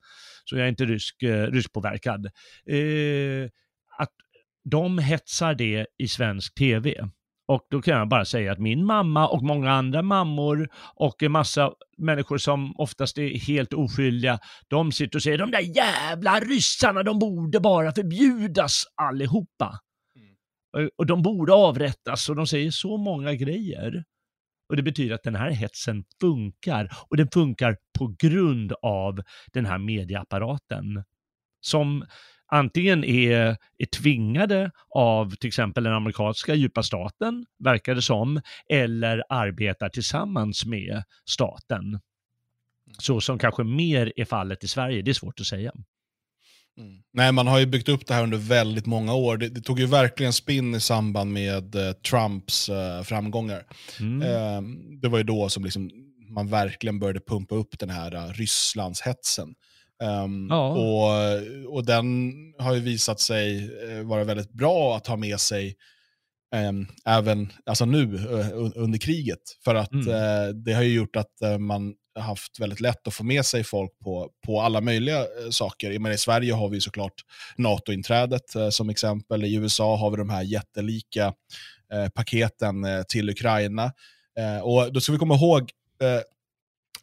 så 0.44 0.57
jag 0.57 0.64
är 0.64 0.68
inte 0.68 0.85
rysk, 0.85 1.22
eh, 1.22 1.46
ryskpåverkad. 1.46 2.27
Eh, 2.70 3.50
att 3.98 4.11
de 4.70 4.98
hetsar 4.98 5.55
det 5.55 5.87
i 5.98 6.09
svensk 6.09 6.55
tv. 6.55 7.09
Och 7.46 7.66
då 7.70 7.83
kan 7.83 7.98
jag 7.98 8.09
bara 8.09 8.24
säga 8.24 8.52
att 8.52 8.59
min 8.59 8.85
mamma 8.85 9.28
och 9.28 9.42
många 9.42 9.72
andra 9.72 10.02
mammor 10.02 10.68
och 10.94 11.22
en 11.22 11.33
massa 11.33 11.72
människor 11.98 12.38
som 12.38 12.74
oftast 12.76 13.18
är 13.18 13.38
helt 13.38 13.72
oskyldiga, 13.72 14.38
de 14.68 14.92
sitter 14.92 15.18
och 15.18 15.22
säger 15.22 15.38
de 15.38 15.50
där 15.50 15.76
jävla 15.76 16.40
ryssarna, 16.40 17.02
de 17.02 17.18
borde 17.18 17.61
bara 17.61 17.92
förbjudas 17.92 18.85
allihopa. 18.94 19.78
Och- 20.76 20.90
Och 20.96 21.07
de 21.07 21.22
borde 21.22 21.52
avrättas 21.52 22.28
och 22.28 22.37
de 22.37 22.46
säger 22.46 22.70
så 22.70 22.96
många 22.96 23.35
grejer. 23.35 24.04
Och 24.68 24.76
det 24.76 24.83
betyder 24.83 25.14
att 25.14 25.22
den 25.22 25.35
här 25.37 25.50
hetsen 25.50 26.04
funkar. 26.20 26.88
Och 27.11 27.16
den 27.16 27.28
funkar 27.35 27.76
på 27.98 28.14
grund 28.18 28.72
av 28.83 29.20
den 29.52 29.66
här 29.66 29.78
medieapparaten. 29.78 31.04
Som 31.61 32.04
antingen 32.46 33.04
är, 33.04 33.57
är 33.78 33.87
tvingade 33.87 34.70
av 34.94 35.35
till 35.35 35.48
exempel 35.48 35.85
den 35.85 35.92
amerikanska 35.92 36.54
djupa 36.54 36.83
staten, 36.83 37.46
verkar 37.59 37.94
det 37.94 38.02
som, 38.02 38.40
eller 38.68 39.24
arbetar 39.28 39.88
tillsammans 39.88 40.66
med 40.66 41.02
staten. 41.28 42.00
Så 42.98 43.20
som 43.20 43.38
kanske 43.38 43.64
mer 43.64 44.12
är 44.16 44.24
fallet 44.24 44.64
i 44.64 44.68
Sverige, 44.68 45.02
det 45.02 45.11
är 45.11 45.14
svårt 45.14 45.40
att 45.40 45.46
säga. 45.46 45.72
Mm. 46.78 47.02
Nej, 47.12 47.33
man 47.33 47.46
har 47.46 47.59
ju 47.59 47.66
byggt 47.66 47.88
upp 47.88 48.07
det 48.07 48.14
här 48.14 48.22
under 48.22 48.38
väldigt 48.38 48.87
många 48.87 49.14
år. 49.14 49.37
Det, 49.37 49.48
det 49.48 49.61
tog 49.61 49.80
ju 49.80 49.87
verkligen 49.87 50.33
spinn 50.33 50.74
i 50.74 50.80
samband 50.80 51.33
med 51.33 51.74
eh, 51.74 51.92
Trumps 51.92 52.68
eh, 52.68 53.02
framgångar. 53.02 53.66
Mm. 54.00 54.22
Eh, 54.22 54.62
det 55.00 55.09
var 55.09 55.18
ju 55.18 55.24
då 55.24 55.48
som 55.48 55.64
liksom 55.64 55.90
man 56.35 56.48
verkligen 56.48 56.98
började 56.98 57.20
pumpa 57.20 57.54
upp 57.54 57.78
den 57.78 57.90
här 57.90 58.14
uh, 58.14 58.33
Rysslandshetsen. 58.33 59.54
Um, 60.02 60.46
Ja. 60.50 60.68
och, 60.68 61.74
och 61.74 61.85
den 61.87 62.33
har 62.59 62.74
ju 62.74 62.80
visat 62.80 63.20
sig 63.20 63.70
eh, 63.90 64.02
vara 64.02 64.24
väldigt 64.24 64.50
bra 64.52 64.96
att 64.96 65.07
ha 65.07 65.16
med 65.16 65.40
sig 65.40 65.76
ehm, 66.54 66.87
även 67.04 67.52
alltså 67.66 67.85
nu 67.85 68.04
un- 68.18 68.72
under 68.76 68.98
kriget. 68.98 69.40
För 69.64 69.74
att 69.74 69.92
Mm. 69.92 70.09
eh, 70.09 70.48
det 70.54 70.72
har 70.72 70.83
ju 70.83 70.94
gjort 70.94 71.16
att 71.16 71.42
eh, 71.42 71.59
man 71.59 71.94
haft 72.18 72.61
väldigt 72.61 72.80
lätt 72.80 73.07
att 73.09 73.14
få 73.14 73.24
med 73.24 73.46
sig 73.46 73.64
folk 73.64 73.90
på, 74.04 74.30
på 74.46 74.61
alla 74.61 74.80
möjliga 74.80 75.24
saker. 75.50 75.98
Menar, 75.98 76.14
I 76.14 76.18
Sverige 76.18 76.52
har 76.52 76.68
vi 76.68 76.80
såklart 76.80 77.14
NATO-inträdet 77.57 78.54
som 78.70 78.90
exempel. 78.90 79.44
I 79.44 79.54
USA 79.54 79.96
har 79.96 80.11
vi 80.11 80.16
de 80.16 80.30
här 80.30 80.42
jättelika 80.42 81.33
paketen 82.14 82.87
till 83.09 83.30
Ukraina. 83.30 83.92
Och 84.62 84.92
Då 84.92 85.00
ska 85.00 85.12
vi 85.12 85.18
komma 85.18 85.35
ihåg 85.35 85.70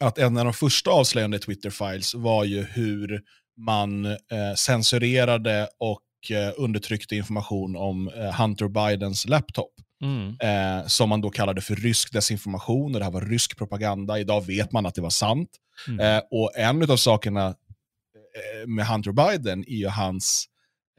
att 0.02 0.18
en 0.18 0.36
av 0.38 0.44
de 0.44 0.54
första 0.54 0.90
avslöjande 0.90 1.38
Twitter-files 1.38 2.14
var 2.14 2.44
ju 2.44 2.62
hur 2.62 3.20
man 3.56 4.06
eh, 4.06 4.54
censurerade 4.56 5.68
och 5.78 6.30
eh, 6.30 6.52
undertryckte 6.56 7.16
information 7.16 7.76
om 7.76 8.08
eh, 8.08 8.40
Hunter 8.40 8.68
Bidens 8.68 9.28
laptop. 9.28 9.72
Mm. 10.02 10.36
Eh, 10.40 10.86
som 10.86 11.08
man 11.08 11.20
då 11.20 11.30
kallade 11.30 11.60
för 11.60 11.76
rysk 11.76 12.12
desinformation 12.12 12.94
och 12.94 12.98
det 12.98 13.04
här 13.04 13.12
var 13.12 13.20
rysk 13.20 13.58
propaganda. 13.58 14.18
Idag 14.18 14.46
vet 14.46 14.72
man 14.72 14.86
att 14.86 14.94
det 14.94 15.00
var 15.00 15.10
sant. 15.10 15.48
Mm. 15.88 16.00
Eh, 16.00 16.22
och 16.30 16.52
en 16.56 16.90
av 16.90 16.96
sakerna 16.96 17.46
eh, 17.46 18.66
med 18.66 18.86
Hunter 18.86 19.12
Biden 19.12 19.64
är 19.68 19.76
ju 19.76 19.88
hans 19.88 20.46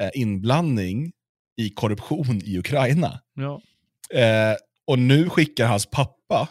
eh, 0.02 0.10
inblandning 0.14 1.12
i 1.58 1.70
korruption 1.70 2.42
i 2.44 2.58
Ukraina. 2.58 3.20
Ja. 3.36 3.62
Eh, 4.20 4.56
och 4.88 5.00
nu 5.00 5.30
skickar 5.30 5.68
hans 5.68 5.86
pappa 5.86 6.50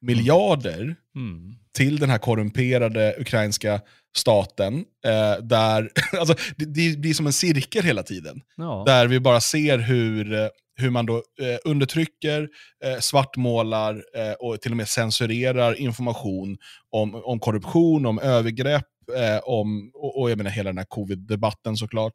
miljarder 0.00 0.96
Mm. 1.18 1.54
Till 1.78 1.98
den 1.98 2.10
här 2.10 2.18
korrumperade 2.18 3.14
ukrainska 3.18 3.80
staten. 4.16 4.84
Eh, 5.04 5.42
där, 5.42 5.90
alltså, 6.18 6.34
det, 6.56 6.64
det 6.64 6.98
blir 6.98 7.14
som 7.14 7.26
en 7.26 7.32
cirkel 7.32 7.84
hela 7.84 8.02
tiden. 8.02 8.40
Ja. 8.56 8.82
Där 8.86 9.06
vi 9.06 9.20
bara 9.20 9.40
ser 9.40 9.78
hur, 9.78 10.32
eh, 10.32 10.48
hur 10.76 10.90
man 10.90 11.06
då 11.06 11.16
eh, 11.16 11.58
undertrycker, 11.64 12.48
eh, 12.84 12.98
svartmålar 12.98 13.94
eh, 13.94 14.32
och 14.32 14.60
till 14.60 14.70
och 14.70 14.76
med 14.76 14.88
censurerar 14.88 15.74
information 15.80 16.56
om, 16.90 17.14
om 17.14 17.40
korruption, 17.40 18.06
om 18.06 18.18
övergrepp, 18.18 18.86
eh, 19.16 19.38
om, 19.42 19.90
och, 19.94 20.20
och 20.20 20.30
jag 20.30 20.38
menar 20.38 20.50
hela 20.50 20.70
den 20.70 20.78
här 20.78 20.86
covid-debatten 20.88 21.76
såklart. 21.76 22.12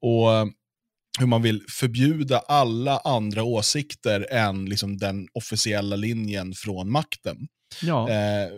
Och 0.00 0.28
hur 1.18 1.26
man 1.26 1.42
vill 1.42 1.62
förbjuda 1.68 2.38
alla 2.38 2.98
andra 2.98 3.42
åsikter 3.44 4.26
än 4.30 4.64
liksom, 4.64 4.96
den 4.96 5.28
officiella 5.34 5.96
linjen 5.96 6.52
från 6.52 6.90
makten. 6.90 7.36
Ja. 7.82 8.10
Eh, 8.10 8.48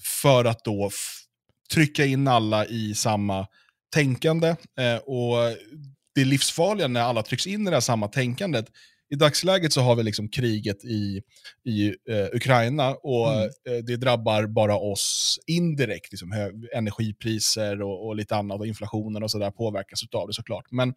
för 0.00 0.44
att 0.44 0.64
då 0.64 0.90
trycka 1.72 2.04
in 2.04 2.28
alla 2.28 2.66
i 2.66 2.94
samma 2.94 3.46
tänkande. 3.94 4.48
Eh, 4.78 4.96
och 4.96 5.36
det 6.14 6.24
livsfarliga 6.24 6.88
när 6.88 7.00
alla 7.00 7.22
trycks 7.22 7.46
in 7.46 7.62
i 7.62 7.64
det 7.70 7.76
här 7.76 7.80
samma 7.80 8.08
tänkandet. 8.08 8.66
I 9.10 9.16
dagsläget 9.16 9.72
så 9.72 9.80
har 9.80 9.96
vi 9.96 10.02
liksom 10.02 10.28
kriget 10.28 10.84
i, 10.84 11.22
i 11.64 11.88
eh, 11.88 12.26
Ukraina 12.32 12.94
och 12.94 13.32
Mm. 13.32 13.50
eh, 13.68 13.84
det 13.84 13.96
drabbar 13.96 14.46
bara 14.46 14.76
oss 14.76 15.38
indirekt. 15.46 16.12
Liksom, 16.12 16.32
energipriser 16.74 17.82
och, 17.82 18.06
och 18.06 18.16
lite 18.16 18.36
annat 18.36 18.60
och 18.60 18.66
inflationen 18.66 19.22
och 19.22 19.30
sådär 19.30 19.50
påverkas 19.50 20.00
av 20.12 20.26
det 20.26 20.34
såklart. 20.34 20.64
Men, 20.70 20.94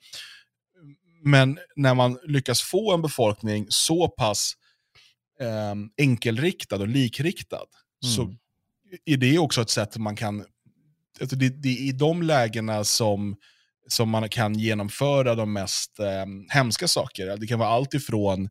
men 1.24 1.60
när 1.76 1.94
man 1.94 2.20
lyckas 2.24 2.62
få 2.62 2.94
en 2.94 3.02
befolkning 3.02 3.66
så 3.70 4.08
pass 4.08 4.54
eh, 5.42 5.76
enkelriktad 5.98 6.76
och 6.76 6.88
likriktad 6.88 7.66
så 8.06 8.22
Mm. 8.24 8.38
Är 9.06 9.18
det 9.18 9.38
också 9.38 9.62
ett 9.62 9.70
sätt 9.70 9.98
man 9.98 10.16
kan... 10.16 10.46
Alltså 11.22 11.36
det, 11.36 11.50
det 11.50 11.70
är 11.70 11.82
i 11.82 11.92
de 11.92 12.22
lägena 12.22 12.84
som, 12.84 13.36
som 13.88 14.10
man 14.10 14.30
kan 14.30 14.60
genomföra 14.60 15.36
de 15.36 15.54
mest 15.54 16.00
eh, 16.00 16.26
hemska 16.50 16.88
saker. 16.88 17.38
Det 17.38 17.48
kan 17.48 17.60
vara 17.60 17.70
allt 17.70 17.94
ifrån 17.94 18.44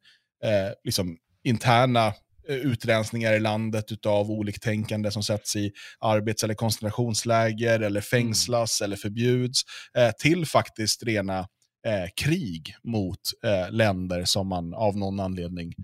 eh, 0.44 0.72
liksom, 0.84 1.16
interna 1.44 2.06
eh, 2.48 2.56
utrensningar 2.56 3.32
i 3.32 3.40
landet 3.40 4.06
av 4.06 4.30
oliktänkande 4.30 5.10
som 5.10 5.22
sätts 5.22 5.56
i 5.56 5.72
arbets 6.00 6.44
eller 6.44 6.54
koncentrationsläger 6.54 7.80
eller 7.80 8.00
fängslas 8.00 8.80
eller 8.80 8.96
förbjuds, 8.96 9.60
eh, 9.98 10.10
till 10.18 10.46
faktiskt 10.46 11.02
rena 11.02 11.38
eh, 11.86 12.08
krig 12.16 12.74
mot 12.84 13.20
eh, 13.44 13.70
länder 13.70 14.24
som 14.24 14.48
man 14.48 14.74
av 14.74 14.96
någon 14.96 15.20
anledning 15.20 15.74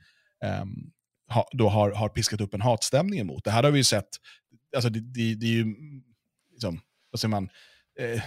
ehm, 0.45 0.69
ha, 1.33 1.49
då 1.53 1.69
har, 1.69 1.91
har 1.91 2.09
piskat 2.09 2.41
upp 2.41 2.55
en 2.55 2.61
hatstämning 2.61 3.21
emot. 3.21 3.45
Det 3.45 3.51
här 3.51 3.63
har 3.63 3.71
vi 3.71 3.79
ju 3.79 3.85
sett, 3.85 4.09
alltså 4.75 4.89
det, 4.91 5.01
det, 5.01 5.35
det 5.35 5.47
är 5.47 5.51
ju, 5.51 5.75
liksom, 6.53 6.81
vad 7.11 7.21
säger 7.21 7.31
man, 7.31 7.49
eh, 7.99 8.23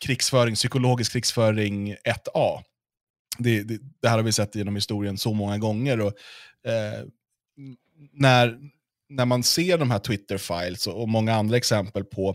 krigsföring, 0.00 0.54
psykologisk 0.54 1.12
krigsföring 1.12 1.94
1A. 1.94 2.62
Det, 3.38 3.62
det, 3.62 3.78
det 4.02 4.08
här 4.08 4.16
har 4.16 4.22
vi 4.22 4.32
sett 4.32 4.54
genom 4.54 4.74
historien 4.74 5.18
så 5.18 5.34
många 5.34 5.58
gånger. 5.58 6.00
Och, 6.00 6.12
eh, 6.70 7.04
när, 8.12 8.58
när 9.08 9.24
man 9.24 9.42
ser 9.42 9.78
de 9.78 9.90
här 9.90 9.98
Twitter-files 9.98 10.86
och, 10.86 11.02
och 11.02 11.08
många 11.08 11.34
andra 11.34 11.56
exempel 11.56 12.04
på 12.04 12.34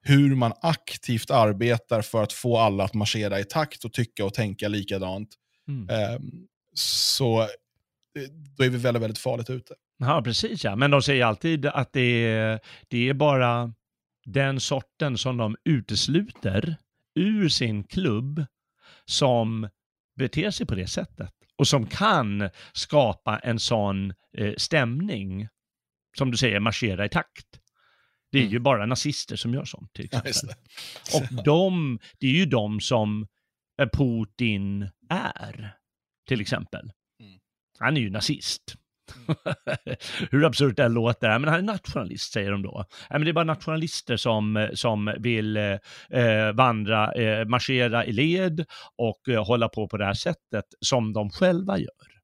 hur 0.00 0.34
man 0.34 0.52
aktivt 0.62 1.30
arbetar 1.30 2.02
för 2.02 2.22
att 2.22 2.32
få 2.32 2.58
alla 2.58 2.84
att 2.84 2.94
marschera 2.94 3.40
i 3.40 3.44
takt 3.44 3.84
och 3.84 3.92
tycka 3.92 4.24
och 4.24 4.34
tänka 4.34 4.68
likadant, 4.68 5.28
Mm. 5.68 5.88
eh, 5.88 6.20
så 6.74 7.48
då 8.58 8.64
är 8.64 8.68
vi 8.68 8.78
väldigt, 8.78 9.02
väldigt 9.02 9.18
farligt 9.18 9.50
ute. 9.50 9.74
Ja, 9.98 10.22
precis 10.24 10.64
ja. 10.64 10.76
Men 10.76 10.90
de 10.90 11.02
säger 11.02 11.24
alltid 11.24 11.66
att 11.66 11.92
det 11.92 12.00
är, 12.26 12.60
det 12.88 13.08
är 13.08 13.14
bara 13.14 13.74
den 14.24 14.60
sorten 14.60 15.18
som 15.18 15.36
de 15.36 15.56
utesluter 15.64 16.76
ur 17.14 17.48
sin 17.48 17.84
klubb 17.84 18.46
som 19.04 19.68
beter 20.16 20.50
sig 20.50 20.66
på 20.66 20.74
det 20.74 20.86
sättet 20.86 21.30
och 21.58 21.68
som 21.68 21.86
kan 21.86 22.50
skapa 22.72 23.38
en 23.38 23.58
sån 23.58 24.10
eh, 24.38 24.54
stämning, 24.56 25.48
som 26.18 26.30
du 26.30 26.36
säger, 26.36 26.60
marschera 26.60 27.04
i 27.04 27.08
takt. 27.08 27.46
Det 28.32 28.38
är 28.38 28.42
Mm. 28.42 28.52
ju 28.52 28.58
bara 28.58 28.86
nazister 28.86 29.36
som 29.36 29.54
gör 29.54 29.64
sånt 29.64 29.92
till 29.92 30.08
Ja, 30.12 30.22
exempel. 30.24 30.56
just 31.06 31.30
det. 31.30 31.36
Och 31.38 31.44
de, 31.44 31.98
det 32.20 32.26
är 32.26 32.30
ju 32.32 32.46
de 32.46 32.80
som 32.80 33.26
eh, 33.82 33.88
Putin 33.92 34.90
är, 35.08 35.76
till 36.28 36.40
exempel. 36.40 36.92
Mm. 37.20 37.38
Han 37.78 37.96
är 37.96 38.00
ju 38.00 38.10
nazist. 38.10 38.74
Hur 40.30 40.44
absurt 40.44 40.76
det 40.76 40.84
än 40.84 40.94
låter, 40.94 41.38
men 41.38 41.50
han 41.50 41.58
är 41.58 41.62
nationalist 41.62 42.32
säger 42.32 42.50
de 42.50 42.62
då. 42.62 42.84
Men 43.10 43.24
det 43.24 43.30
är 43.30 43.32
bara 43.32 43.44
nationalister 43.44 44.16
som, 44.16 44.68
som 44.74 45.14
vill 45.18 45.56
eh, 45.56 46.52
vandra, 46.54 47.12
eh, 47.12 47.46
marschera 47.46 48.04
i 48.04 48.12
led 48.12 48.64
och 48.96 49.28
eh, 49.28 49.44
hålla 49.46 49.68
på 49.68 49.88
på 49.88 49.96
det 49.96 50.04
här 50.04 50.14
sättet 50.14 50.64
som 50.80 51.12
de 51.12 51.30
själva 51.30 51.78
gör. 51.78 52.14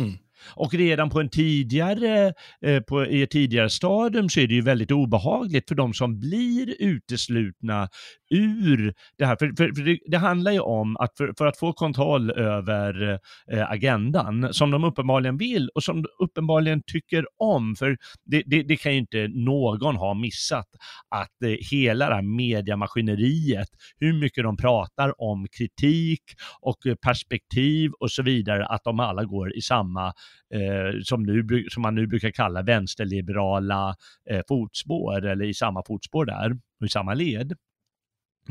Mm. 0.00 0.18
Och 0.54 0.74
redan 0.74 1.10
på 1.10 1.20
en 1.20 1.28
tidigare, 1.28 2.32
eh, 2.66 2.80
på, 2.80 3.06
i 3.06 3.22
ett 3.22 3.30
tidigare 3.30 3.70
stadium 3.70 4.28
så 4.28 4.40
är 4.40 4.46
det 4.46 4.54
ju 4.54 4.60
väldigt 4.60 4.90
obehagligt 4.90 5.68
för 5.68 5.74
de 5.74 5.94
som 5.94 6.20
blir 6.20 6.74
uteslutna 6.82 7.88
ur 8.30 8.94
det 9.18 9.26
här. 9.26 9.36
För, 9.36 9.46
för, 9.56 9.74
för 9.74 9.82
det, 9.82 9.98
det 10.06 10.18
handlar 10.18 10.52
ju 10.52 10.60
om 10.60 10.96
att 10.96 11.16
för, 11.16 11.32
för 11.38 11.46
att 11.46 11.58
få 11.58 11.72
kontroll 11.72 12.30
över 12.30 13.18
eh, 13.52 13.70
agendan, 13.70 14.54
som 14.54 14.70
de 14.70 14.84
uppenbarligen 14.84 15.36
vill 15.36 15.68
och 15.74 15.82
som 15.82 16.02
de 16.02 16.08
uppenbarligen 16.24 16.82
tycker 16.86 17.24
om, 17.38 17.76
för 17.76 17.96
det, 18.24 18.42
det, 18.46 18.62
det 18.62 18.76
kan 18.76 18.92
ju 18.92 18.98
inte 18.98 19.28
någon 19.28 19.96
ha 19.96 20.14
missat, 20.14 20.66
att 21.08 21.42
eh, 21.44 21.56
hela 21.70 22.08
det 22.08 22.14
här 22.14 22.22
mediamaskineriet, 22.22 23.68
hur 23.98 24.20
mycket 24.20 24.44
de 24.44 24.56
pratar 24.56 25.22
om 25.22 25.46
kritik 25.58 26.22
och 26.60 26.86
eh, 26.86 26.94
perspektiv 26.94 27.90
och 28.00 28.10
så 28.10 28.22
vidare, 28.22 28.66
att 28.66 28.84
de 28.84 29.00
alla 29.00 29.24
går 29.24 29.56
i 29.56 29.60
samma, 29.60 30.12
eh, 30.54 31.00
som, 31.02 31.22
nu, 31.22 31.64
som 31.70 31.82
man 31.82 31.94
nu 31.94 32.06
brukar 32.06 32.30
kalla 32.30 32.62
vänsterliberala 32.62 33.94
eh, 34.30 34.40
fotspår, 34.48 35.26
eller 35.26 35.44
i 35.44 35.54
samma 35.54 35.82
fotspår 35.86 36.24
där, 36.24 36.52
och 36.80 36.86
i 36.86 36.88
samma 36.88 37.14
led. 37.14 37.52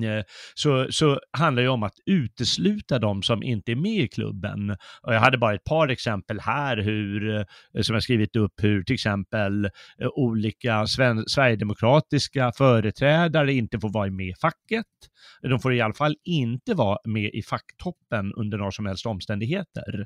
Eh, 0.04 0.24
så, 0.54 0.88
så 0.90 1.20
handlar 1.38 1.64
det 1.64 1.70
om 1.70 1.84
att 1.84 1.96
utesluta 2.06 3.00
de 3.00 3.24
som 3.24 3.44
inte 3.44 3.72
är 3.72 3.76
med 3.76 4.00
i 4.00 4.08
klubben. 4.08 4.70
Och 5.02 5.14
jag 5.14 5.20
hade 5.20 5.38
bara 5.38 5.54
ett 5.56 5.64
par 5.64 5.88
exempel 5.88 6.40
här 6.40 6.78
hur, 6.78 7.36
eh, 7.38 7.82
som 7.82 7.94
jag 7.94 8.04
skrivit 8.04 8.36
upp, 8.36 8.54
hur 8.62 8.84
till 8.84 8.94
exempel 8.94 9.66
eh, 9.66 10.08
olika 10.16 10.88
sven- 10.88 11.24
sverigedemokratiska 11.28 12.52
företrädare 12.58 13.54
inte 13.54 13.80
får 13.80 13.94
vara 13.94 14.12
med 14.12 14.28
i 14.28 14.34
facket. 14.42 14.86
De 15.42 15.60
får 15.60 15.74
i 15.74 15.82
alla 15.82 15.94
fall 15.94 16.16
inte 16.24 16.74
vara 16.74 16.98
med 17.06 17.30
i 17.34 17.42
facktoppen 17.42 18.34
under 18.34 18.58
några 18.58 18.72
som 18.72 18.86
helst 18.86 19.06
omständigheter 19.06 20.06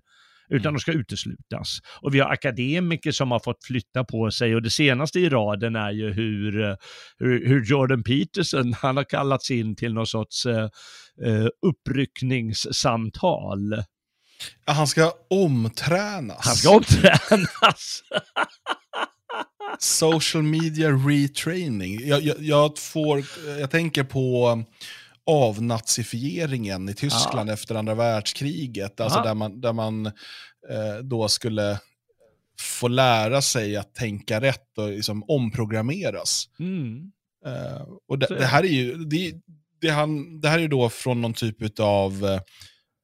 utan 0.50 0.74
de 0.74 0.80
ska 0.80 0.92
uteslutas. 0.92 1.80
Och 2.02 2.16
vi 2.16 2.20
har 2.20 2.30
akademiker 2.30 3.12
som 3.12 3.32
har 3.32 3.40
fått 3.40 3.64
flytta 3.64 4.04
på 4.04 4.32
sig 4.32 4.56
och 4.56 4.62
det 4.62 4.70
senaste 4.70 5.20
i 5.20 5.30
raden 5.30 5.76
är 5.76 5.92
ju 5.92 6.14
hur, 6.14 6.64
eh, 6.64 6.76
hur, 7.18 7.48
hur 7.48 7.66
Jordan 7.66 8.04
Peterson, 8.04 8.74
han 8.82 8.98
har 8.98 9.04
kallats 9.04 9.52
in 9.52 9.76
till 9.76 9.94
någon 9.94 10.08
sorts 10.08 10.46
eh, 10.46 10.70
eh, 11.26 11.48
uppryckningssamtal. 11.68 13.84
Han 14.66 14.88
ska 14.88 15.12
omtränas. 15.30 16.46
Han 16.46 16.56
ska 16.56 16.70
omtränas. 16.70 18.04
Social 19.80 20.44
media 20.44 20.90
retraining. 20.90 22.08
Jag, 22.08 22.22
jag, 22.22 22.36
jag, 22.40 22.78
får, 22.78 23.24
jag 23.60 23.72
tänker 23.72 24.04
på 24.04 24.64
avnazifieringen 25.26 26.90
i 26.90 26.94
Tyskland 26.94 27.50
efter 27.50 27.76
andra 27.76 27.96
världskriget. 27.96 29.00
Alltså 29.00 29.20
Ja. 29.20 29.24
där 29.24 29.34
man, 29.34 29.62
där 29.62 29.74
man 29.74 30.06
eh, 30.06 30.96
då 31.04 31.28
skulle 31.28 31.80
få 32.60 32.88
lära 32.88 33.42
sig 33.42 33.78
att 33.78 33.96
tänka 33.96 34.42
rätt 34.42 34.78
och 34.78 34.90
liksom 34.90 35.24
omprogrammeras. 35.28 36.50
Mm. 36.60 37.12
Eh, 37.46 37.82
och 38.08 38.20
det, 38.20 38.26
det 38.26 38.46
här 38.46 38.64
är 38.64 38.68
ju 38.68 38.98
det, 38.98 39.34
det, 39.82 39.90
han, 39.90 40.42
det 40.42 40.50
här 40.50 40.60
är 40.60 40.68
då 40.68 40.90
från 40.90 41.22
någon 41.22 41.34
typ 41.34 41.80
av 41.80 42.26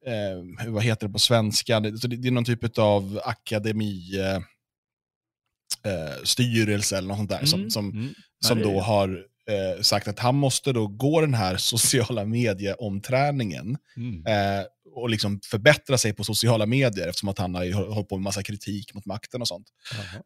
eh, 0.06 0.66
vad 0.68 0.82
heter 0.82 1.06
det 1.06 1.12
på 1.12 1.18
svenska? 1.18 1.80
Det, 1.80 1.90
det, 2.16 2.28
är 2.28 2.32
någon 2.32 2.44
typ 2.44 2.78
av 2.78 3.20
akademi 3.24 4.18
eh, 4.20 4.36
eh, 5.92 6.14
styrelse 6.24 6.98
eller 6.98 7.08
något 7.08 7.16
sånt 7.16 7.30
där 7.30 7.44
som, 7.44 7.58
Mm. 7.60 7.70
som, 7.70 7.90
Mm. 7.90 8.14
Ja, 8.42 8.48
som 8.48 8.58
det 8.58 8.64
då 8.64 8.80
har 8.80 9.26
eh, 9.50 9.82
sagt 9.82 10.08
att 10.08 10.18
han 10.18 10.34
måste 10.34 10.72
då 10.72 10.86
gå 10.86 11.20
den 11.20 11.34
här 11.34 11.56
sociala 11.72 12.24
medieomträningen 12.24 13.76
Mm. 13.96 14.26
eh, 14.26 14.64
och 14.94 15.10
liksom 15.10 15.40
förbättra 15.44 15.98
sig 15.98 16.12
på 16.12 16.24
sociala 16.24 16.66
medier 16.66 17.08
eftersom 17.08 17.28
att 17.28 17.38
han 17.38 17.54
har 17.54 17.72
hållit 17.94 18.08
på 18.08 18.16
med 18.16 18.22
massa 18.22 18.42
kritik 18.42 18.94
mot 18.94 19.06
makten 19.06 19.40
och 19.40 19.48
sånt. 19.48 19.66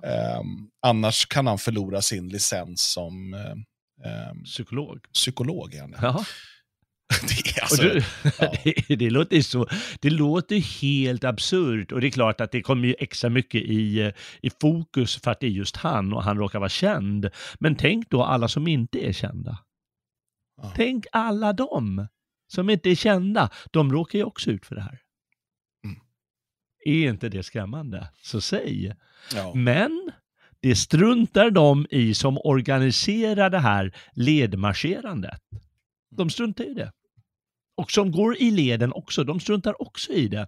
Ehm, 0.04 0.46
annars 0.82 1.26
kan 1.26 1.46
han 1.46 1.58
förlora 1.58 2.02
sin 2.02 2.28
licens 2.28 2.92
som 2.92 3.34
eh, 3.34 3.50
ehm, 4.10 4.42
Psykolog. 4.44 4.98
psykolog. 5.14 5.74
är 5.74 5.80
han. 5.80 6.24
Det, 7.44 7.60
alltså, 7.62 7.82
du, 7.82 8.02
ja. 8.38 8.52
det, 8.88 8.96
det, 8.96 9.10
låter 9.10 9.40
så, 9.40 9.68
det 10.00 10.10
låter 10.10 10.80
helt 10.82 11.24
absurt 11.24 11.92
och 11.92 12.00
det 12.00 12.06
är 12.06 12.10
klart 12.10 12.40
att 12.40 12.52
det 12.52 12.62
kommer 12.62 12.88
ju 12.88 12.94
extra 12.98 13.30
mycket 13.30 13.62
i, 13.62 14.00
eh, 14.00 14.12
i 14.42 14.50
fokus 14.60 15.16
för 15.16 15.30
att 15.30 15.40
det 15.40 15.46
är 15.46 15.50
just 15.50 15.76
han 15.76 16.12
och 16.12 16.22
han 16.22 16.38
råkar 16.38 16.58
vara 16.58 16.68
känd. 16.68 17.30
Men 17.58 17.76
tänk 17.76 18.10
då 18.10 18.22
alla 18.22 18.48
som 18.48 18.68
inte 18.68 19.08
är 19.08 19.12
kända. 19.12 19.58
Ja. 20.56 20.72
Tänk 20.76 21.06
alla 21.12 21.52
dem 21.52 22.06
som 22.52 22.70
inte 22.70 22.90
är 22.90 22.94
kända. 22.94 23.50
De 23.70 23.92
råkar 23.92 24.18
ju 24.18 24.24
också 24.24 24.50
ut 24.50 24.66
för 24.66 24.74
det 24.74 24.80
här. 24.80 25.00
Mm. 25.84 25.96
Är 26.84 27.10
inte 27.10 27.28
det 27.28 27.42
skrämmande? 27.42 28.08
Så 28.22 28.40
säg. 28.40 28.94
ja. 29.34 29.54
Men 29.54 30.10
det 30.60 30.76
struntar 30.76 31.50
de 31.50 31.86
i 31.90 32.14
som 32.14 32.38
organiserar 32.38 33.50
det 33.50 33.58
här 33.58 33.94
ledmarscherandet. 34.12 35.40
De 36.10 36.30
struntar 36.30 36.64
i 36.64 36.74
det. 36.74 36.92
Och 37.76 37.90
som 37.90 38.12
går 38.12 38.36
i 38.36 38.50
leden 38.50 38.92
också, 38.92 39.24
de 39.24 39.40
struntar 39.40 39.82
också 39.82 40.12
i 40.12 40.28
det. 40.28 40.46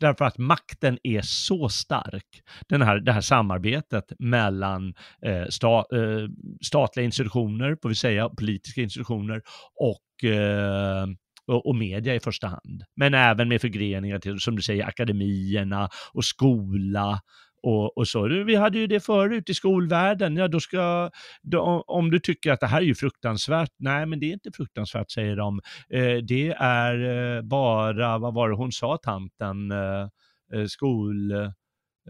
Därför 0.00 0.24
att 0.24 0.38
makten 0.38 0.98
är 1.02 1.20
så 1.20 1.68
stark. 1.68 2.42
Den 2.68 2.82
här, 2.82 3.00
det 3.00 3.12
här 3.12 3.20
samarbetet 3.20 4.04
mellan 4.18 4.94
eh, 5.22 5.46
sta, 5.48 5.78
eh, 5.78 6.28
statliga 6.62 7.04
institutioner, 7.04 7.76
får 7.82 7.88
vi 7.88 7.94
säga, 7.94 8.28
politiska 8.28 8.80
institutioner 8.82 9.42
och, 9.74 10.30
eh, 10.30 11.06
och, 11.46 11.66
och 11.66 11.76
media 11.76 12.14
i 12.14 12.20
första 12.20 12.46
hand. 12.46 12.84
Men 12.96 13.14
även 13.14 13.48
med 13.48 13.60
förgreningar 13.60 14.18
till, 14.18 14.40
som 14.40 14.56
du 14.56 14.62
säger, 14.62 14.84
akademierna 14.84 15.88
och 16.12 16.24
skola 16.24 17.20
och, 17.68 17.98
och, 17.98 18.08
så. 18.08 18.28
Vi 18.28 18.54
hade 18.54 18.78
ju 18.78 18.86
det 18.86 19.00
förut 19.00 19.50
i 19.50 19.54
skolvärlden. 19.54 20.36
Ja, 20.36 20.48
då 20.48 20.60
ska, 20.60 21.10
då, 21.42 21.84
om 21.86 22.10
du 22.10 22.18
tycker 22.18 22.52
att 22.52 22.60
det 22.60 22.66
här 22.66 22.78
är 22.78 22.84
ju 22.84 22.94
fruktansvärt. 22.94 23.70
Nej, 23.78 24.06
men 24.06 24.20
det 24.20 24.26
är 24.26 24.32
inte 24.32 24.50
fruktansvärt, 24.54 25.10
säger 25.10 25.36
de. 25.36 25.60
Eh, 25.90 26.16
det 26.16 26.48
är 26.58 27.36
eh, 27.36 27.42
bara, 27.42 28.18
vad 28.18 28.34
var 28.34 28.48
det 28.48 28.56
hon 28.56 28.72
sa, 28.72 28.96
tanten, 29.02 29.70
eh, 29.70 30.08
eh 30.54 30.66
skol... 30.66 31.32
Eh, 31.32 31.50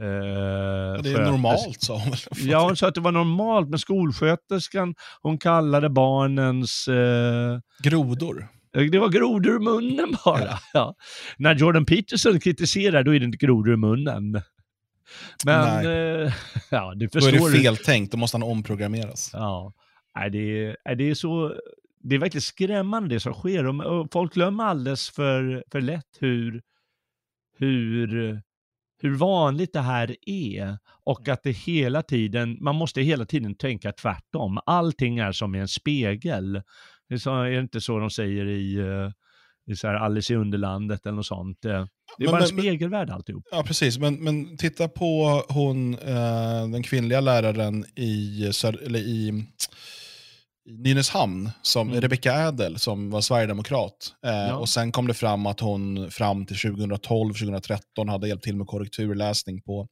Ja, 0.00 1.00
det 1.02 1.12
är 1.12 1.24
normalt, 1.24 1.82
sa 1.82 1.98
hon 1.98 2.10
väl. 2.10 2.18
Ja, 2.50 2.64
hon 2.64 2.76
sa 2.76 2.88
att 2.88 2.94
det 2.94 3.00
var 3.00 3.12
normalt, 3.12 3.68
men 3.68 3.78
skolsköterskan, 3.78 4.94
hon 5.22 5.38
kallade 5.38 5.90
barnens... 5.90 6.88
Eh, 6.88 7.58
Grodor. 7.82 8.48
det 8.90 8.98
var 8.98 9.08
grodor 9.08 9.56
i 9.56 9.58
munnen 9.58 10.16
bara. 10.24 10.44
Ja. 10.44 10.58
Ja. 10.72 10.94
När 11.38 11.54
Jordan 11.54 11.86
Peterson 11.86 12.40
kritiserar, 12.40 13.02
då 13.02 13.14
är 13.14 13.18
det 13.18 13.24
inte 13.24 13.46
grodor 13.46 13.74
i 13.74 13.76
munnen. 13.76 14.42
Men, 15.46 15.86
eh, 15.86 16.32
ja, 16.70 16.94
du 16.96 17.06
Då 17.06 17.10
förstår. 17.20 17.48
är 17.48 17.52
det 17.52 17.58
fel 17.62 17.76
tänkt, 17.76 18.12
då 18.12 18.18
måste 18.18 18.34
han 18.36 18.42
omprogrammeras. 18.42 19.30
Ja, 19.32 19.72
Nej, 20.16 20.30
det, 20.30 20.74
är, 20.84 20.94
det 20.94 21.10
är 21.10 21.14
så... 21.14 21.54
Det 22.00 22.14
är 22.14 22.18
verkligen 22.18 22.42
skrämmande 22.42 23.14
det 23.14 23.20
som 23.20 23.34
sker. 23.34 23.66
Och- 23.66 24.12
folk 24.12 24.34
glömmer 24.34 24.64
alldeles 24.64 25.10
för, 25.10 25.64
för 25.72 25.80
lätt 25.80 26.16
hur, 26.20 26.62
hur, 27.58 28.42
hur 29.02 29.14
vanligt 29.16 29.72
det 29.72 29.80
här 29.80 30.16
är. 30.26 30.78
Och 31.04 31.28
att 31.28 31.42
det 31.42 31.50
hela 31.52 32.02
tiden, 32.02 32.58
man 32.60 32.74
måste 32.74 33.00
hela 33.00 33.24
tiden 33.24 33.54
tänka 33.54 33.92
tvärtom. 33.92 34.58
Allting 34.66 35.18
är 35.18 35.32
som 35.32 35.54
i 35.54 35.58
en 35.58 35.68
spegel. 35.68 36.52
Det 37.08 37.14
är, 37.14 37.18
så, 37.18 37.42
är 37.42 37.50
det 37.50 37.60
inte 37.60 37.80
så 37.80 37.98
de 37.98 38.10
säger 38.10 38.46
i, 38.46 38.74
eh, 38.76 39.10
i 39.72 39.76
så 39.76 39.86
här 39.88 39.94
Alice 39.94 40.32
i 40.32 40.36
Underlandet 40.36 41.06
eller 41.06 41.16
något 41.16 41.26
sånt. 41.26 41.64
Det 42.18 42.24
är 42.24 42.26
Men- 42.26 42.32
bara 42.32 42.42
en 42.42 42.48
spegelvärld 42.48 43.10
alltihop. 43.10 43.44
Ja, 43.50 43.62
precis. 43.62 43.98
Men, 43.98 44.14
men 44.14 44.56
titta 44.56 44.88
på 44.88 45.42
hon, 45.48 45.94
eh, 45.94 46.68
den 46.68 46.82
kvinnliga 46.82 47.20
läraren 47.20 47.84
i, 47.96 48.44
eller 48.86 48.98
i, 48.98 49.44
Nynäshamn, 50.70 51.50
som, 51.62 51.88
Mm. 51.88 52.00
Rebecca 52.00 52.32
Ädel, 52.48 52.78
som 52.78 53.10
var 53.10 53.20
sverigedemokrat. 53.20 54.14
Eh, 54.26 54.30
Ja. 54.32 54.56
Och 54.56 54.68
sen 54.68 54.92
kom 54.92 55.06
det 55.06 55.14
fram 55.14 55.46
att 55.46 55.60
hon 55.60 56.10
fram 56.10 56.46
till 56.46 56.56
2012-2013 56.56 58.08
hade 58.08 58.28
hjälpt 58.28 58.44
till 58.44 58.56
med 58.56 58.66
korrekturläsning 58.66 59.60
på 59.62 59.88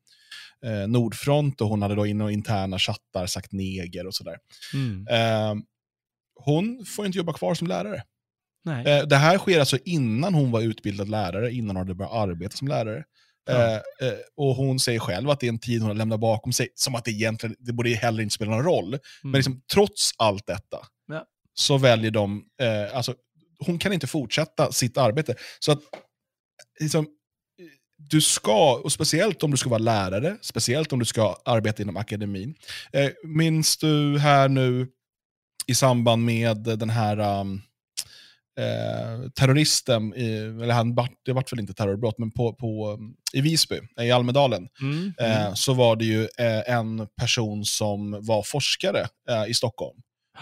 eh, 0.66 0.88
Nordfront 0.88 1.60
och 1.60 1.68
hon 1.68 1.82
hade 1.82 1.94
då 1.94 2.06
inom 2.06 2.30
interna 2.30 2.78
chattar 2.78 3.26
sagt 3.26 3.52
neger 3.52 4.06
och 4.06 4.14
sådär. 4.14 4.36
Mm. 4.74 5.06
Eh, 5.10 5.62
hon 6.44 6.84
får 6.96 7.06
inte 7.06 7.18
jobba 7.18 7.32
kvar 7.32 7.54
som 7.54 7.66
lärare. 7.66 8.02
Nej. 8.66 8.86
Eh, 8.86 9.06
det 9.06 9.16
här 9.16 9.38
sker 9.38 9.60
alltså 9.60 9.78
innan 9.84 10.34
hon 10.34 10.50
var 10.50 10.60
utbildad 10.60 11.08
lärare, 11.08 11.52
innan 11.52 11.76
hon 11.76 11.86
hade 11.86 11.94
börjat 11.94 12.14
arbeta 12.14 12.56
som 12.56 12.68
lärare. 12.68 13.04
Ja. 13.46 13.52
Eh, 13.54 13.74
eh, 14.08 14.14
och 14.36 14.54
hon 14.54 14.80
säger 14.80 14.98
själv 14.98 15.30
att 15.30 15.40
det 15.40 15.46
är 15.46 15.48
en 15.48 15.58
tid 15.58 15.80
hon 15.80 15.88
har 15.90 15.94
lämnat 15.94 16.20
bakom 16.20 16.52
sig, 16.52 16.68
som 16.74 16.94
att 16.94 17.04
det 17.04 17.10
egentligen, 17.10 17.56
det 17.58 17.72
borde 17.72 17.90
heller 17.90 18.22
inte 18.22 18.34
spela 18.34 18.50
någon 18.50 18.64
roll. 18.64 18.88
Mm. 18.88 18.98
Men 19.22 19.32
liksom, 19.32 19.62
trots 19.72 20.10
allt 20.18 20.46
detta, 20.46 20.78
Ja. 21.08 21.24
så 21.54 21.78
väljer 21.78 22.10
de, 22.10 22.44
eh, 22.60 22.96
alltså, 22.96 23.14
hon 23.66 23.78
kan 23.78 23.92
inte 23.92 24.06
fortsätta 24.06 24.72
sitt 24.72 24.96
arbete. 24.98 25.34
Så 25.60 25.72
att, 25.72 25.80
liksom, 26.80 27.06
du 27.98 28.20
ska, 28.20 28.74
och 28.84 28.92
speciellt 28.92 29.42
om 29.42 29.50
du 29.50 29.56
ska 29.56 29.68
vara 29.68 29.78
lärare, 29.78 30.36
speciellt 30.40 30.92
om 30.92 30.98
du 30.98 31.04
ska 31.04 31.36
arbeta 31.44 31.82
inom 31.82 31.96
akademin. 31.96 32.54
Eh, 32.92 33.10
minns 33.24 33.76
du 33.76 34.18
här 34.18 34.48
nu 34.48 34.88
i 35.66 35.74
samband 35.74 36.24
med 36.24 36.56
den 36.56 36.90
här 36.90 37.40
um, 37.40 37.62
eh, 38.58 39.30
terroristen, 39.30 40.14
i, 40.14 40.36
eller 40.36 40.74
han, 40.74 40.94
det 41.24 41.32
vart 41.32 41.52
väl 41.52 41.60
inte 41.60 41.74
terrorbrott, 41.74 42.18
men 42.18 42.30
på, 42.30 42.52
på, 42.52 42.90
um, 42.92 43.14
i 43.32 43.40
Visby, 43.40 43.80
i 44.00 44.10
Almedalen, 44.10 44.68
Mm. 44.80 45.12
eh, 45.20 45.54
så 45.54 45.74
var 45.74 45.96
det 45.96 46.04
ju 46.04 46.22
eh, 46.22 46.70
en 46.74 47.06
person 47.20 47.64
som 47.64 48.26
var 48.26 48.42
forskare 48.42 49.06
eh, 49.30 49.44
i 49.50 49.54
Stockholm. 49.54 49.98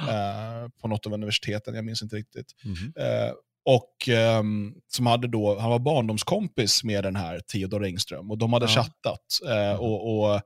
Eh, 0.08 0.68
på 0.82 0.88
något 0.88 1.06
av 1.06 1.12
universiteten, 1.12 1.74
jag 1.74 1.84
minns 1.84 2.02
inte 2.02 2.16
riktigt. 2.16 2.46
Mhm. 2.64 2.92
Eh, 2.96 3.32
och 3.66 4.08
ehm, 4.08 4.74
som 4.88 5.06
hade 5.06 5.28
då, 5.28 5.58
han 5.58 5.70
var 5.70 5.78
barndomskompis 5.78 6.84
med 6.84 7.04
den 7.04 7.16
här 7.16 7.40
Theodor 7.40 7.84
Engström 7.84 8.30
och 8.30 8.38
de 8.38 8.52
hade 8.52 8.64
Ja. 8.66 8.68
chattat. 8.70 9.20
Eh, 9.48 9.80
och, 9.80 10.18
och 10.34 10.40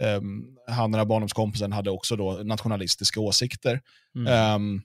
ehm, 0.00 0.42
han 0.68 0.90
den 0.92 0.98
här 0.98 1.04
barndomskompisen 1.06 1.72
hade 1.72 1.90
också 1.90 2.16
då 2.16 2.32
nationalistiska 2.32 3.20
åsikter. 3.20 3.80
Mm. 4.16 4.82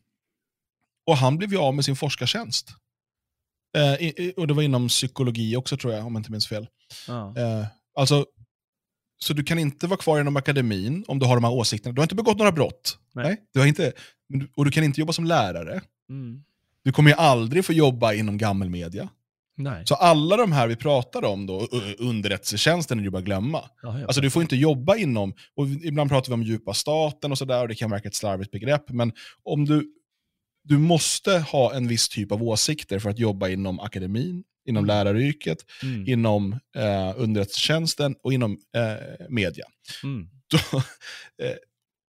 Och 1.05 1.17
han 1.17 1.37
blev 1.37 1.51
ju 1.51 1.57
av 1.57 1.75
med 1.75 1.85
sin 1.85 1.95
forskartjänst. 1.95 2.69
Eh, 3.77 3.93
i, 3.93 4.33
och 4.37 4.47
det 4.47 4.53
var 4.53 4.63
inom 4.63 4.87
psykologi 4.87 5.55
också 5.55 5.77
tror 5.77 5.93
jag, 5.93 6.05
om 6.05 6.13
jag 6.13 6.19
inte 6.19 6.31
minns 6.31 6.47
fel. 6.47 6.67
Ja. 7.07 7.33
Eh, 7.37 7.65
alltså, 7.95 8.25
så 9.17 9.33
du 9.33 9.43
kan 9.43 9.59
inte 9.59 9.87
vara 9.87 9.97
kvar 9.97 10.19
inom 10.21 10.35
akademin 10.35 11.05
om 11.07 11.19
du 11.19 11.25
har 11.25 11.35
de 11.35 11.43
här 11.43 11.51
åsikterna. 11.53 11.93
Du 11.93 11.99
har 11.99 12.03
inte 12.03 12.15
begått 12.15 12.37
några 12.37 12.51
brott. 12.51 12.97
Nej. 13.13 13.41
du 13.53 13.59
har 13.59 13.67
inte, 13.67 13.93
och 14.55 14.65
du 14.65 14.71
kan 14.71 14.83
inte 14.83 14.99
jobba 14.99 15.13
som 15.13 15.25
lärare. 15.25 15.81
Mm. 16.09 16.43
Du 16.83 16.91
kommer 16.91 17.09
ju 17.09 17.15
aldrig 17.15 17.65
få 17.65 17.73
jobba 17.73 18.13
inom 18.13 18.37
gammelmedia. 18.37 19.09
Nej. 19.55 19.85
Så 19.85 19.95
alla 19.95 20.37
de 20.37 20.51
här 20.51 20.67
vi 20.67 20.75
pratar 20.75 21.25
om, 21.25 21.45
då, 21.45 21.67
underrättelsetjänsten, 21.99 22.99
är 22.99 23.03
ju 23.03 23.09
bara 23.09 23.17
att 23.17 23.23
glömma. 23.23 23.61
Ja. 23.81 24.05
Alltså 24.05 24.21
du 24.21 24.29
får 24.29 24.41
inte 24.41 24.55
jobba 24.55 24.95
inom, 24.95 25.33
och 25.55 25.67
ibland 25.67 26.09
pratar 26.09 26.29
vi 26.29 26.33
om 26.33 26.43
djupa 26.43 26.73
staten 26.73 27.31
och 27.31 27.37
sådär, 27.37 27.61
och 27.61 27.67
det 27.67 27.75
kan 27.75 27.91
verka 27.91 28.07
ett 28.07 28.15
slarvigt 28.15 28.51
begrepp, 28.51 28.89
men 28.89 29.11
om 29.43 29.65
du, 29.65 29.93
du 30.63 30.77
måste 30.77 31.31
ha 31.39 31.73
en 31.73 31.87
viss 31.87 32.09
typ 32.09 32.31
av 32.31 32.43
åsikter 32.43 32.99
för 32.99 33.09
att 33.09 33.19
jobba 33.19 33.49
inom 33.49 33.79
akademin, 33.79 34.43
inom 34.65 34.83
Mm. 34.83 34.95
läraryrket, 34.95 35.57
Mm. 35.83 36.07
inom 36.07 36.59
eh, 36.75 37.13
underrättelsetjänsten 37.17 38.15
och 38.23 38.33
inom 38.33 38.51
eh, 38.75 39.25
media. 39.29 39.65
Mm. 40.03 40.27
Då, 40.51 40.77
eh, 41.45 41.55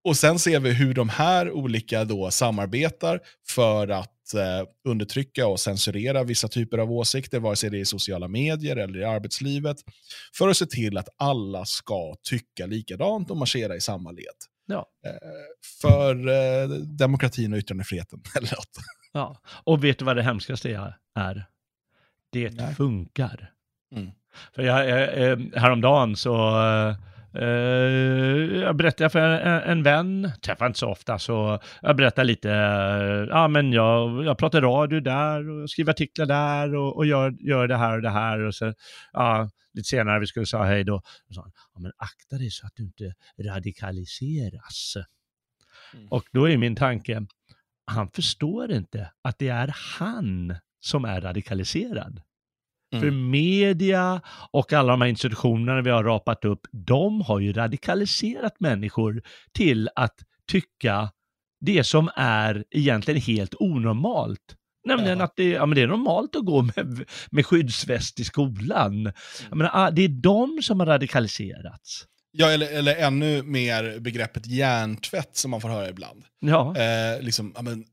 och 0.05 0.17
sen 0.17 0.39
ser 0.39 0.59
vi 0.59 0.71
hur 0.73 0.93
de 0.93 1.09
här 1.09 1.51
olika 1.51 2.05
då 2.05 2.31
samarbetar 2.31 3.19
för 3.47 3.87
att 3.87 4.33
eh, 4.33 4.67
undertrycka 4.87 5.47
och 5.47 5.59
censurera 5.59 6.23
vissa 6.23 6.47
typer 6.47 6.77
av 6.77 6.91
åsikter, 6.91 7.39
vare 7.39 7.55
sig 7.55 7.69
det 7.69 7.77
är 7.77 7.81
i 7.81 7.85
sociala 7.85 8.27
medier 8.27 8.75
eller 8.75 8.99
i 8.99 9.03
arbetslivet, 9.03 9.77
för 10.37 10.49
att 10.49 10.57
se 10.57 10.65
till 10.65 10.97
att 10.97 11.09
alla 11.17 11.65
ska 11.65 12.15
tycka 12.23 12.65
likadant 12.65 13.31
och 13.31 13.37
marschera 13.37 13.75
i 13.75 13.81
samma 13.81 14.11
led. 14.11 14.25
Ja. 14.65 14.89
Eh, 15.05 15.13
för 15.81 16.27
eh, 16.27 16.67
demokratin 16.77 17.53
och 17.53 17.59
yttrandefriheten. 17.59 18.21
Eller 18.37 18.51
något. 18.51 18.77
Ja, 19.11 19.41
och 19.45 19.83
vet 19.83 19.99
du 19.99 20.05
vad 20.05 20.15
det 20.15 20.23
hemskaste 20.23 20.69
är? 21.15 21.45
Det 22.31 22.49
Nej. 22.49 22.75
funkar. 22.75 23.51
Mm. 23.95 24.11
För 24.55 24.63
jag, 24.63 24.89
jag, 24.89 25.31
eh, 25.31 25.37
häromdagen 25.55 26.15
så 26.15 26.35
jag 28.61 28.75
berättade 28.75 29.09
för 29.09 29.19
en, 29.19 29.61
en 29.61 29.83
vän, 29.83 30.31
träffar 30.41 30.67
inte 30.67 30.79
så 30.79 30.89
ofta, 30.89 31.19
så 31.19 31.59
jag 31.81 31.95
berättade 31.95 32.27
lite, 32.27 32.51
eh, 32.51 33.27
ja 33.29 33.47
men 33.47 33.73
jag, 33.73 34.25
jag 34.25 34.37
pratar 34.37 34.61
radio 34.61 34.99
där 34.99 35.49
och 35.49 35.69
skriver 35.69 35.91
artiklar 35.91 36.25
där 36.25 36.75
och, 36.75 36.95
och 36.95 37.05
gör, 37.05 37.35
gör 37.39 37.67
det 37.67 37.77
här 37.77 37.95
och 37.95 38.01
det 38.01 38.09
här 38.09 38.39
och 38.39 38.55
så, 38.55 38.73
ja, 39.13 39.49
lite 39.73 39.87
senare 39.87 40.19
vi 40.19 40.27
skulle 40.27 40.45
säga 40.45 40.63
hej 40.63 40.83
då, 40.83 40.95
och 40.95 41.35
han, 41.35 41.51
ja 41.73 41.79
men 41.79 41.91
akta 41.97 42.37
dig 42.37 42.51
så 42.51 42.65
att 42.65 42.75
du 42.75 42.83
inte 42.83 43.13
radikaliseras. 43.39 44.97
Mm. 45.93 46.07
Och 46.07 46.23
då 46.31 46.49
är 46.49 46.57
min 46.57 46.75
tanke, 46.75 47.25
han 47.85 48.09
förstår 48.09 48.71
inte 48.71 49.11
att 49.21 49.39
det 49.39 49.49
är 49.49 49.75
han 49.99 50.55
som 50.79 51.05
är 51.05 51.21
radikaliserad. 51.21 52.21
Mm. 52.93 53.01
För 53.01 53.11
media 53.11 54.21
och 54.51 54.73
alla 54.73 54.91
de 54.91 55.01
här 55.01 55.09
institutionerna 55.09 55.81
vi 55.81 55.89
har 55.89 56.03
rapat 56.03 56.45
upp, 56.45 56.61
de 56.71 57.21
har 57.21 57.39
ju 57.39 57.53
radikaliserat 57.53 58.59
människor 58.59 59.21
till 59.51 59.89
att 59.95 60.15
tycka 60.51 61.09
det 61.61 61.83
som 61.83 62.09
är 62.15 62.63
egentligen 62.71 63.21
helt 63.21 63.55
onormalt. 63.59 64.55
Nämligen 64.85 65.19
ja. 65.19 65.25
att 65.25 65.35
det, 65.35 65.49
ja, 65.49 65.65
men 65.65 65.75
det 65.75 65.81
är 65.81 65.87
normalt 65.87 66.35
att 66.35 66.45
gå 66.45 66.61
med, 66.61 67.05
med 67.31 67.45
skyddsväst 67.45 68.19
i 68.19 68.23
skolan. 68.23 68.93
Mm. 68.99 69.13
Jag 69.49 69.57
menar, 69.57 69.71
ah, 69.73 69.91
det 69.91 70.01
är 70.01 70.09
de 70.09 70.61
som 70.61 70.79
har 70.79 70.87
radikaliserats. 70.87 72.05
Ja, 72.35 72.51
eller, 72.51 72.71
eller 72.71 72.95
ännu 72.95 73.43
mer 73.43 73.99
begreppet 73.99 74.45
hjärntvätt 74.45 75.37
som 75.37 75.51
man 75.51 75.61
får 75.61 75.69
höra 75.69 75.89
ibland. 75.89 76.25
Ja. 76.39 76.77
Eh, 76.77 77.21
liksom, 77.21 77.55
men, 77.61 77.85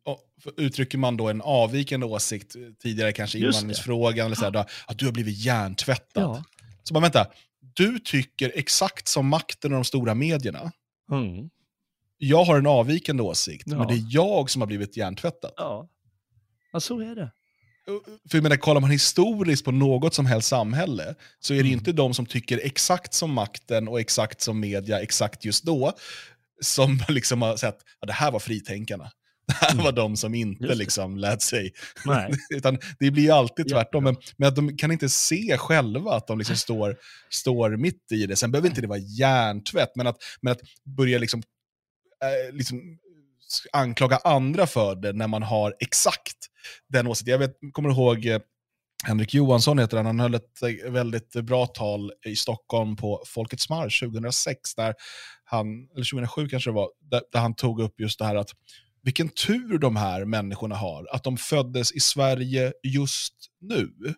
uttrycker 0.56 0.98
man 0.98 1.16
då 1.16 1.28
en 1.28 1.40
avvikande 1.40 2.06
åsikt, 2.06 2.56
tidigare 2.82 3.12
kanske 3.12 3.38
invandringsfrågan, 3.38 4.26
eller 4.26 4.36
så 4.36 4.44
här, 4.44 4.50
då, 4.50 4.64
att 4.86 4.98
du 4.98 5.04
har 5.04 5.12
blivit 5.12 5.38
hjärntvättad. 5.38 6.22
Ja. 6.22 6.44
Så 6.82 6.94
bara 6.94 7.00
vänta, 7.00 7.26
du 7.60 7.98
tycker 7.98 8.52
exakt 8.54 9.08
som 9.08 9.28
makten 9.28 9.72
och 9.72 9.76
de 9.76 9.84
stora 9.84 10.14
medierna. 10.14 10.72
Mm. 11.12 11.50
Jag 12.18 12.44
har 12.44 12.58
en 12.58 12.66
avvikande 12.66 13.22
åsikt, 13.22 13.64
ja. 13.66 13.78
men 13.78 13.86
det 13.86 13.94
är 13.94 14.04
jag 14.08 14.50
som 14.50 14.62
har 14.62 14.66
blivit 14.66 14.96
hjärntvättad. 14.96 15.52
Ja, 15.56 15.88
ja 16.72 16.80
så 16.80 17.00
är 17.00 17.14
det. 17.14 17.30
För 18.30 18.38
jag 18.38 18.42
menar, 18.42 18.56
kollar 18.56 18.80
man 18.80 18.90
historiskt 18.90 19.64
på 19.64 19.70
något 19.70 20.14
som 20.14 20.26
helst 20.26 20.48
samhälle, 20.48 21.14
så 21.40 21.54
är 21.54 21.56
det 21.56 21.68
mm. 21.68 21.72
inte 21.72 21.92
de 21.92 22.14
som 22.14 22.26
tycker 22.26 22.60
exakt 22.64 23.14
som 23.14 23.32
makten 23.32 23.88
och 23.88 24.00
exakt 24.00 24.40
som 24.40 24.60
media 24.60 25.00
exakt 25.00 25.44
just 25.44 25.64
då, 25.64 25.92
som 26.60 27.02
liksom 27.08 27.42
har 27.42 27.56
sett 27.56 27.78
att 28.00 28.06
det 28.06 28.12
här 28.12 28.30
var 28.30 28.40
fritänkarna. 28.40 29.10
Det 29.50 29.66
här 29.66 29.72
mm. 29.72 29.84
var 29.84 29.92
de 29.92 30.16
som 30.16 30.34
inte 30.34 30.74
liksom 30.74 31.16
lät 31.16 31.42
sig... 31.42 31.72
Utan 32.54 32.78
det 32.98 33.10
blir 33.10 33.22
ju 33.22 33.30
alltid 33.30 33.68
tvärtom. 33.68 34.04
Men, 34.04 34.16
men, 34.36 34.48
att 34.48 34.56
de 34.56 34.76
kan 34.76 34.92
inte 34.92 35.08
se 35.08 35.56
själva 35.58 36.14
att 36.14 36.26
de 36.26 36.38
liksom 36.38 36.56
står, 36.56 36.96
står 37.30 37.76
mitt 37.76 38.12
i 38.12 38.26
det. 38.26 38.36
Sen 38.36 38.50
behöver 38.50 38.68
inte 38.68 38.80
det 38.80 38.86
vara 38.86 38.98
hjärntvätt, 38.98 39.90
men 39.94 40.06
att, 40.06 40.16
men 40.40 40.52
att 40.52 40.60
börja 40.96 41.18
liksom, 41.18 41.42
äh, 42.24 42.56
liksom 42.56 42.98
anklaga 43.72 44.16
andra 44.16 44.66
för 44.66 44.94
det 44.94 45.12
när 45.12 45.28
man 45.28 45.42
har 45.42 45.74
exakt 45.80 46.36
den 46.88 47.06
åsikten. 47.06 47.32
Jag 47.32 47.38
vet, 47.38 47.56
kommer 47.72 47.90
ihåg 47.90 48.26
eh, 48.26 48.40
Henrik 49.04 49.34
Johansson 49.34 49.78
heter 49.78 49.96
han, 49.96 50.06
han 50.06 50.20
höll 50.20 50.34
ett 50.34 50.62
eh, 50.62 50.90
väldigt 50.90 51.32
bra 51.32 51.66
tal 51.66 52.12
i 52.26 52.36
Stockholm 52.36 52.96
på 52.96 53.22
Folkets 53.26 53.68
marsch 53.68 54.00
2006, 54.00 54.74
där 54.74 54.94
han, 55.44 55.66
eller 55.94 56.10
2007 56.10 56.48
kanske 56.48 56.70
det 56.70 56.74
var, 56.74 56.88
där, 57.10 57.22
där 57.32 57.40
han 57.40 57.54
tog 57.54 57.80
upp 57.80 58.00
just 58.00 58.18
det 58.18 58.24
här 58.24 58.36
att 58.36 58.50
vilken 59.02 59.28
tur 59.28 59.78
de 59.78 59.96
här 59.96 60.24
människorna 60.24 60.76
har, 60.76 61.06
att 61.12 61.24
de 61.24 61.36
föddes 61.36 61.92
i 61.92 62.00
Sverige 62.00 62.72
just 62.82 63.34
nu. 63.60 64.14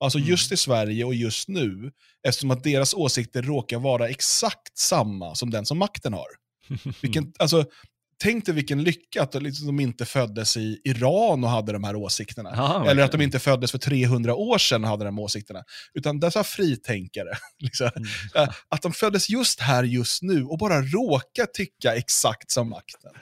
Alltså 0.00 0.18
mm. 0.18 0.30
just 0.30 0.52
i 0.52 0.56
Sverige 0.56 1.04
och 1.04 1.14
just 1.14 1.48
nu, 1.48 1.92
eftersom 2.28 2.50
att 2.50 2.64
deras 2.64 2.94
åsikter 2.94 3.42
råkar 3.42 3.78
vara 3.78 4.08
exakt 4.08 4.78
samma 4.78 5.34
som 5.34 5.50
den 5.50 5.66
som 5.66 5.78
makten 5.78 6.12
har. 6.12 6.26
Vilken, 7.02 7.32
alltså, 7.38 7.64
tänk 8.22 8.46
dig 8.46 8.54
vilken 8.54 8.82
lycka 8.82 9.22
att 9.22 9.42
liksom 9.42 9.66
de 9.66 9.80
inte 9.80 10.04
föddes 10.04 10.56
i 10.56 10.80
Iran 10.84 11.44
och 11.44 11.50
hade 11.50 11.72
de 11.72 11.84
här 11.84 11.96
åsikterna. 11.96 12.52
Ja, 12.56 12.90
Eller 12.90 13.02
att 13.02 13.12
de 13.12 13.20
inte 13.20 13.38
föddes 13.38 13.70
för 13.70 13.78
300 13.78 14.34
år 14.34 14.58
sedan 14.58 14.84
och 14.84 14.90
hade 14.90 15.04
de 15.04 15.18
här 15.18 15.24
åsikterna. 15.24 15.62
Utan 15.94 16.20
dessa 16.20 16.44
fritänkare, 16.44 17.28
liksom, 17.58 17.90
mm. 18.34 18.48
att 18.68 18.82
de 18.82 18.92
föddes 18.92 19.30
just 19.30 19.60
här, 19.60 19.84
just 19.84 20.22
nu 20.22 20.44
och 20.44 20.58
bara 20.58 20.82
råkar 20.82 21.46
tycka 21.46 21.94
exakt 21.94 22.50
som 22.50 22.68
makten. 22.70 23.12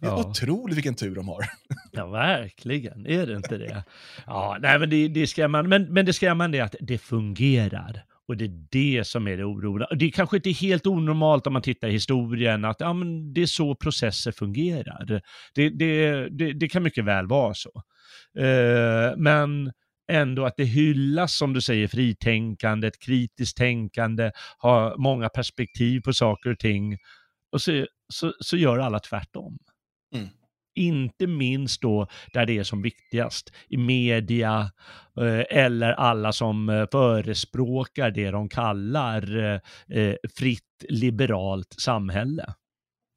Det 0.00 0.06
är 0.06 0.10
ja. 0.10 0.24
otroligt 0.24 0.76
vilken 0.76 0.94
tur 0.94 1.14
de 1.14 1.28
har. 1.28 1.44
Ja, 1.92 2.06
verkligen. 2.06 3.06
Är 3.06 3.26
det 3.26 3.36
inte 3.36 3.58
det? 3.58 3.84
Ja, 4.26 4.58
nej, 4.60 4.78
men 4.78 4.90
det, 4.90 5.08
det 5.08 5.22
är 5.22 5.26
skrämmande. 5.26 5.68
Men, 5.68 5.94
men 5.94 6.06
det 6.06 6.12
skrämmande 6.12 6.58
är 6.58 6.62
att 6.62 6.74
det 6.80 6.98
fungerar. 6.98 8.04
Och 8.28 8.36
det 8.36 8.44
är 8.44 8.66
det 8.70 9.06
som 9.06 9.28
är 9.28 9.36
det 9.36 9.44
oroliga. 9.44 9.88
Det 9.96 10.04
är 10.04 10.10
kanske 10.10 10.36
inte 10.36 10.50
helt 10.50 10.86
onormalt 10.86 11.46
om 11.46 11.52
man 11.52 11.62
tittar 11.62 11.88
i 11.88 11.92
historien 11.92 12.64
att 12.64 12.76
ja, 12.80 12.92
men 12.92 13.32
det 13.32 13.42
är 13.42 13.46
så 13.46 13.74
processer 13.74 14.32
fungerar. 14.32 15.04
Det, 15.54 15.70
det, 15.70 16.28
det, 16.28 16.52
det 16.52 16.68
kan 16.68 16.82
mycket 16.82 17.04
väl 17.04 17.26
vara 17.26 17.54
så. 17.54 17.82
Eh, 18.38 19.16
men 19.16 19.72
ändå 20.12 20.44
att 20.44 20.56
det 20.56 20.64
hyllas, 20.64 21.36
som 21.36 21.52
du 21.52 21.60
säger, 21.60 21.88
fritänkandet, 21.88 22.98
kritiskt 23.00 23.56
tänkande, 23.56 24.30
ha 24.58 24.94
många 24.98 25.28
perspektiv 25.28 26.00
på 26.00 26.12
saker 26.12 26.50
och 26.50 26.58
ting. 26.58 26.98
Och 27.52 27.62
så, 27.62 27.86
så, 28.12 28.32
så 28.40 28.56
gör 28.56 28.78
alla 28.78 28.98
tvärtom. 28.98 29.58
Mm. 30.14 30.28
Inte 30.76 31.26
minst 31.26 31.82
då 31.82 32.06
där 32.32 32.46
det 32.46 32.58
är 32.58 32.64
som 32.64 32.82
viktigast, 32.82 33.52
i 33.68 33.76
media 33.76 34.70
eh, 35.20 35.58
eller 35.58 35.92
alla 35.92 36.32
som 36.32 36.68
eh, 36.68 36.86
förespråkar 36.92 38.10
det 38.10 38.30
de 38.30 38.48
kallar 38.48 39.52
eh, 39.88 40.14
fritt 40.36 40.84
liberalt 40.88 41.74
samhälle. 41.78 42.54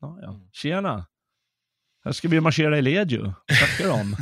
Ja, 0.02 0.20
ja. 0.22 0.30
Mm. 0.30 0.50
Tjena! 0.52 1.06
Här 2.06 2.12
ska 2.12 2.28
vi 2.28 2.40
marschera 2.40 2.78
i 2.78 2.82
led 2.82 3.12
ju. 3.12 3.24
Tackar 3.60 3.88
dem. 3.88 4.16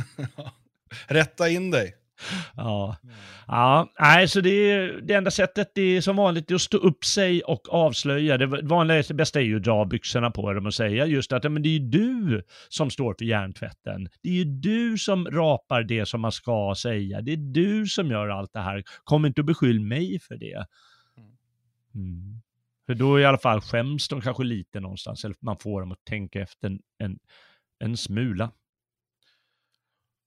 Rätta 1.06 1.48
in 1.48 1.70
dig. 1.70 1.97
Ja, 2.56 2.96
ja 3.46 3.92
nej, 3.98 4.28
så 4.28 4.40
det, 4.40 4.70
är, 4.70 5.00
det 5.02 5.14
enda 5.14 5.30
sättet 5.30 5.70
det 5.74 5.82
är 5.82 6.00
som 6.00 6.16
vanligt 6.16 6.52
att 6.52 6.60
stå 6.60 6.78
upp 6.78 7.04
sig 7.04 7.42
och 7.42 7.74
avslöja. 7.74 8.38
Det 8.38 8.46
vanliga, 8.46 9.02
det 9.08 9.14
bästa 9.14 9.40
är 9.40 9.44
ju 9.44 9.56
att 9.56 9.62
dra 9.62 9.84
byxorna 9.84 10.30
på 10.30 10.52
dem 10.52 10.66
och 10.66 10.74
säga 10.74 11.06
just 11.06 11.32
att 11.32 11.52
men 11.52 11.62
det 11.62 11.76
är 11.76 11.80
du 11.80 12.42
som 12.68 12.90
står 12.90 13.14
för 13.18 13.24
hjärntvätten. 13.24 14.08
Det 14.22 14.28
är 14.28 14.32
ju 14.32 14.44
du 14.44 14.98
som 14.98 15.26
rapar 15.26 15.82
det 15.82 16.06
som 16.06 16.20
man 16.20 16.32
ska 16.32 16.74
säga. 16.78 17.20
Det 17.20 17.32
är 17.32 17.36
du 17.36 17.86
som 17.86 18.10
gör 18.10 18.28
allt 18.28 18.52
det 18.52 18.60
här. 18.60 18.82
Kom 19.04 19.26
inte 19.26 19.40
och 19.40 19.44
beskyll 19.44 19.80
mig 19.80 20.20
för 20.20 20.36
det. 20.36 20.66
Mm. 21.94 22.40
För 22.86 22.94
då 22.94 23.20
i 23.20 23.24
alla 23.24 23.38
fall 23.38 23.60
skäms 23.60 24.08
de 24.08 24.20
kanske 24.20 24.44
lite 24.44 24.80
någonstans, 24.80 25.24
eller 25.24 25.36
man 25.40 25.56
får 25.56 25.80
dem 25.80 25.92
att 25.92 26.04
tänka 26.04 26.42
efter 26.42 26.66
en, 26.66 26.80
en, 26.98 27.18
en 27.78 27.96
smula. 27.96 28.50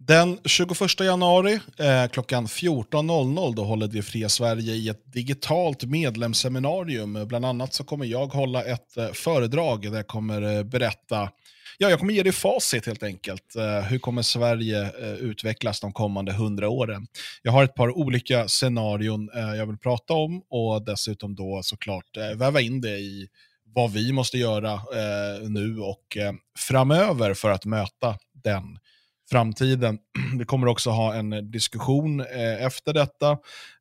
Den 0.08 0.40
21 0.46 1.00
januari 1.00 1.60
eh, 1.80 2.08
klockan 2.08 2.48
14.00 2.48 3.56
då 3.56 3.64
håller 3.64 3.88
Det 3.88 4.02
fria 4.02 4.30
Sverige 4.30 4.74
i 4.74 4.90
ett 4.90 5.14
digitalt 5.14 5.84
medlemsseminarium. 5.84 7.28
Bland 7.28 7.46
annat 7.46 7.74
så 7.74 7.84
kommer 7.84 8.06
jag 8.06 8.28
hålla 8.28 8.64
ett 8.64 8.98
eh, 8.98 9.12
föredrag 9.12 9.82
där 9.82 9.98
jag 9.98 10.08
kommer 10.08 10.58
eh, 10.58 10.64
berätta 10.64 11.30
Ja, 11.78 11.90
jag 11.90 12.00
kommer 12.00 12.14
ge 12.14 12.24
dig 12.24 12.32
facit 12.32 12.86
helt 12.86 13.04
enkelt. 13.04 13.56
Eh, 13.56 13.82
hur 13.82 14.00
kommer 14.00 14.22
Sverige 14.22 14.82
eh, 14.82 15.14
utvecklas 15.14 15.80
de 15.80 15.94
kommande 15.94 16.34
hundra 16.34 16.70
åren? 16.70 17.08
Jag 17.42 17.52
har 17.52 17.64
ett 17.64 17.76
par 17.76 17.98
olika 17.98 18.48
scenarion 18.48 19.30
eh, 19.36 19.56
jag 19.56 19.66
vill 19.66 19.78
prata 19.78 20.14
om 20.14 20.44
och 20.50 20.86
dessutom 20.86 21.36
då 21.36 21.60
såklart 21.64 22.18
eh, 22.18 22.38
väva 22.38 22.62
in 22.62 22.82
det 22.82 22.98
i 22.98 23.28
vad 23.66 23.92
vi 23.92 24.12
måste 24.12 24.38
göra 24.38 24.74
eh, 24.74 25.50
nu 25.50 25.80
och 25.80 26.18
eh, 26.18 26.34
framöver 26.58 27.34
för 27.34 27.50
att 27.50 27.66
möta 27.66 28.18
den 28.44 28.64
framtiden. 29.32 30.00
Vi 30.38 30.46
kommer 30.46 30.68
också 30.68 30.90
ha 30.90 31.14
en 31.14 31.34
eh, 31.34 31.42
diskussion 31.42 32.20
eh, 32.20 32.66
efter 32.66 32.94
detta 32.94 33.38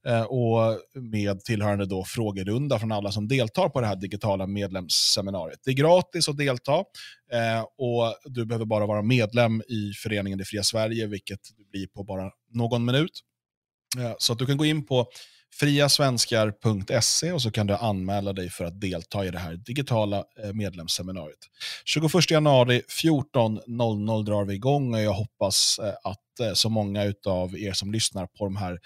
eh, 0.06 0.22
och 0.22 0.78
med 0.94 1.40
tillhörande 1.40 1.86
då 1.86 2.04
frågerunda 2.04 2.78
från 2.78 2.92
alla 2.92 3.12
som 3.12 3.28
deltar 3.28 3.68
på 3.68 3.80
det 3.80 3.86
här 3.86 3.96
digitala 3.96 4.46
medlemsseminariet. 4.46 5.60
Det 5.64 5.70
är 5.70 5.74
gratis 5.74 6.28
att 6.28 6.36
delta 6.36 6.76
eh, 7.32 7.62
och 7.78 8.14
du 8.24 8.46
behöver 8.46 8.64
bara 8.66 8.86
vara 8.86 9.02
medlem 9.02 9.62
i 9.68 9.92
föreningen 10.02 10.38
Det 10.38 10.44
fria 10.44 10.62
Sverige, 10.62 11.06
vilket 11.06 11.40
blir 11.72 11.86
på 11.86 12.04
bara 12.04 12.30
någon 12.52 12.84
minut. 12.84 13.20
Eh, 13.98 14.12
så 14.18 14.32
att 14.32 14.38
du 14.38 14.46
kan 14.46 14.56
gå 14.56 14.64
in 14.64 14.86
på 14.86 15.06
friasvenskar.se 15.52 17.32
och 17.32 17.42
så 17.42 17.50
kan 17.50 17.66
du 17.66 17.74
anmäla 17.74 18.32
dig 18.32 18.50
för 18.50 18.64
att 18.64 18.80
delta 18.80 19.24
i 19.24 19.30
det 19.30 19.38
här 19.38 19.54
digitala 19.54 20.24
eh, 20.44 20.52
medlemsseminariet. 20.52 21.38
21 21.84 22.30
januari 22.30 22.82
14.00 23.02 24.24
drar 24.24 24.44
vi 24.44 24.54
igång 24.54 24.94
och 24.94 25.00
jag 25.00 25.12
hoppas 25.12 25.78
eh, 25.82 26.10
att 26.10 26.40
eh, 26.40 26.52
så 26.52 26.68
många 26.68 27.12
av 27.26 27.58
er 27.58 27.72
som 27.72 27.92
lyssnar 27.92 28.26
på 28.26 28.44
de 28.44 28.56
här 28.56 28.78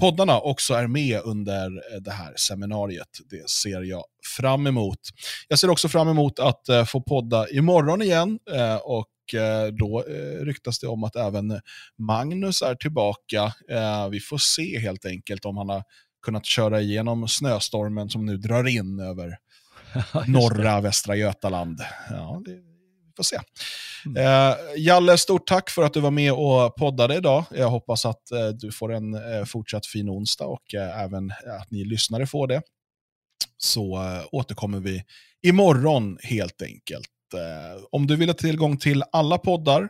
poddarna 0.00 0.40
också 0.40 0.74
är 0.74 0.86
med 0.86 1.20
under 1.24 2.00
det 2.00 2.10
här 2.10 2.34
seminariet. 2.36 3.08
Det 3.30 3.50
ser 3.50 3.82
jag 3.82 4.04
fram 4.36 4.66
emot. 4.66 5.00
Jag 5.48 5.58
ser 5.58 5.70
också 5.70 5.88
fram 5.88 6.08
emot 6.08 6.38
att 6.38 6.66
få 6.86 7.00
podda 7.00 7.48
imorgon 7.48 8.02
igen 8.02 8.38
och 8.82 9.06
då 9.72 10.04
ryktas 10.40 10.78
det 10.78 10.86
om 10.86 11.04
att 11.04 11.16
även 11.16 11.60
Magnus 11.98 12.62
är 12.62 12.74
tillbaka. 12.74 13.52
Vi 14.10 14.20
får 14.20 14.38
se 14.38 14.78
helt 14.78 15.04
enkelt 15.04 15.44
om 15.44 15.56
han 15.56 15.68
har 15.68 15.82
kunnat 16.22 16.46
köra 16.46 16.80
igenom 16.80 17.28
snöstormen 17.28 18.10
som 18.10 18.26
nu 18.26 18.36
drar 18.36 18.68
in 18.68 19.00
över 19.00 19.38
norra 20.26 20.80
Västra 20.80 21.16
Götaland. 21.16 21.80
Ja, 22.10 22.42
det, 22.44 22.52
vi 22.52 23.12
får 23.16 23.24
se. 23.24 23.38
Mm. 24.06 24.50
Eh, 24.50 24.56
Jalle, 24.76 25.18
stort 25.18 25.46
tack 25.46 25.70
för 25.70 25.82
att 25.82 25.94
du 25.94 26.00
var 26.00 26.10
med 26.10 26.32
och 26.32 26.76
poddade 26.76 27.16
idag. 27.16 27.44
Jag 27.50 27.70
hoppas 27.70 28.06
att 28.06 28.30
eh, 28.30 28.48
du 28.48 28.72
får 28.72 28.92
en 28.92 29.14
eh, 29.14 29.44
fortsatt 29.44 29.86
fin 29.86 30.10
onsdag 30.10 30.46
och 30.46 30.74
även 30.74 31.30
att 31.60 31.70
ni 31.70 31.84
lyssnare 31.84 32.26
får 32.26 32.46
det. 32.46 32.62
Så 33.58 33.98
återkommer 34.32 34.80
vi 34.80 35.02
imorgon 35.42 36.18
helt 36.22 36.62
enkelt. 36.62 37.10
Om 37.90 38.06
du 38.06 38.16
vill 38.16 38.28
ha 38.28 38.34
tillgång 38.34 38.76
till 38.76 39.04
alla 39.12 39.38
poddar, 39.38 39.88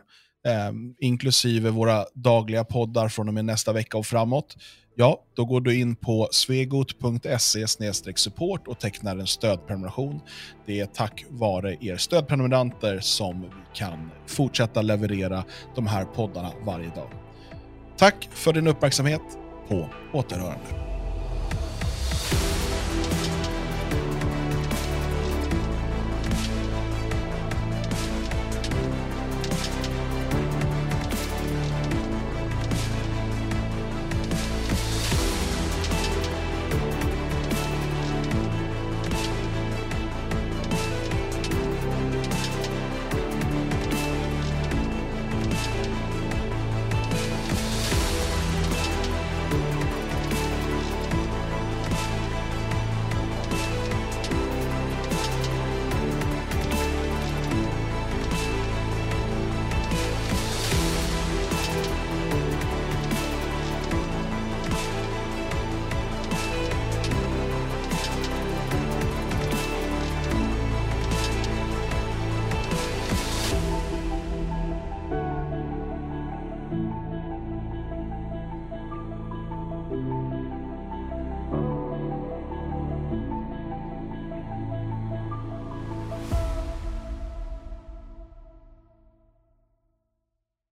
inklusive 0.99 1.69
våra 1.69 2.05
dagliga 2.13 2.63
poddar 2.63 3.09
från 3.09 3.27
och 3.27 3.33
med 3.33 3.45
nästa 3.45 3.73
vecka 3.73 3.97
och 3.97 4.05
framåt, 4.05 4.57
Ja, 4.95 5.23
då 5.35 5.45
går 5.45 5.61
du 5.61 5.79
in 5.79 5.95
på 5.95 6.27
svegot.se 6.31 7.67
support 8.15 8.67
och 8.67 8.79
tecknar 8.79 9.17
en 9.17 9.27
stödprenumeration. 9.27 10.19
Det 10.65 10.79
är 10.79 10.85
tack 10.85 11.25
vare 11.29 11.77
er 11.81 11.97
stödprenumeranter 11.97 12.99
som 12.99 13.41
vi 13.41 13.47
kan 13.73 14.11
fortsätta 14.27 14.81
leverera 14.81 15.43
de 15.75 15.87
här 15.87 16.05
poddarna 16.05 16.51
varje 16.65 16.89
dag. 16.89 17.09
Tack 17.97 18.29
för 18.31 18.53
din 18.53 18.67
uppmärksamhet. 18.67 19.21
På 19.67 19.89
återhörande. 20.13 20.90